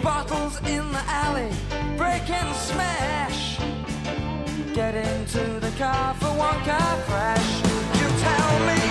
Bottles 0.04 0.56
in 0.76 0.86
the 0.96 1.04
alley, 1.24 1.52
break 1.98 2.26
and 2.40 2.52
smash. 2.70 3.42
Get 4.80 4.94
into 5.08 5.44
the 5.66 5.74
car 5.82 6.14
for 6.20 6.32
one 6.48 6.60
car 6.70 6.94
crash. 7.08 7.50
You 8.00 8.08
tell 8.26 8.54
me 8.70 8.91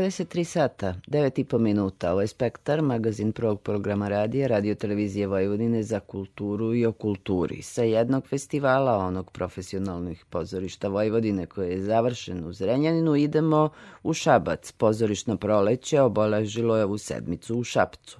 23 0.00 0.44
sata, 0.44 0.94
9 1.06 1.40
i 1.40 1.44
po 1.44 1.58
minuta. 1.58 2.12
Ovo 2.12 2.20
je 2.20 2.26
Spektar, 2.26 2.82
magazin 2.82 3.32
prvog 3.32 3.60
programa 3.60 4.08
radija, 4.08 4.46
radio 4.46 4.74
televizije 4.74 5.26
Vojvodine 5.26 5.82
za 5.82 6.00
kulturu 6.00 6.74
i 6.74 6.86
o 6.86 6.92
kulturi. 6.92 7.62
Sa 7.62 7.82
jednog 7.82 8.26
festivala, 8.26 8.96
onog 8.96 9.30
profesionalnih 9.30 10.24
pozorišta 10.30 10.88
Vojvodine 10.88 11.46
koji 11.46 11.70
je 11.70 11.82
završen 11.82 12.44
u 12.44 12.52
Zrenjaninu, 12.52 13.16
idemo 13.16 13.70
u 14.02 14.12
Šabac. 14.12 14.72
Pozorišno 14.72 15.36
proleće 15.36 16.00
obolažilo 16.00 16.76
je 16.76 16.84
ovu 16.84 16.98
sedmicu 16.98 17.58
u 17.58 17.64
Šapcu. 17.64 18.18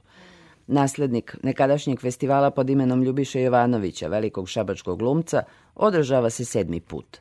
Naslednik 0.67 1.37
nekadašnjeg 1.43 2.01
festivala 2.01 2.51
pod 2.51 2.71
imenom 2.71 3.03
Ljubiša 3.03 3.39
Jovanovića, 3.39 4.09
velikog 4.09 4.49
šabačkog 4.49 4.99
glumca, 4.99 5.43
održava 5.75 6.31
se 6.31 6.45
sedmi 6.45 6.81
put. 6.81 7.19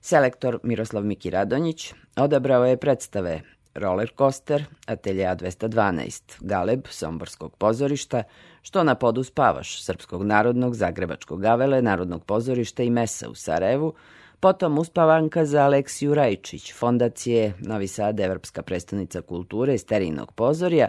Selektor 0.00 0.58
Miroslav 0.62 1.04
Miki 1.04 1.30
Radonjić 1.30 1.94
odabrao 2.16 2.66
je 2.66 2.76
predstave 2.76 3.42
Roller 3.76 4.10
Coaster, 4.18 4.64
Atelja 4.86 5.36
212, 5.36 6.22
Galeb, 6.40 6.86
Somborskog 6.90 7.56
pozorišta, 7.56 8.22
Što 8.62 8.84
na 8.84 8.94
podu 8.94 9.24
spavaš, 9.24 9.82
Srpskog 9.82 10.22
narodnog, 10.22 10.74
Zagrebačkog 10.74 11.40
gavele, 11.40 11.82
Narodnog 11.82 12.24
pozorišta 12.24 12.82
i 12.82 12.90
Mesa 12.90 13.28
u 13.28 13.34
Sarajevu, 13.34 13.94
potom 14.40 14.78
uspavanka 14.78 15.44
za 15.44 15.62
Aleksiju 15.62 16.14
Rajčić, 16.14 16.72
fondacije 16.74 17.54
Novi 17.60 17.88
Sad, 17.88 18.20
Evropska 18.20 18.62
predstavnica 18.62 19.20
kulture, 19.20 19.78
Sterinog 19.78 20.32
pozorja 20.32 20.88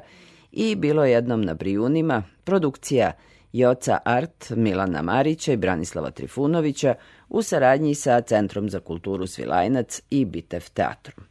i 0.52 0.76
bilo 0.76 1.06
jednom 1.06 1.42
na 1.42 1.54
Brijunima, 1.54 2.24
produkcija 2.44 3.12
Joca 3.54 3.98
Art, 4.06 4.50
Milana 4.50 5.02
Marića 5.02 5.54
i 5.54 5.58
Branislava 5.58 6.12
Trifunovića 6.12 6.96
u 7.30 7.42
saradnji 7.42 7.96
sa 7.96 8.22
Centrom 8.22 8.70
za 8.70 8.80
kulturu 8.80 9.28
Svilajnac 9.28 10.02
i 10.10 10.26
Bitev 10.26 10.70
teatrom. 10.74 11.27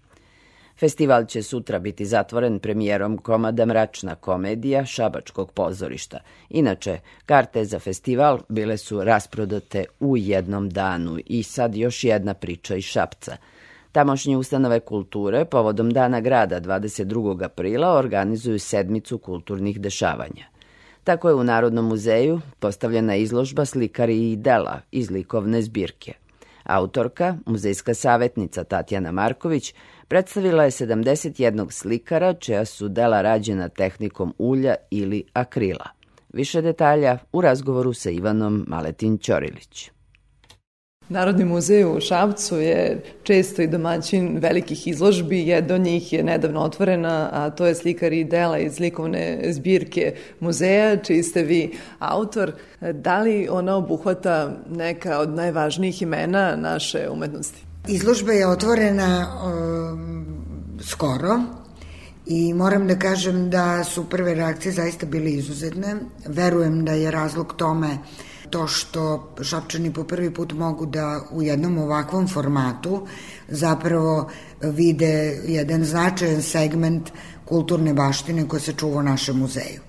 Festival 0.78 1.24
će 1.24 1.42
sutra 1.42 1.78
biti 1.78 2.06
zatvoren 2.06 2.58
premijerom 2.58 3.18
komada 3.18 3.66
Mračna 3.66 4.14
komedija 4.14 4.84
Šabačkog 4.84 5.52
pozorišta. 5.52 6.18
Inače, 6.50 6.98
karte 7.26 7.64
za 7.64 7.78
festival 7.78 8.40
bile 8.48 8.76
su 8.76 9.04
rasprodate 9.04 9.84
u 10.00 10.16
jednom 10.16 10.70
danu 10.70 11.18
i 11.26 11.42
sad 11.42 11.76
još 11.76 12.04
jedna 12.04 12.34
priča 12.34 12.76
iz 12.76 12.84
Šapca. 12.84 13.36
Tamošnje 13.92 14.36
ustanove 14.36 14.80
kulture 14.80 15.44
povodom 15.44 15.90
Dana 15.90 16.20
grada 16.20 16.60
22. 16.60 17.44
aprila 17.44 17.98
organizuju 17.98 18.58
sedmicu 18.58 19.18
kulturnih 19.18 19.80
dešavanja. 19.80 20.44
Tako 21.04 21.28
je 21.28 21.34
u 21.34 21.44
Narodnom 21.44 21.88
muzeju 21.88 22.40
postavljena 22.58 23.16
izložba 23.16 23.64
slikari 23.64 24.32
i 24.32 24.36
dela 24.36 24.80
iz 24.92 25.10
likovne 25.10 25.62
zbirke. 25.62 26.12
Autorka, 26.64 27.36
muzejska 27.46 27.94
savjetnica 27.94 28.64
Tatjana 28.64 29.12
Marković, 29.12 29.74
predstavila 30.08 30.64
je 30.64 30.70
71 30.70 31.70
slikara 31.70 32.34
čija 32.34 32.64
su 32.64 32.88
dela 32.88 33.22
rađena 33.22 33.68
tehnikom 33.68 34.34
ulja 34.38 34.74
ili 34.90 35.24
akrila. 35.32 35.86
Više 36.32 36.62
detalja 36.62 37.18
u 37.32 37.40
razgovoru 37.40 37.92
sa 37.92 38.10
Ivanom 38.10 38.64
Maletin 38.68 39.18
Ćorilić. 39.18 39.90
Narodni 41.08 41.44
muzej 41.44 41.84
u 41.84 42.00
Šabcu 42.00 42.56
je 42.56 43.02
često 43.22 43.62
i 43.62 43.66
domaćin 43.66 44.38
velikih 44.38 44.86
izložbi. 44.86 45.48
Jedna 45.48 45.74
od 45.74 45.80
njih 45.80 46.12
je 46.12 46.22
nedavno 46.22 46.60
otvorena, 46.60 47.28
a 47.32 47.50
to 47.50 47.66
je 47.66 47.74
slikar 47.74 48.12
i 48.12 48.24
dela 48.24 48.58
iz 48.58 48.80
likovne 48.80 49.40
zbirke 49.52 50.14
muzeja, 50.40 50.96
čiji 50.96 51.22
ste 51.22 51.42
vi 51.42 51.72
autor. 51.98 52.52
Da 52.92 53.20
li 53.20 53.48
ona 53.50 53.76
obuhvata 53.76 54.56
neka 54.70 55.18
od 55.18 55.30
najvažnijih 55.30 56.02
imena 56.02 56.56
naše 56.56 57.08
umetnosti? 57.10 57.65
Izložba 57.88 58.32
je 58.32 58.46
otvorena 58.46 59.26
um, 59.44 60.26
skoro 60.80 61.40
i 62.26 62.54
moram 62.54 62.86
da 62.86 62.98
kažem 62.98 63.50
da 63.50 63.84
su 63.84 64.04
prve 64.10 64.34
reakcije 64.34 64.72
zaista 64.72 65.06
bile 65.06 65.30
izuzetne. 65.30 65.96
Verujem 66.26 66.84
da 66.84 66.92
je 66.92 67.10
razlog 67.10 67.54
tome 67.56 67.98
to 68.50 68.66
što 68.66 69.34
Šapčani 69.42 69.92
po 69.92 70.04
prvi 70.04 70.34
put 70.34 70.52
mogu 70.52 70.86
da 70.86 71.20
u 71.30 71.42
jednom 71.42 71.78
ovakvom 71.78 72.28
formatu 72.28 73.06
zapravo 73.48 74.30
vide 74.60 75.40
jedan 75.46 75.84
značajan 75.84 76.42
segment 76.42 77.10
kulturne 77.44 77.94
baštine 77.94 78.48
koja 78.48 78.60
se 78.60 78.72
čuva 78.72 78.98
u 78.98 79.02
našem 79.02 79.38
muzeju. 79.38 79.80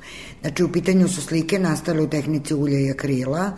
Znači, 0.42 0.64
u 0.64 0.72
pitanju 0.72 1.08
su 1.08 1.22
slike 1.22 1.60
nastale 1.60 2.02
u 2.02 2.10
tehnici 2.10 2.54
ulja 2.54 2.80
i 2.80 2.92
akrila, 2.92 3.52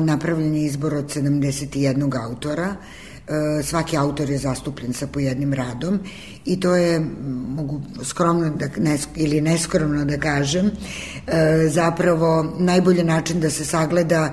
napravljen 0.00 0.54
je 0.54 0.64
izbor 0.64 0.94
od 0.94 1.04
71 1.16 2.24
autora, 2.24 2.76
svaki 3.62 3.96
autor 3.96 4.30
je 4.30 4.38
zastupljen 4.38 4.92
sa 4.92 5.06
po 5.06 5.20
jednim 5.20 5.54
radom 5.54 6.00
i 6.44 6.60
to 6.60 6.76
je, 6.76 7.00
mogu 7.48 7.80
skromno 8.02 8.50
da, 8.50 8.68
ne, 8.76 8.98
ili 9.16 9.40
neskromno 9.40 10.04
da 10.04 10.18
kažem, 10.18 10.70
zapravo 11.68 12.54
najbolji 12.58 13.04
način 13.04 13.40
da 13.40 13.50
se 13.50 13.64
sagleda 13.64 14.32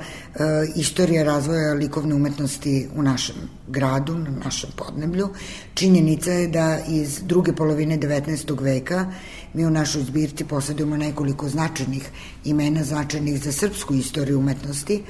istorija 0.75 1.23
razvoja 1.23 1.73
likovne 1.73 2.15
umetnosti 2.15 2.87
u 2.95 3.03
našem 3.03 3.35
gradu, 3.67 4.17
na 4.17 4.31
našem 4.43 4.69
podneblju. 4.75 5.29
Činjenica 5.73 6.31
je 6.31 6.47
da 6.47 6.79
iz 6.89 7.21
druge 7.23 7.53
polovine 7.53 7.97
19. 7.97 8.61
veka 8.61 9.05
mi 9.53 9.65
u 9.65 9.69
našoj 9.69 10.03
zbirci 10.03 10.45
posjedujemo 10.45 10.97
nekoliko 10.97 11.49
značajnih 11.49 12.09
imena 12.45 12.83
značajnih 12.83 13.43
za 13.43 13.51
srpsku 13.51 13.93
istoriju 13.93 14.39
umetnosti, 14.39 15.03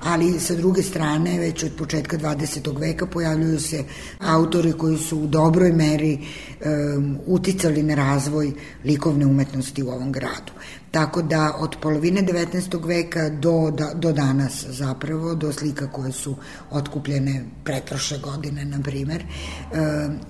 ali 0.00 0.40
sa 0.40 0.54
druge 0.54 0.82
strane 0.82 1.38
već 1.38 1.64
od 1.64 1.72
početka 1.78 2.18
20. 2.18 2.80
veka 2.80 3.06
pojavljuju 3.06 3.60
se 3.60 3.84
autori 4.18 4.72
koji 4.72 4.98
su 4.98 5.18
u 5.18 5.26
dobroj 5.26 5.72
meri 5.72 6.18
um, 6.18 7.18
uticali 7.26 7.82
na 7.82 7.94
razvoj 7.94 8.52
likovne 8.84 9.26
umetnosti 9.26 9.82
u 9.82 9.88
ovom 9.88 10.12
gradu. 10.12 10.52
Tako 10.90 11.22
da 11.22 11.56
od 11.58 11.76
polovine 11.82 12.22
19. 12.22 12.86
veka 12.86 13.28
do, 13.28 13.70
da, 13.70 13.90
do 13.94 14.12
danas 14.12 14.66
zapravo, 14.68 15.34
do 15.34 15.52
slika 15.52 15.86
koje 15.92 16.12
su 16.12 16.36
otkupljene 16.70 17.44
pretroše 17.64 18.18
godine, 18.18 18.64
na 18.64 18.80
primer, 18.82 19.24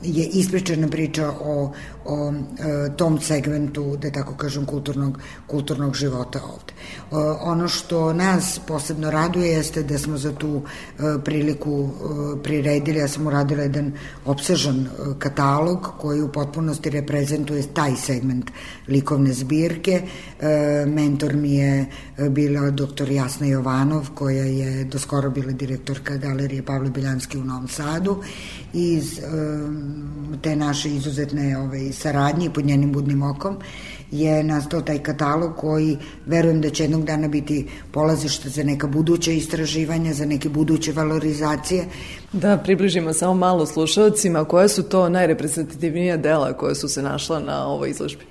je 0.02 0.26
ispričana 0.26 0.88
priča 0.88 1.30
o, 1.30 1.72
o 2.04 2.32
tom 2.96 3.20
segmentu, 3.20 3.96
da 3.96 4.10
tako 4.10 4.34
kažem, 4.34 4.66
kulturnog, 4.66 5.18
kulturnog 5.46 5.94
života 5.94 6.40
ovde. 6.44 6.72
Ono 7.40 7.68
što 7.68 8.12
nas 8.12 8.60
posebno 8.66 9.10
raduje 9.10 9.50
jeste 9.50 9.82
da 9.82 9.98
smo 9.98 10.18
za 10.18 10.32
tu 10.32 10.62
priliku 11.24 11.90
priredili, 12.42 12.98
ja 12.98 13.08
sam 13.08 13.26
uradila 13.26 13.62
jedan 13.62 13.92
obsežan 14.24 14.88
katalog 15.18 15.88
koji 15.98 16.22
u 16.22 16.32
potpunosti 16.32 16.90
reprezentuje 16.90 17.62
taj 17.74 17.96
segment 17.96 18.50
likovne 18.90 19.32
zbirke, 19.32 20.02
mentor 20.86 21.34
mi 21.34 21.54
je 21.54 21.86
bila 22.30 22.70
doktor 22.70 23.10
Jasna 23.10 23.46
Jovanov 23.46 24.10
koja 24.14 24.44
je 24.44 24.84
doskoro 24.84 25.30
bila 25.30 25.52
direktorka 25.52 26.16
galerije 26.16 26.62
Pavle 26.62 26.90
Biljanski 26.90 27.38
u 27.38 27.44
Novom 27.44 27.68
Sadu 27.68 28.22
iz 28.72 29.20
te 30.42 30.56
naše 30.56 30.90
izuzetne 30.90 31.58
ove, 31.58 31.92
saradnje 31.92 32.50
pod 32.50 32.66
njenim 32.66 32.92
budnim 32.92 33.22
okom 33.22 33.56
je 34.10 34.42
nastao 34.44 34.80
taj 34.80 34.98
katalog 34.98 35.56
koji 35.56 35.98
verujem 36.26 36.60
da 36.60 36.70
će 36.70 36.84
jednog 36.84 37.04
dana 37.04 37.28
biti 37.28 37.66
polazište 37.92 38.48
za 38.48 38.62
neka 38.64 38.86
buduća 38.86 39.30
istraživanja, 39.30 40.12
za 40.14 40.26
neke 40.26 40.48
buduće 40.48 40.92
valorizacije. 40.92 41.84
Da 42.32 42.58
približimo 42.58 43.12
samo 43.12 43.34
malo 43.34 43.66
slušalcima, 43.66 44.44
koje 44.44 44.68
su 44.68 44.82
to 44.82 45.08
najreprezentativnija 45.08 46.16
dela 46.16 46.52
koje 46.52 46.74
su 46.74 46.88
se 46.88 47.02
našla 47.02 47.40
na 47.40 47.66
ovoj 47.66 47.90
izložbi? 47.90 48.24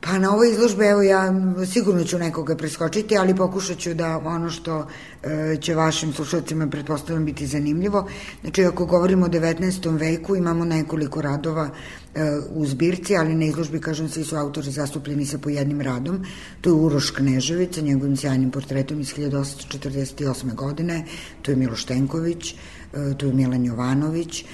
Pa 0.00 0.18
na 0.18 0.30
ovoj 0.34 0.50
izložbi, 0.50 0.84
evo 0.84 1.02
ja 1.02 1.34
sigurno 1.72 2.04
ću 2.04 2.18
nekoga 2.18 2.56
preskočiti, 2.56 3.16
ali 3.18 3.36
pokušat 3.36 3.78
ću 3.78 3.94
da 3.94 4.18
ono 4.18 4.50
što 4.50 4.86
e, 5.22 5.56
će 5.60 5.74
vašim 5.74 6.12
slušalcima 6.12 6.66
pretpostavljam 6.66 7.24
biti 7.24 7.46
zanimljivo. 7.46 8.08
Znači, 8.40 8.64
ako 8.64 8.86
govorimo 8.86 9.26
o 9.26 9.28
19. 9.28 9.98
veku, 9.98 10.36
imamo 10.36 10.64
nekoliko 10.64 11.22
radova 11.22 11.70
e, 12.14 12.38
u 12.54 12.66
zbirci, 12.66 13.16
ali 13.16 13.34
na 13.34 13.44
izložbi, 13.44 13.80
kažem, 13.80 14.08
svi 14.08 14.24
su 14.24 14.36
autori 14.36 14.70
zastupljeni 14.70 15.26
sa 15.26 15.38
po 15.38 15.50
jednim 15.50 15.80
radom. 15.80 16.24
To 16.60 16.70
je 16.70 16.74
Uroš 16.74 17.10
Knežević 17.10 17.74
sa 17.74 17.80
njegovim 17.80 18.16
sjajnim 18.16 18.50
portretom 18.50 19.00
iz 19.00 19.14
1848. 19.14 20.54
godine, 20.54 21.04
to 21.42 21.50
je 21.50 21.56
Miloš 21.56 21.84
Tenković, 21.84 22.54
e, 22.54 23.14
to 23.18 23.26
je 23.26 23.32
Milan 23.32 23.64
Jovanović, 23.64 24.44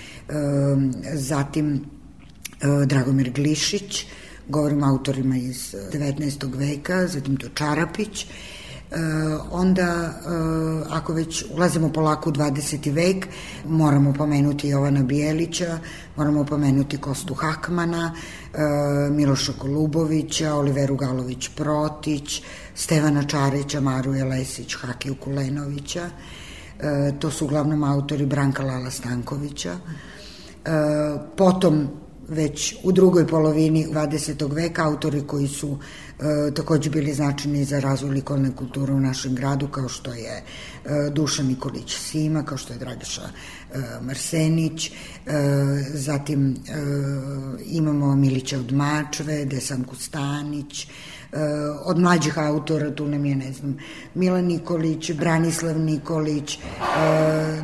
zatim 1.14 1.84
Dragomir 2.86 3.30
Glišić, 3.30 4.06
govorim 4.48 4.82
o 4.82 4.86
autorima 4.86 5.36
iz 5.36 5.74
19. 5.92 6.58
veka, 6.58 7.06
zatim 7.06 7.36
to 7.36 7.48
Čarapić, 7.54 8.26
E, 8.94 8.96
onda, 9.50 9.82
e, 9.82 10.14
ako 10.90 11.12
već 11.12 11.44
ulazimo 11.54 11.92
polako 11.92 12.30
u 12.30 12.32
20. 12.32 12.92
vek, 12.92 13.26
moramo 13.68 14.12
pomenuti 14.12 14.68
Jovana 14.68 15.02
Bijelića, 15.02 15.78
moramo 16.16 16.44
pomenuti 16.44 16.98
Kostu 16.98 17.34
Hakmana, 17.34 18.14
e, 18.14 18.58
Miloša 19.10 19.52
Kolubovića, 19.58 20.54
Oliveru 20.54 20.96
Galović-Protić, 20.96 22.42
Stevana 22.74 23.22
Čarića, 23.22 23.80
Maru 23.80 24.14
Jelesić, 24.14 24.74
Hakiju 24.74 25.14
Kulenovića, 25.14 26.10
to 27.18 27.30
su 27.30 27.44
uglavnom 27.44 27.84
autori 27.84 28.26
Branka 28.26 28.62
Lala 28.62 28.90
Stankovića, 28.90 29.76
potom 31.36 31.88
već 32.28 32.76
u 32.82 32.92
drugoj 32.92 33.26
polovini 33.26 33.86
20. 33.86 34.54
veka 34.54 34.84
autori 34.84 35.22
koji 35.26 35.48
su 35.48 35.78
e, 35.78 36.54
takođe 36.54 36.90
bili 36.90 37.14
značajni 37.14 37.64
za 37.64 37.80
razvoj 37.80 38.10
likovne 38.10 38.50
kulture 38.56 38.92
u 38.92 39.00
našem 39.00 39.34
gradu, 39.34 39.68
kao 39.68 39.88
što 39.88 40.12
je 40.14 40.42
e, 40.84 41.10
Dušan 41.10 41.46
Nikolić 41.46 41.96
Sima, 41.96 42.42
kao 42.42 42.58
što 42.58 42.72
je 42.72 42.78
Dragiša 42.78 43.22
e, 43.22 43.78
Marsenić, 44.02 44.90
e, 44.90 44.92
zatim 45.92 46.50
e, 46.50 46.56
imamo 47.64 48.16
Milića 48.16 48.58
od 48.58 48.72
Mačve, 48.72 49.44
Desanku 49.44 49.96
Stanić, 49.96 50.84
e, 50.84 50.88
od 51.84 51.98
mlađih 51.98 52.38
autora, 52.38 52.90
tu 52.90 53.08
nam 53.08 53.24
je, 53.24 53.36
ne 53.36 53.52
znam, 53.52 53.76
Milan 54.14 54.44
Nikolić, 54.44 55.12
Branislav 55.12 55.78
Nikolić, 55.78 56.54
e, 56.54 56.60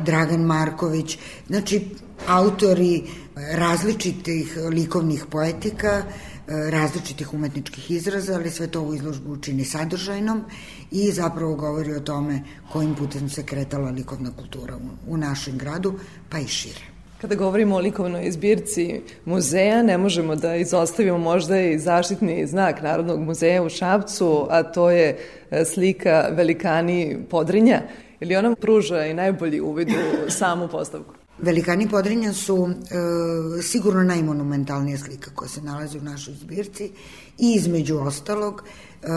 Dragan 0.05 0.41
Marković, 0.41 1.17
znači 1.47 1.89
autori 2.27 3.03
različitih 3.35 4.57
likovnih 4.69 5.25
poetika, 5.29 5.89
e, 5.89 6.03
različitih 6.71 7.33
umetničkih 7.33 7.91
izraza, 7.91 8.33
ali 8.33 8.49
sve 8.49 8.67
to 8.67 8.79
ovu 8.79 8.93
izložbu 8.93 9.31
učini 9.33 9.65
sadržajnom 9.65 10.43
i 10.91 11.11
zapravo 11.11 11.55
govori 11.55 11.95
o 11.95 11.99
tome 11.99 12.43
kojim 12.71 12.95
putem 12.95 13.29
se 13.29 13.43
kretala 13.43 13.89
likovna 13.89 14.31
kultura 14.37 14.75
u, 14.75 15.13
u 15.13 15.17
našem 15.17 15.57
gradu, 15.57 15.93
pa 16.29 16.39
i 16.39 16.47
šire. 16.47 16.91
Kada 17.21 17.35
govorimo 17.35 17.75
o 17.75 17.79
likovnoj 17.79 18.31
zbirci 18.31 19.01
muzeja, 19.25 19.83
ne 19.83 19.97
možemo 19.97 20.35
da 20.35 20.55
izostavimo 20.55 21.17
možda 21.17 21.61
i 21.61 21.79
zaštitni 21.79 22.47
znak 22.47 22.81
Narodnog 22.81 23.19
muzeja 23.19 23.63
u 23.63 23.69
Šapcu, 23.69 24.47
a 24.49 24.63
to 24.63 24.89
je 24.89 25.17
e, 25.51 25.65
slika 25.65 26.27
velikani 26.31 27.17
Podrinja. 27.29 27.81
Ili 28.19 28.35
ona 28.35 28.55
pruža 28.55 29.05
i 29.05 29.13
najbolji 29.13 29.61
uvid 29.61 29.89
u 30.27 30.29
samu 30.31 30.67
postavku? 30.67 31.20
Velikani 31.41 31.89
Podrinja 31.89 32.33
su 32.33 32.69
e, 32.69 33.61
sigurno 33.61 34.03
najmonumentalnija 34.03 34.97
slika 34.97 35.31
koja 35.35 35.49
se 35.49 35.61
nalazi 35.61 35.97
u 35.97 36.01
našoj 36.01 36.33
zbirci. 36.33 36.91
I 37.37 37.53
između 37.53 37.97
ostalog 37.97 38.63
e, 38.63 39.07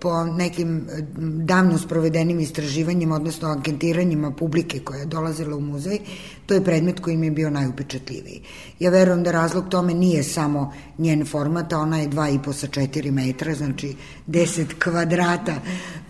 po 0.00 0.24
nekim 0.24 0.76
e, 0.76 1.02
davno 1.44 1.78
sprovedenim 1.78 2.40
istraživanjima, 2.40 3.16
odnosno 3.16 3.48
anketiranjima 3.48 4.30
publike 4.30 4.80
koja 4.80 4.98
je 4.98 5.06
dolazila 5.06 5.56
u 5.56 5.60
muzej, 5.60 5.98
to 6.46 6.54
je 6.54 6.64
predmet 6.64 7.00
koji 7.00 7.16
mi 7.16 7.26
je 7.26 7.30
bio 7.30 7.50
najupečatljiviji. 7.50 8.42
Ja 8.78 8.90
verujem 8.90 9.22
da 9.22 9.32
razlog 9.32 9.68
tome 9.68 9.94
nije 9.94 10.22
samo 10.22 10.72
njen 10.98 11.26
format, 11.26 11.72
a 11.72 11.78
ona 11.78 11.98
je 11.98 12.08
2,5 12.08 12.52
sa 12.52 12.66
4 12.66 13.10
metra, 13.10 13.54
znači 13.54 13.96
10 14.28 14.74
kvadrata 14.84 15.54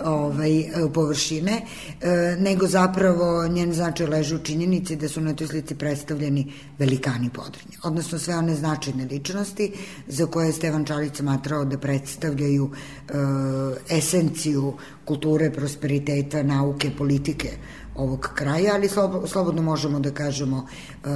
ovaj, 0.04 0.64
površine, 0.94 1.60
e, 2.00 2.36
nego 2.40 2.66
zapravo 2.66 3.48
njen 3.48 3.72
značaj 3.72 4.06
leži 4.06 4.34
u 4.34 4.38
činjenici 4.38 4.96
da 4.96 5.08
su 5.08 5.20
na 5.20 5.34
toj 5.34 5.46
slici 5.46 5.74
predstavljeni 5.74 6.52
velikani 6.78 7.30
podrinja, 7.30 7.78
odnosno 7.82 8.18
sve 8.18 8.36
one 8.36 8.54
značajne 8.54 9.04
ličnosti 9.04 9.72
za 10.08 10.26
koje 10.26 10.46
je 10.46 10.52
Stevan 10.52 10.84
Čalić 10.84 11.16
smatrao 11.16 11.64
da 11.64 11.78
predstavljaju 11.78 12.70
e, 12.70 13.14
esenciju 13.96 14.74
kulture, 15.04 15.50
prosperiteta, 15.50 16.42
nauke, 16.42 16.90
politike 16.98 17.50
ovog 17.96 18.30
kraja, 18.34 18.74
ali 18.74 18.88
slobodno 19.26 19.62
možemo 19.62 20.00
da 20.00 20.10
kažemo 20.10 20.66
e, 21.04 21.08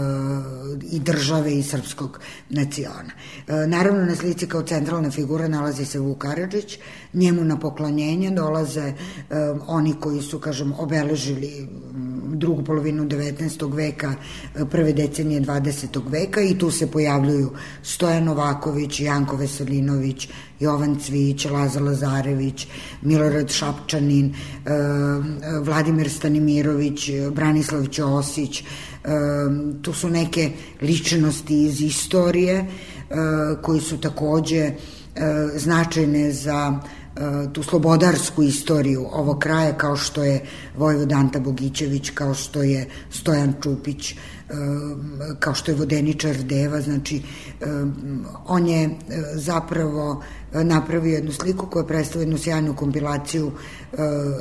i 0.91 0.99
države 0.99 1.59
i 1.59 1.63
srpskog 1.63 2.21
naciona. 2.51 3.13
E, 3.49 3.67
naravno, 3.67 4.05
na 4.05 4.17
slici 4.17 4.47
kao 4.47 4.63
centralna 4.63 5.11
figura 5.11 5.49
nalazi 5.49 5.85
se 5.85 5.99
Vuk 5.99 6.19
Karadžić, 6.19 6.79
njemu 7.15 7.45
na 7.45 7.59
poklonjenje 7.59 8.31
dolaze 8.31 8.81
e, 8.81 8.95
oni 9.67 9.95
koji 10.01 10.23
su, 10.23 10.39
kažem, 10.39 10.73
obeležili 10.79 11.69
drugu 12.39 12.65
polovinu 12.65 13.05
19. 13.05 13.75
veka, 13.75 14.15
prve 14.71 14.93
decenije 14.93 15.41
20. 15.41 16.11
veka 16.11 16.41
i 16.41 16.59
tu 16.59 16.71
se 16.71 16.91
pojavljuju 16.91 17.51
Stojan 17.83 18.25
Novaković, 18.25 19.01
Janko 19.01 19.37
Veselinović, 19.37 20.29
Jovan 20.61 20.97
Cvić, 21.01 21.45
Laza 21.45 21.81
Lazarević, 21.81 22.67
Milorad 23.03 23.51
Šapčanin, 23.51 24.35
Vladimir 25.63 26.11
Stanimirović, 26.11 27.11
Branislav 27.33 27.87
Ćosić, 27.87 28.65
tu 29.83 29.93
su 29.93 30.11
neke 30.11 30.51
ličnosti 30.83 31.63
iz 31.63 31.81
istorije 31.81 32.67
koji 33.63 33.81
su 33.81 34.01
takođe 34.01 34.73
značajne 35.57 36.33
za 36.33 36.81
tu 37.53 37.63
slobodarsku 37.63 38.43
istoriju 38.43 39.07
ovog 39.13 39.39
kraja 39.39 39.73
kao 39.73 39.97
što 39.97 40.25
je 40.25 40.45
Vojvod 40.77 41.13
Anta 41.13 41.41
Bogićević, 41.41 42.11
kao 42.11 42.35
što 42.35 42.63
je 42.63 42.89
Stojan 43.11 43.55
Čupić, 43.63 44.15
kao 45.39 45.55
što 45.55 45.71
je 45.71 45.77
Vodeničar 45.77 46.37
Deva, 46.37 46.81
znači 46.81 47.23
on 48.47 48.67
je 48.67 48.91
zapravo 49.35 50.23
napravio 50.53 51.15
jednu 51.15 51.33
sliku 51.33 51.67
koja 51.67 51.85
predstavlja 51.85 52.23
jednu 52.23 52.39
sjajnu 52.39 52.77
kompilaciju 52.77 53.53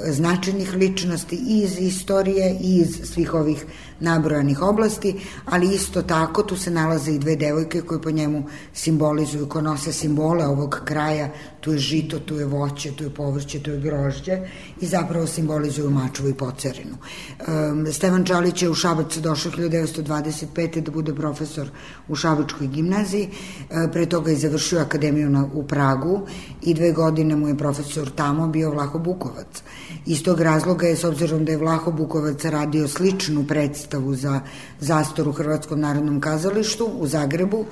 značajnih 0.05 0.73
ličnosti 0.73 1.35
iz 1.47 1.79
istorije 1.79 2.57
i 2.61 2.77
iz 2.77 2.99
svih 3.03 3.33
ovih 3.33 3.65
nabrojanih 3.99 4.61
oblasti, 4.61 5.19
ali 5.45 5.75
isto 5.75 6.01
tako 6.01 6.43
tu 6.43 6.57
se 6.57 6.71
nalaze 6.71 7.11
i 7.11 7.19
dve 7.19 7.35
devojke 7.35 7.81
koje 7.81 8.01
po 8.01 8.11
njemu 8.11 8.43
simbolizuju, 8.73 9.49
ko 9.49 9.61
nose 9.61 9.93
simbole 9.93 10.45
ovog 10.45 10.81
kraja, 10.85 11.29
tu 11.67 11.73
je 11.73 11.79
žito, 11.79 12.19
tu 12.19 12.35
je 12.39 12.45
voće, 12.45 12.91
tu 12.95 13.03
je 13.03 13.09
povrće, 13.09 13.59
tu 13.59 13.71
je 13.71 13.79
grožđe 13.79 14.37
i 14.81 14.87
zapravo 14.87 15.27
simbolizuju 15.27 15.89
mačovu 15.89 16.29
i 16.29 16.33
pocerinu. 16.33 16.95
Um, 16.95 17.87
Stevan 17.91 18.25
Čalić 18.25 18.61
je 18.61 18.69
u 18.69 18.75
Šabac 18.75 19.17
došao 19.17 19.51
1925. 19.51 20.79
da 20.81 20.91
bude 20.91 21.15
profesor 21.15 21.67
u 22.07 22.15
Šabačkoj 22.15 22.67
gimnaziji, 22.67 23.27
uh, 23.27 23.91
pre 23.91 24.05
toga 24.05 24.31
je 24.31 24.37
završio 24.37 24.79
akademiju 24.79 25.29
na, 25.29 25.49
u 25.53 25.63
Pragu 25.67 26.21
i 26.61 26.73
dve 26.73 26.91
godine 26.91 27.35
mu 27.35 27.47
je 27.47 27.57
profesor 27.57 28.09
tamo 28.15 28.47
bio 28.47 28.71
Vlaho 28.71 28.99
Bukovac. 28.99 29.63
Iz 30.05 30.23
tog 30.23 30.41
razloga 30.41 30.87
je, 30.87 30.95
s 30.95 31.03
obzirom 31.03 31.45
da 31.45 31.51
je 31.51 31.57
Vlaho 31.57 31.91
Bukovac 31.91 32.45
radio 32.45 32.87
sličnu 32.87 33.43
predstavu 33.47 34.15
za 34.15 34.41
zastor 34.79 35.27
u 35.27 35.31
Hrvatskom 35.31 35.79
narodnom 35.79 36.21
kazalištu 36.21 36.85
u 36.85 37.07
Zagrebu 37.07 37.65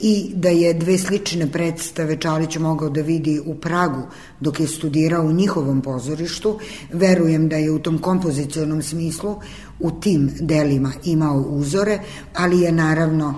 i 0.00 0.30
da 0.34 0.48
je 0.48 0.74
dve 0.74 0.98
slične 0.98 1.52
predstave 1.52 2.16
Čalić 2.16 2.56
mogao 2.56 2.90
da 2.90 3.00
vidi 3.00 3.37
u 3.40 3.54
Pragu 3.54 4.02
dok 4.40 4.60
je 4.60 4.68
studirao 4.68 5.24
u 5.24 5.32
njihovom 5.32 5.80
pozorištu, 5.80 6.58
verujem 6.92 7.48
da 7.48 7.56
je 7.56 7.70
u 7.70 7.78
tom 7.78 7.98
kompozicionom 7.98 8.82
smislu 8.82 9.36
u 9.80 9.90
tim 9.90 10.30
delima 10.40 10.92
imao 11.04 11.40
uzore, 11.40 11.98
ali 12.34 12.60
je 12.60 12.72
naravno 12.72 13.34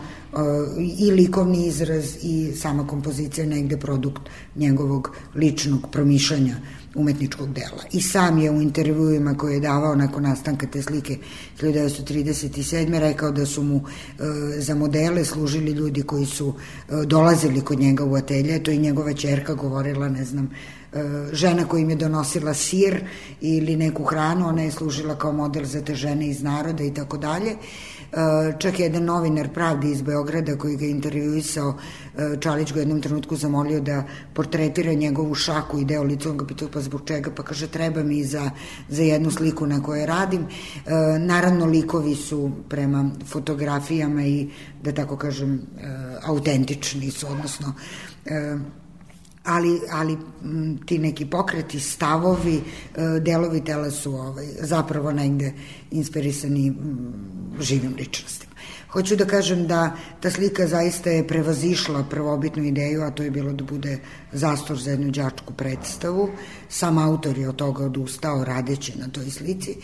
i 0.98 1.10
likovni 1.10 1.66
izraz 1.66 2.16
i 2.22 2.52
sama 2.56 2.86
kompozicija 2.86 3.46
negde 3.46 3.76
produkt 3.76 4.22
njegovog 4.56 5.10
ličnog 5.34 5.90
promišljanja 5.92 6.56
umetničkog 6.94 7.52
dela. 7.52 7.82
I 7.92 8.02
sam 8.02 8.38
je 8.38 8.50
u 8.50 8.62
intervjuima 8.62 9.34
koje 9.34 9.54
je 9.54 9.60
davao 9.60 9.94
nakon 9.94 10.22
nastanka 10.22 10.66
te 10.66 10.82
slike 10.82 11.16
1937. 11.60 12.98
rekao 12.98 13.30
da 13.30 13.46
su 13.46 13.62
mu 13.62 13.76
e, 13.76 14.22
za 14.60 14.74
modele 14.74 15.24
služili 15.24 15.72
ljudi 15.72 16.02
koji 16.02 16.26
su 16.26 16.54
e, 16.54 16.92
dolazili 17.06 17.60
kod 17.60 17.78
njega 17.80 18.04
u 18.04 18.14
atelje, 18.14 18.62
to 18.62 18.70
i 18.70 18.78
njegova 18.78 19.12
čerka 19.12 19.54
govorila, 19.54 20.08
ne 20.08 20.24
znam, 20.24 20.50
e, 20.92 21.28
žena 21.32 21.64
koja 21.64 21.80
im 21.80 21.90
je 21.90 21.96
donosila 21.96 22.54
sir 22.54 23.04
ili 23.40 23.76
neku 23.76 24.04
hranu, 24.04 24.48
ona 24.48 24.62
je 24.62 24.70
služila 24.70 25.18
kao 25.18 25.32
model 25.32 25.64
za 25.64 25.80
te 25.80 25.94
žene 25.94 26.28
iz 26.28 26.42
naroda 26.42 26.84
i 26.84 26.94
tako 26.94 27.18
dalje. 27.18 27.56
Čak 28.58 28.78
je 28.78 28.86
jedan 28.86 29.04
novinar 29.04 29.48
Pravdi 29.54 29.90
iz 29.90 30.02
Beograda 30.02 30.56
koji 30.58 30.76
ga 30.76 30.86
intervjuisao, 30.86 31.74
Čalić 32.40 32.72
ga 32.72 32.80
jednom 32.80 33.02
trenutku 33.02 33.36
zamolio 33.36 33.80
da 33.80 34.04
portretira 34.34 34.92
njegovu 34.92 35.34
šaku 35.34 35.78
i 35.78 35.84
deo 35.84 36.02
lica, 36.02 36.30
on 36.30 36.36
ga 36.36 36.46
pitao 36.46 36.68
pa 36.68 36.80
zbog 36.80 37.02
čega, 37.04 37.30
pa 37.30 37.42
kaže 37.42 37.68
treba 37.68 38.02
mi 38.02 38.24
za, 38.24 38.50
za 38.88 39.02
jednu 39.02 39.30
sliku 39.30 39.66
na 39.66 39.82
kojoj 39.82 40.06
radim. 40.06 40.46
Naravno 41.18 41.66
likovi 41.66 42.14
su 42.14 42.50
prema 42.68 43.10
fotografijama 43.26 44.24
i 44.24 44.48
da 44.82 44.92
tako 44.92 45.16
kažem 45.16 45.60
autentični 46.22 47.10
su, 47.10 47.26
odnosno 47.26 47.74
ali, 49.44 49.80
ali 49.90 50.16
ti 50.86 50.98
neki 50.98 51.26
pokreti, 51.26 51.80
stavovi, 51.80 52.62
delovi 53.20 53.64
tela 53.64 53.90
su 53.90 54.14
ovaj, 54.14 54.46
zapravo 54.60 55.12
negde 55.12 55.52
inspirisani 55.90 56.72
živim 57.60 57.94
ličnostima. 57.98 58.50
Hoću 58.90 59.16
da 59.16 59.24
kažem 59.24 59.66
da 59.66 59.96
ta 60.20 60.30
slika 60.30 60.66
zaista 60.66 61.10
je 61.10 61.26
prevazišla 61.26 62.04
prvobitnu 62.10 62.64
ideju, 62.64 63.02
a 63.02 63.10
to 63.10 63.22
je 63.22 63.30
bilo 63.30 63.52
da 63.52 63.64
bude 63.64 63.98
zastor 64.32 64.78
za 64.78 64.90
jednu 64.90 65.10
đačku 65.10 65.52
predstavu. 65.52 66.28
Sam 66.68 66.98
autor 66.98 67.38
je 67.38 67.48
od 67.48 67.56
toga 67.56 67.84
odustao 67.84 68.44
radeći 68.44 68.98
na 68.98 69.08
toj 69.08 69.30
slici 69.30 69.76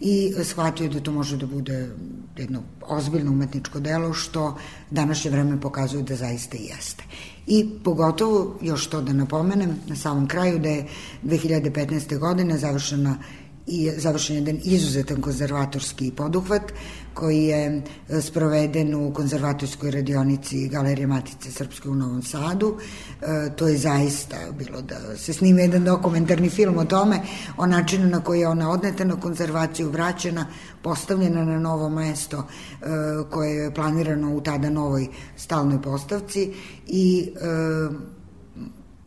i 0.00 0.34
shvatio 0.44 0.88
da 0.88 1.00
to 1.00 1.12
može 1.12 1.36
da 1.36 1.46
bude 1.46 1.90
jedno 2.36 2.62
ozbiljno 2.86 3.32
umetničko 3.32 3.80
delo 3.80 4.12
što 4.12 4.58
današnje 4.90 5.30
vreme 5.30 5.60
pokazuje 5.60 6.02
da 6.02 6.16
zaista 6.16 6.56
i 6.56 6.64
jeste. 6.64 7.04
I 7.46 7.68
pogotovo, 7.84 8.58
još 8.62 8.86
to 8.86 9.02
da 9.02 9.12
napomenem, 9.12 9.76
na 9.86 9.96
samom 9.96 10.28
kraju 10.28 10.58
da 10.58 10.68
je 10.68 10.86
2015. 11.24 12.18
godine 12.18 12.58
završena 12.58 13.18
i 13.66 13.90
završen 13.96 14.36
jedan 14.36 14.58
izuzetan 14.64 15.20
konzervatorski 15.20 16.10
poduhvat 16.10 16.72
koji 17.14 17.44
je 17.44 17.82
e, 18.08 18.20
sproveden 18.20 18.94
u 18.94 19.12
konzervatorskoj 19.14 19.90
radionici 19.90 20.68
Galerije 20.68 21.06
Matice 21.06 21.50
Srpske 21.50 21.88
u 21.88 21.94
Novom 21.94 22.22
Sadu. 22.22 22.76
E, 23.22 23.50
to 23.56 23.68
je 23.68 23.78
zaista 23.78 24.36
bilo 24.58 24.82
da 24.82 25.16
se 25.16 25.32
snime 25.32 25.62
jedan 25.62 25.84
dokumentarni 25.84 26.50
film 26.50 26.78
o 26.78 26.84
tome, 26.84 27.20
o 27.56 27.66
načinu 27.66 28.08
na 28.08 28.20
koji 28.20 28.40
je 28.40 28.48
ona 28.48 28.70
odneta 28.70 29.04
na 29.04 29.20
konzervaciju, 29.20 29.90
vraćena, 29.90 30.46
postavljena 30.82 31.44
na 31.44 31.58
novo 31.58 31.88
mesto 31.88 32.38
e, 32.38 32.86
koje 33.30 33.54
je 33.54 33.74
planirano 33.74 34.34
u 34.36 34.40
tada 34.40 34.70
novoj 34.70 35.08
stalnoj 35.36 35.82
postavci 35.82 36.52
i 36.86 37.32
e, 37.36 38.10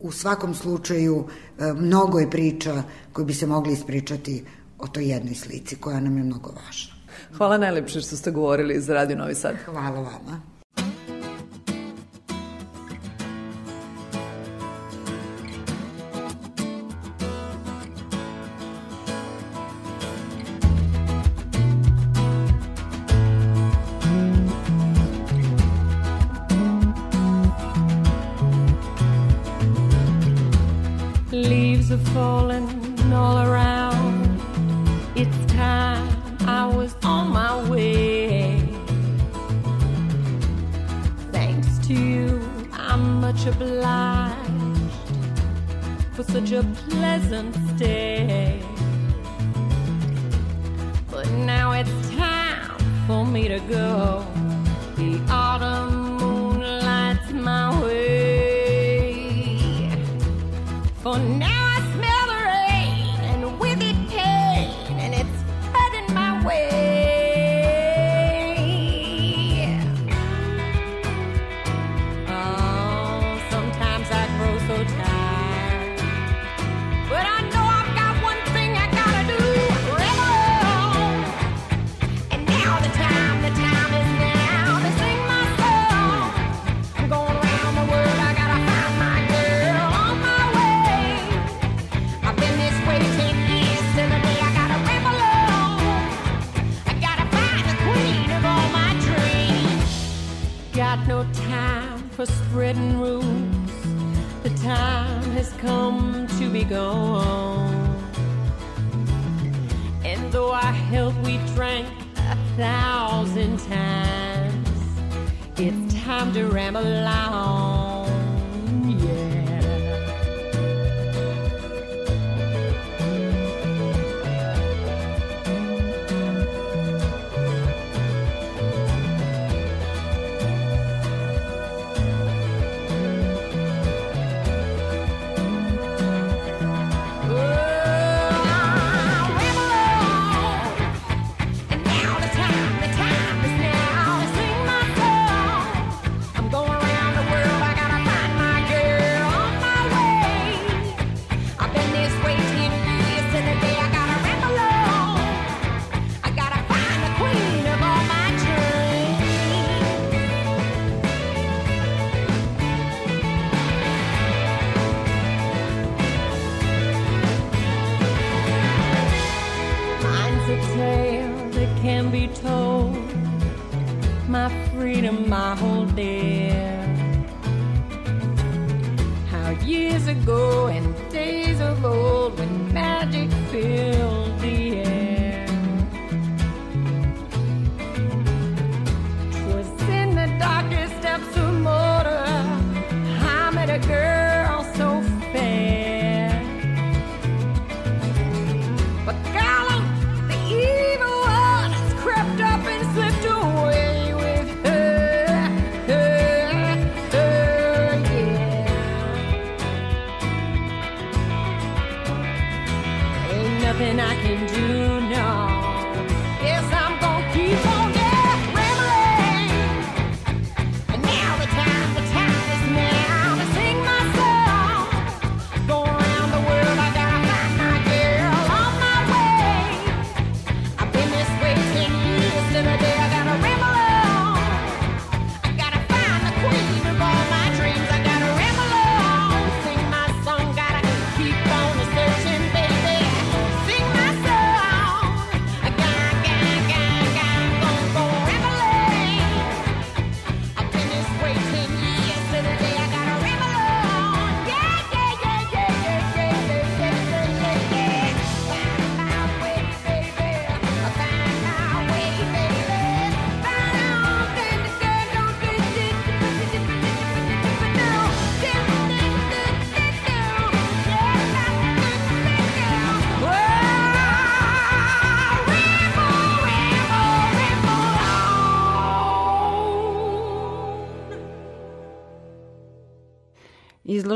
u 0.00 0.12
svakom 0.12 0.54
slučaju 0.54 1.24
e, 1.58 1.72
mnogo 1.72 2.18
je 2.18 2.30
priča 2.30 2.82
koje 3.12 3.24
bi 3.24 3.34
se 3.34 3.46
mogli 3.46 3.72
ispričati 3.72 4.44
o 4.78 4.86
toj 4.86 5.08
jednoj 5.08 5.34
slici 5.34 5.76
koja 5.76 6.00
nam 6.00 6.16
je 6.16 6.24
mnogo 6.24 6.50
važna. 6.50 6.93
Hvala 7.38 7.58
najlepše 7.58 8.00
što 8.00 8.16
ste 8.16 8.30
govorili 8.30 8.80
za 8.80 8.94
Radio 8.94 9.16
Novi 9.16 9.34
Sad. 9.34 9.56
Hvala 9.64 9.90
vama. 9.90 10.40
Leaves 31.32 31.90
are 31.90 31.98
falling 32.14 32.68
all 33.12 33.38
around 33.38 33.63
for 46.24 46.32
such 46.32 46.52
a 46.52 46.62
pleasant 46.88 47.54
stay. 47.76 48.60
But 51.10 51.30
now 51.30 51.72
it's 51.72 52.10
time 52.10 52.78
for 53.06 53.26
me 53.26 53.48
to 53.48 53.58
go. 53.60 54.24
The 54.96 55.20
autumn 55.30 56.16
moon 56.16 56.60
lights 56.60 57.32
my 57.32 57.82
way. 57.82 59.10
For 61.02 61.18
now. 61.18 61.53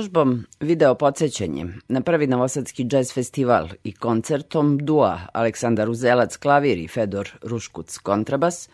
Izložbom 0.08 0.46
Video 0.60 0.94
podsjećanje 0.94 1.66
na 1.88 2.00
prvi 2.00 2.26
novosadski 2.26 2.86
jazz 2.92 3.12
festival 3.12 3.68
i 3.84 3.92
koncertom 3.92 4.78
Dua 4.78 5.20
Aleksandar 5.32 5.90
Uzelac 5.90 6.36
klavir 6.36 6.78
i 6.78 6.88
Fedor 6.88 7.30
Ruškuc 7.42 7.98
kontrabas, 7.98 8.68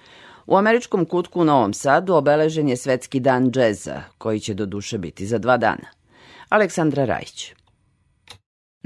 u 0.47 0.56
američkom 0.56 1.05
kutku 1.05 1.40
u 1.40 1.44
Novom 1.44 1.74
Sadu 1.74 2.15
obeležen 2.15 2.69
je 2.69 2.77
Svetski 2.77 3.20
dan 3.20 3.51
džeza, 3.51 4.02
koji 4.19 4.40
će 4.40 4.55
do 4.55 4.66
duše 4.66 4.98
biti 4.98 5.27
za 5.27 5.39
dva 5.39 5.56
dana. 5.56 5.89
Aleksandra 6.48 7.05
Rajić. 7.05 7.55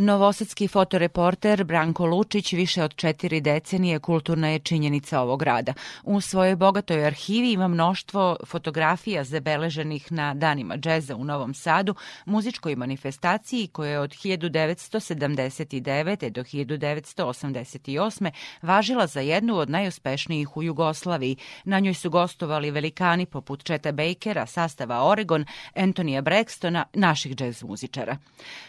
Novosadski 0.00 0.68
fotoreporter 0.68 1.64
Branko 1.64 2.06
Lučić 2.06 2.52
više 2.52 2.82
od 2.82 2.94
četiri 2.94 3.40
decenije 3.40 3.98
kulturna 3.98 4.48
je 4.48 4.58
činjenica 4.58 5.20
ovog 5.20 5.40
grada. 5.40 5.74
U 6.02 6.20
svojoj 6.20 6.56
bogatoj 6.56 7.06
arhivi 7.06 7.52
ima 7.52 7.68
mnoštvo 7.68 8.36
fotografija 8.46 9.24
zabeleženih 9.24 10.12
na 10.12 10.34
danima 10.34 10.76
džeza 10.76 11.16
u 11.16 11.24
Novom 11.24 11.54
Sadu, 11.54 11.94
muzičkoj 12.24 12.76
manifestaciji 12.76 13.66
koja 13.66 13.90
je 13.90 14.00
od 14.00 14.10
1979. 14.10 16.30
do 16.30 16.42
1988. 16.42 18.30
važila 18.62 19.06
za 19.06 19.20
jednu 19.20 19.56
od 19.56 19.70
najuspešnijih 19.70 20.56
u 20.56 20.62
Jugoslaviji. 20.62 21.36
Na 21.64 21.78
njoj 21.78 21.94
su 21.94 22.10
gostovali 22.10 22.70
velikani 22.70 23.26
poput 23.26 23.64
Četa 23.64 23.92
Bakera, 23.92 24.46
sastava 24.46 25.04
Oregon, 25.04 25.44
Antonija 25.74 26.22
Braxtona, 26.22 26.84
naših 26.94 27.36
džez 27.36 27.62
muzičara. 27.62 28.16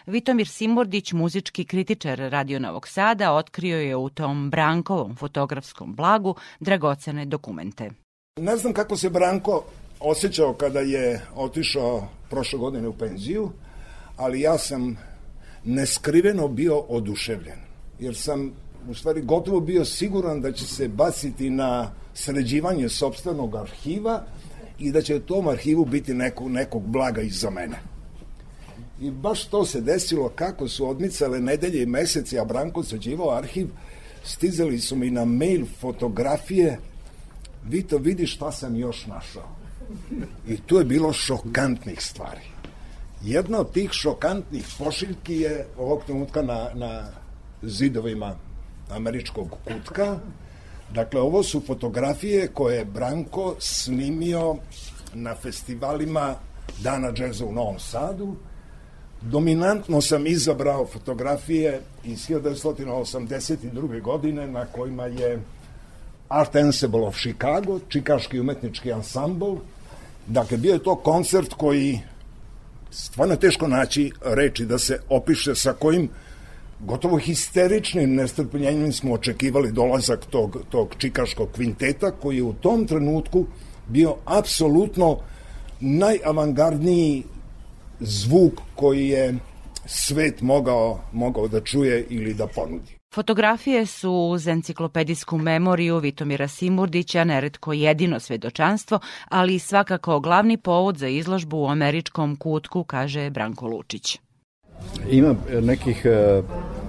Vitomir 0.06 0.48
Simordić, 0.48 1.19
muzički 1.20 1.66
kritičar 1.66 2.20
Radio 2.20 2.60
Novog 2.60 2.88
Sada, 2.88 3.34
otkrio 3.34 3.80
je 3.80 3.96
u 3.96 4.10
tom 4.10 4.50
Brankovom 4.50 5.16
fotografskom 5.16 5.96
blagu 5.96 6.36
dragocene 6.60 7.26
dokumente. 7.26 7.90
Ne 8.40 8.58
znam 8.58 8.74
kako 8.74 8.98
se 8.98 9.10
Branko 9.10 9.64
osjećao 10.00 10.54
kada 10.54 10.80
je 10.80 11.22
otišao 11.36 12.08
prošle 12.30 12.60
godine 12.60 12.88
u 12.88 12.94
penziju, 12.94 13.52
ali 14.18 14.42
ja 14.42 14.58
sam 14.58 14.98
neskriveno 15.64 16.48
bio 16.48 16.80
oduševljen, 16.80 17.60
jer 18.00 18.16
sam 18.16 18.52
u 18.90 18.94
stvari 18.94 19.22
gotovo 19.22 19.60
bio 19.60 19.86
siguran 19.86 20.42
da 20.42 20.52
će 20.52 20.66
se 20.66 20.88
baciti 20.88 21.50
na 21.50 21.92
sređivanje 22.14 22.90
sobstvenog 22.90 23.56
arhiva 23.56 24.24
i 24.80 24.92
da 24.92 25.02
će 25.02 25.16
u 25.16 25.20
tom 25.20 25.48
arhivu 25.48 25.86
biti 25.86 26.14
neko, 26.14 26.50
nekog 26.50 26.84
blaga 26.84 27.22
iza 27.22 27.50
mene. 27.50 27.99
I 29.02 29.12
baš 29.12 29.46
to 29.46 29.66
se 29.66 29.82
desilo 29.82 30.30
kako 30.30 30.68
su 30.68 30.90
odmicale 30.90 31.40
nedelje 31.40 31.84
i 31.84 31.86
meseci, 31.86 32.40
a 32.40 32.46
Branko 32.46 32.84
sređivao 32.84 33.36
arhiv, 33.38 33.68
stizali 34.24 34.80
su 34.80 34.96
mi 34.96 35.12
na 35.12 35.26
mail 35.26 35.66
fotografije 35.80 36.80
Vito, 37.64 37.98
vidi 37.98 38.28
šta 38.28 38.52
sam 38.52 38.76
još 38.76 39.06
našao. 39.06 39.50
I 40.48 40.58
tu 40.58 40.78
je 40.78 40.86
bilo 40.86 41.14
šokantnih 41.14 42.02
stvari. 42.02 42.42
Jedna 43.22 43.60
od 43.60 43.72
tih 43.72 43.92
šokantnih 43.92 44.66
pošiljki 44.78 45.36
je 45.36 45.66
ovog 45.78 46.04
trenutka 46.06 46.42
na, 46.42 46.70
na 46.74 47.06
zidovima 47.62 48.36
američkog 48.90 49.56
kutka. 49.64 50.20
Dakle, 50.94 51.22
ovo 51.22 51.44
su 51.44 51.62
fotografije 51.68 52.48
koje 52.48 52.78
je 52.78 52.86
Branko 52.86 53.56
snimio 53.60 54.56
na 55.14 55.36
festivalima 55.36 56.36
Dana 56.84 57.12
džeza 57.12 57.46
u 57.46 57.54
Novom 57.54 57.80
Sadu. 57.80 58.36
Dominantno 59.22 60.02
sam 60.02 60.28
izabrao 60.28 60.86
fotografije 60.86 61.82
iz 62.04 62.28
1982. 62.28 64.02
godine 64.02 64.48
na 64.48 64.66
kojima 64.66 65.06
je 65.06 65.40
Art 66.30 66.56
Ensemble 66.56 67.02
of 67.02 67.16
Chicago, 67.16 67.80
čikaški 67.88 68.40
umetnički 68.40 68.94
ansambl. 68.94 69.56
Dakle, 70.28 70.58
bio 70.58 70.74
je 70.74 70.84
to 70.84 70.96
koncert 70.96 71.54
koji 71.54 72.00
stvarno 72.92 73.36
teško 73.36 73.68
naći 73.68 74.12
reči 74.22 74.66
da 74.66 74.78
se 74.78 75.00
opiše 75.10 75.56
sa 75.56 75.74
kojim 75.74 76.10
gotovo 76.80 77.18
histeričnim 77.18 78.16
nestrpljenjem 78.16 78.94
smo 78.94 79.14
očekivali 79.14 79.72
dolazak 79.72 80.26
tog, 80.26 80.58
tog 80.70 80.96
čikaškog 80.98 81.52
kvinteta 81.52 82.12
koji 82.12 82.38
je 82.38 82.44
u 82.44 82.54
tom 82.54 82.88
trenutku 82.88 83.46
bio 83.88 84.16
apsolutno 84.26 85.18
najavangardniji 85.80 87.24
zvuk 88.00 88.54
koji 88.76 89.08
je 89.08 89.36
svet 89.86 90.42
mogao, 90.42 91.00
mogao 91.12 91.48
da 91.48 91.62
čuje 91.62 92.06
ili 92.10 92.34
da 92.34 92.48
ponudi. 92.48 93.00
Fotografije 93.14 93.86
su 93.86 94.12
uz 94.12 94.48
enciklopedijsku 94.48 95.38
memoriju 95.38 95.98
Vitomira 95.98 96.48
Simurdića 96.48 97.24
neretko 97.24 97.74
jedino 97.74 98.20
svedočanstvo, 98.20 99.00
ali 99.30 99.56
i 99.56 99.60
svakako 99.60 100.20
glavni 100.20 100.58
povod 100.58 100.98
za 100.98 101.08
izložbu 101.08 101.58
u 101.58 101.68
američkom 101.68 102.36
kutku, 102.36 102.84
kaže 102.84 103.30
Branko 103.30 103.68
Lučić. 103.68 104.20
Ima 105.10 105.36
nekih 105.62 106.06
e, 106.06 106.42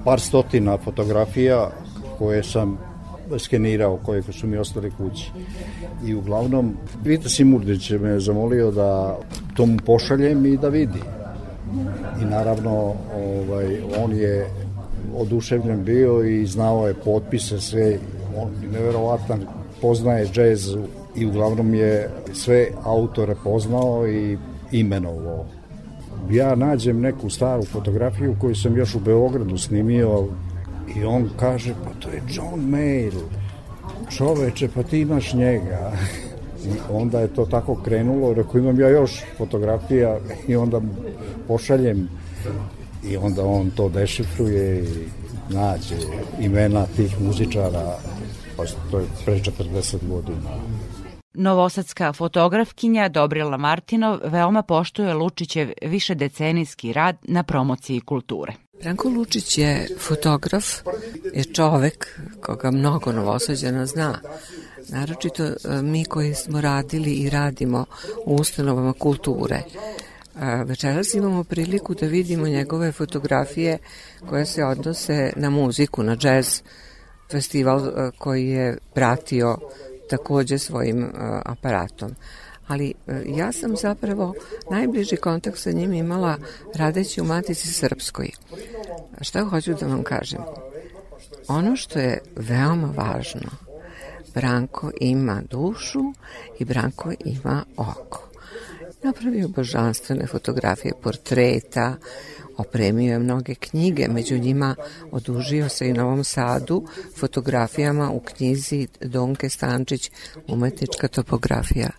par 0.05 0.20
stotina 0.20 0.78
fotografija 0.78 1.70
koje 2.19 2.43
sam 2.43 2.89
skenirao, 3.39 3.97
koje 3.97 4.23
su 4.23 4.47
mi 4.47 4.57
ostale 4.57 4.90
kući. 4.90 5.31
I 6.07 6.15
uglavnom, 6.15 6.77
Vita 7.05 7.28
Simurdić 7.28 7.90
me 7.90 8.20
zamolio 8.20 8.70
da 8.70 9.19
to 9.55 9.66
mu 9.66 9.77
pošaljem 9.86 10.47
i 10.47 10.57
da 10.57 10.69
vidi. 10.69 11.01
I 12.23 12.24
naravno, 12.24 12.94
ovaj, 13.15 13.81
on 14.05 14.12
je 14.12 14.47
oduševljen 15.16 15.85
bio 15.85 16.24
i 16.24 16.47
znao 16.47 16.89
je 16.89 16.94
potpise 16.94 17.61
sve, 17.61 17.98
on 18.36 18.51
neverovatan, 18.73 19.40
poznaje 19.81 20.27
džez 20.27 20.77
i 21.16 21.27
uglavnom 21.27 21.74
je 21.74 22.11
sve 22.32 22.69
autore 22.85 23.35
poznao 23.44 24.09
i 24.09 24.39
imenovao. 24.73 25.47
Ja 26.31 26.55
nađem 26.55 27.01
neku 27.01 27.31
staru 27.31 27.65
fotografiju 27.65 28.36
koju 28.40 28.55
sam 28.55 28.77
još 28.77 28.94
u 28.94 29.01
Beogradu 29.01 29.59
snimio 29.59 30.28
i 30.96 31.04
on 31.04 31.30
kaže, 31.36 31.74
pa 31.84 31.90
to 32.00 32.08
je 32.08 32.22
John 32.28 32.60
Mayle. 32.60 33.22
Čoveče, 34.10 34.68
pa 34.74 34.82
ti 34.82 35.00
imaš 35.00 35.34
njega. 35.34 35.92
I 36.64 36.70
onda 36.92 37.20
je 37.20 37.34
to 37.34 37.46
tako 37.46 37.74
krenulo, 37.74 38.34
rekao 38.34 38.58
imam 38.58 38.80
ja 38.80 38.88
još 38.88 39.20
fotografija 39.38 40.18
i 40.48 40.56
onda 40.56 40.80
pošaljem 41.48 42.08
i 43.04 43.16
onda 43.16 43.44
on 43.44 43.70
to 43.70 43.88
dešifruje 43.88 44.84
i 44.84 45.08
nađe 45.54 45.96
imena 46.40 46.86
tih 46.96 47.20
muzičara, 47.20 47.96
pa 48.56 48.64
to 48.90 48.98
je 48.98 49.06
pre 49.24 49.34
40 49.34 50.08
godina. 50.08 50.50
Novosadska 51.34 52.12
fotografkinja 52.12 53.08
Dobrila 53.08 53.56
Martinov 53.56 54.18
veoma 54.24 54.62
poštuje 54.62 55.14
Lučićev 55.14 55.72
višedecenijski 55.82 56.92
rad 56.92 57.16
na 57.22 57.42
promociji 57.42 58.00
kulture. 58.00 58.52
Branko 58.82 59.09
Lučić 59.09 59.59
je 59.59 59.89
fotograf, 59.98 60.65
je 61.35 61.44
čovek 61.44 62.19
koga 62.40 62.70
mnogo 62.70 63.12
novosađana 63.12 63.86
zna. 63.86 64.19
Naročito 64.89 65.44
e, 65.44 65.55
mi 65.82 66.05
koji 66.05 66.35
smo 66.35 66.61
radili 66.61 67.12
i 67.12 67.31
radimo 67.31 67.86
u 68.27 68.35
ustanovama 68.35 68.93
kulture. 68.93 69.62
A 70.35 70.62
večeras 70.62 71.15
imamo 71.15 71.44
priliku 71.44 71.94
da 71.94 72.07
vidimo 72.07 72.48
njegove 72.48 72.93
fotografije 72.93 73.78
koje 74.28 74.47
se 74.47 74.65
odnose 74.65 75.32
na 75.36 75.51
muziku, 75.51 76.02
na 76.02 76.16
džez 76.16 76.62
festival 77.31 77.89
e, 77.89 78.11
koji 78.19 78.48
je 78.48 78.78
pratio 78.94 79.59
takođe 80.11 80.59
svojim 80.59 81.05
e, 81.05 81.09
aparatom. 81.44 82.15
Ali 82.70 82.94
e, 83.06 83.22
ja 83.26 83.52
sam 83.52 83.76
zapravo 83.76 84.34
najbliži 84.70 85.16
kontakt 85.16 85.59
sa 85.59 85.70
njim 85.70 85.92
imala 85.92 86.38
radeći 86.74 87.20
u 87.20 87.24
Matici 87.24 87.68
Srpskoj. 87.68 88.30
Šta 89.20 89.44
hoću 89.44 89.74
da 89.74 89.86
vam 89.86 90.02
kažem? 90.02 90.40
Ono 91.48 91.76
što 91.76 91.98
je 91.98 92.18
veoma 92.36 92.92
važno, 92.97 93.51
Branko 94.34 94.90
ima 95.01 95.42
dušu 95.51 96.01
i 96.59 96.64
Branko 96.64 97.12
ima 97.24 97.64
oko. 97.76 98.28
Napravio 99.02 99.48
božanstvene 99.48 100.26
fotografije 100.26 100.92
portreta, 101.02 101.97
opremio 102.56 103.12
je 103.12 103.18
mnoge 103.18 103.55
knjige, 103.55 104.09
među 104.09 104.38
njima 104.38 104.74
odužio 105.10 105.68
se 105.68 105.88
i 105.88 105.92
Novom 105.92 106.24
Sadu 106.24 106.86
fotografijama 107.16 108.10
u 108.10 108.20
knjizi 108.20 108.88
Donke 109.01 109.48
Stančić 109.48 110.10
Umetnička 110.48 111.09
topografija 111.09 111.90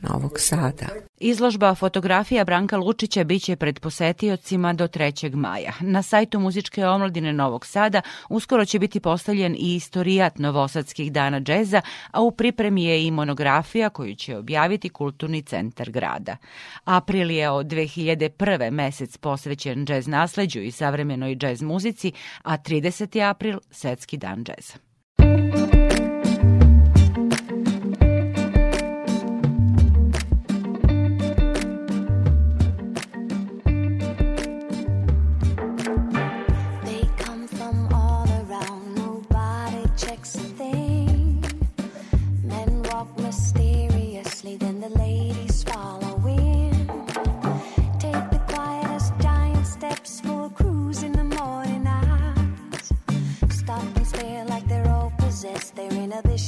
Novog 0.00 0.40
Sada. 0.40 0.86
Izložba 1.20 1.74
fotografija 1.74 2.44
Branka 2.44 2.76
Lučića 2.76 3.24
biće 3.24 3.56
pred 3.56 3.80
posetiocima 3.80 4.72
do 4.72 4.88
3. 4.88 5.34
maja. 5.34 5.72
Na 5.80 6.02
sajtu 6.02 6.40
Muzičke 6.40 6.86
omladine 6.86 7.32
Novog 7.32 7.66
Sada 7.66 8.02
uskoro 8.28 8.64
će 8.64 8.78
biti 8.78 9.00
postavljen 9.00 9.54
i 9.58 9.74
istorijat 9.74 10.38
Novosadskih 10.38 11.12
dana 11.12 11.40
džeza, 11.40 11.80
a 12.10 12.20
u 12.20 12.30
pripremi 12.30 12.84
je 12.84 13.06
i 13.06 13.10
monografija 13.10 13.90
koju 13.90 14.14
će 14.14 14.36
objaviti 14.36 14.88
Kulturni 14.88 15.42
centar 15.42 15.90
grada. 15.90 16.36
April 16.84 17.30
je 17.30 17.50
od 17.50 17.66
2001. 17.66 18.70
mesec 18.70 19.16
posvećen 19.16 19.86
džez 19.86 20.06
nasleđu 20.06 20.60
i 20.60 20.70
savremenoj 20.70 21.36
džez 21.36 21.62
muzici, 21.62 22.12
a 22.42 22.58
30. 22.58 23.30
april 23.30 23.58
Svetski 23.70 24.16
dan 24.16 24.44
džeza. 24.44 24.87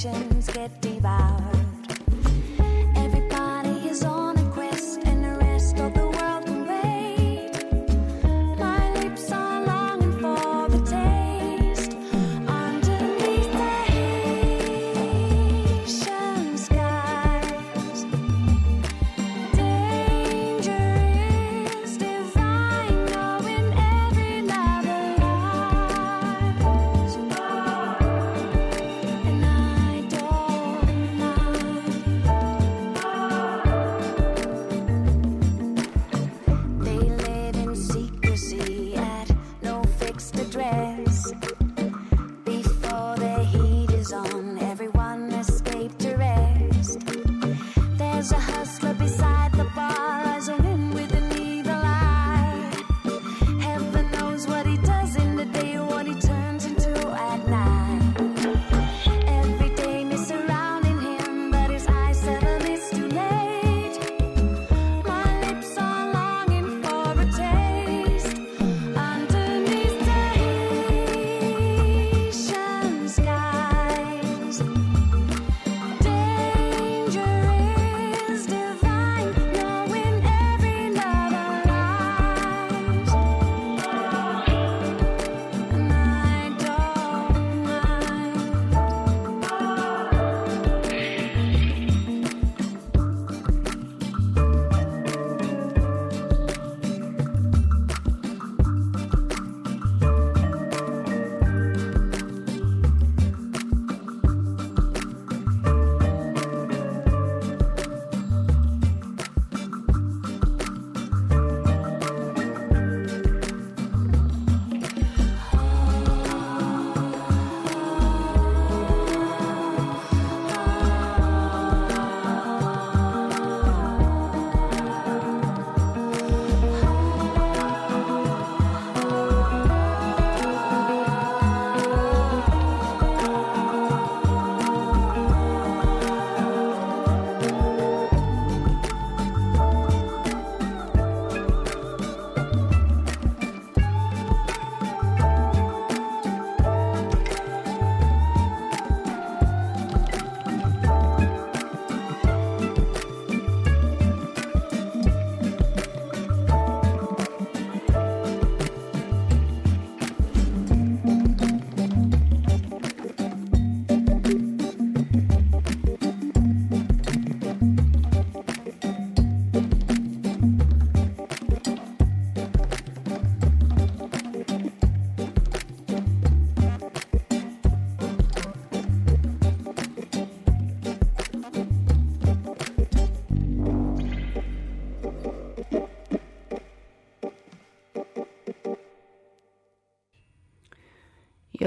Get 0.03 0.81
devoured. 0.81 1.60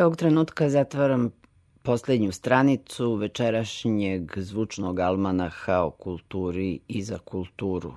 Ovog 0.03 0.15
trenutka 0.15 0.69
zatvaram 0.69 1.31
poslednju 1.83 2.31
stranicu 2.31 3.15
večerašnjeg 3.15 4.31
zvučnog 4.35 4.99
almanaha 4.99 5.79
o 5.79 5.91
kulturi 5.91 6.79
i 6.87 7.03
za 7.03 7.17
kulturu. 7.17 7.93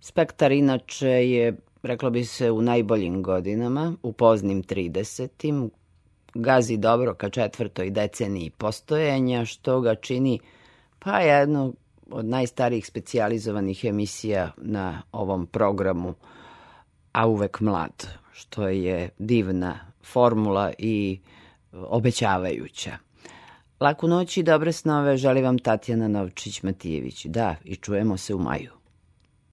Spektar 0.00 0.52
inače 0.52 1.08
je, 1.08 1.56
reklo 1.82 2.10
bi 2.10 2.24
se, 2.24 2.50
u 2.50 2.62
najboljim 2.62 3.22
godinama, 3.22 3.94
u 4.02 4.12
poznim 4.12 4.62
30. 4.62 5.68
Gazi 6.34 6.76
dobro 6.76 7.14
ka 7.14 7.30
četvrtoj 7.30 7.90
deceniji 7.90 8.50
postojanja, 8.50 9.44
što 9.44 9.80
ga 9.80 9.94
čini 9.94 10.38
pa 10.98 11.18
jedno 11.18 11.72
od 12.10 12.24
najstarijih 12.24 12.86
specijalizovanih 12.86 13.84
emisija 13.84 14.50
na 14.56 15.02
ovom 15.12 15.46
programu, 15.46 16.14
a 17.12 17.26
uvek 17.26 17.60
mlad, 17.60 18.08
što 18.32 18.68
je 18.68 19.08
divna 19.18 19.91
formula 20.02 20.72
i 20.78 21.20
obećavajuća. 21.72 22.98
Laku 23.80 24.08
noć 24.08 24.36
i 24.36 24.42
dobre 24.42 24.72
snove 24.72 25.16
želi 25.16 25.42
vam 25.42 25.58
Tatjana 25.58 26.08
Novčić-Matijević. 26.08 27.26
Da, 27.28 27.56
i 27.64 27.76
čujemo 27.76 28.16
se 28.16 28.34
u 28.34 28.38
maju. 28.38 28.81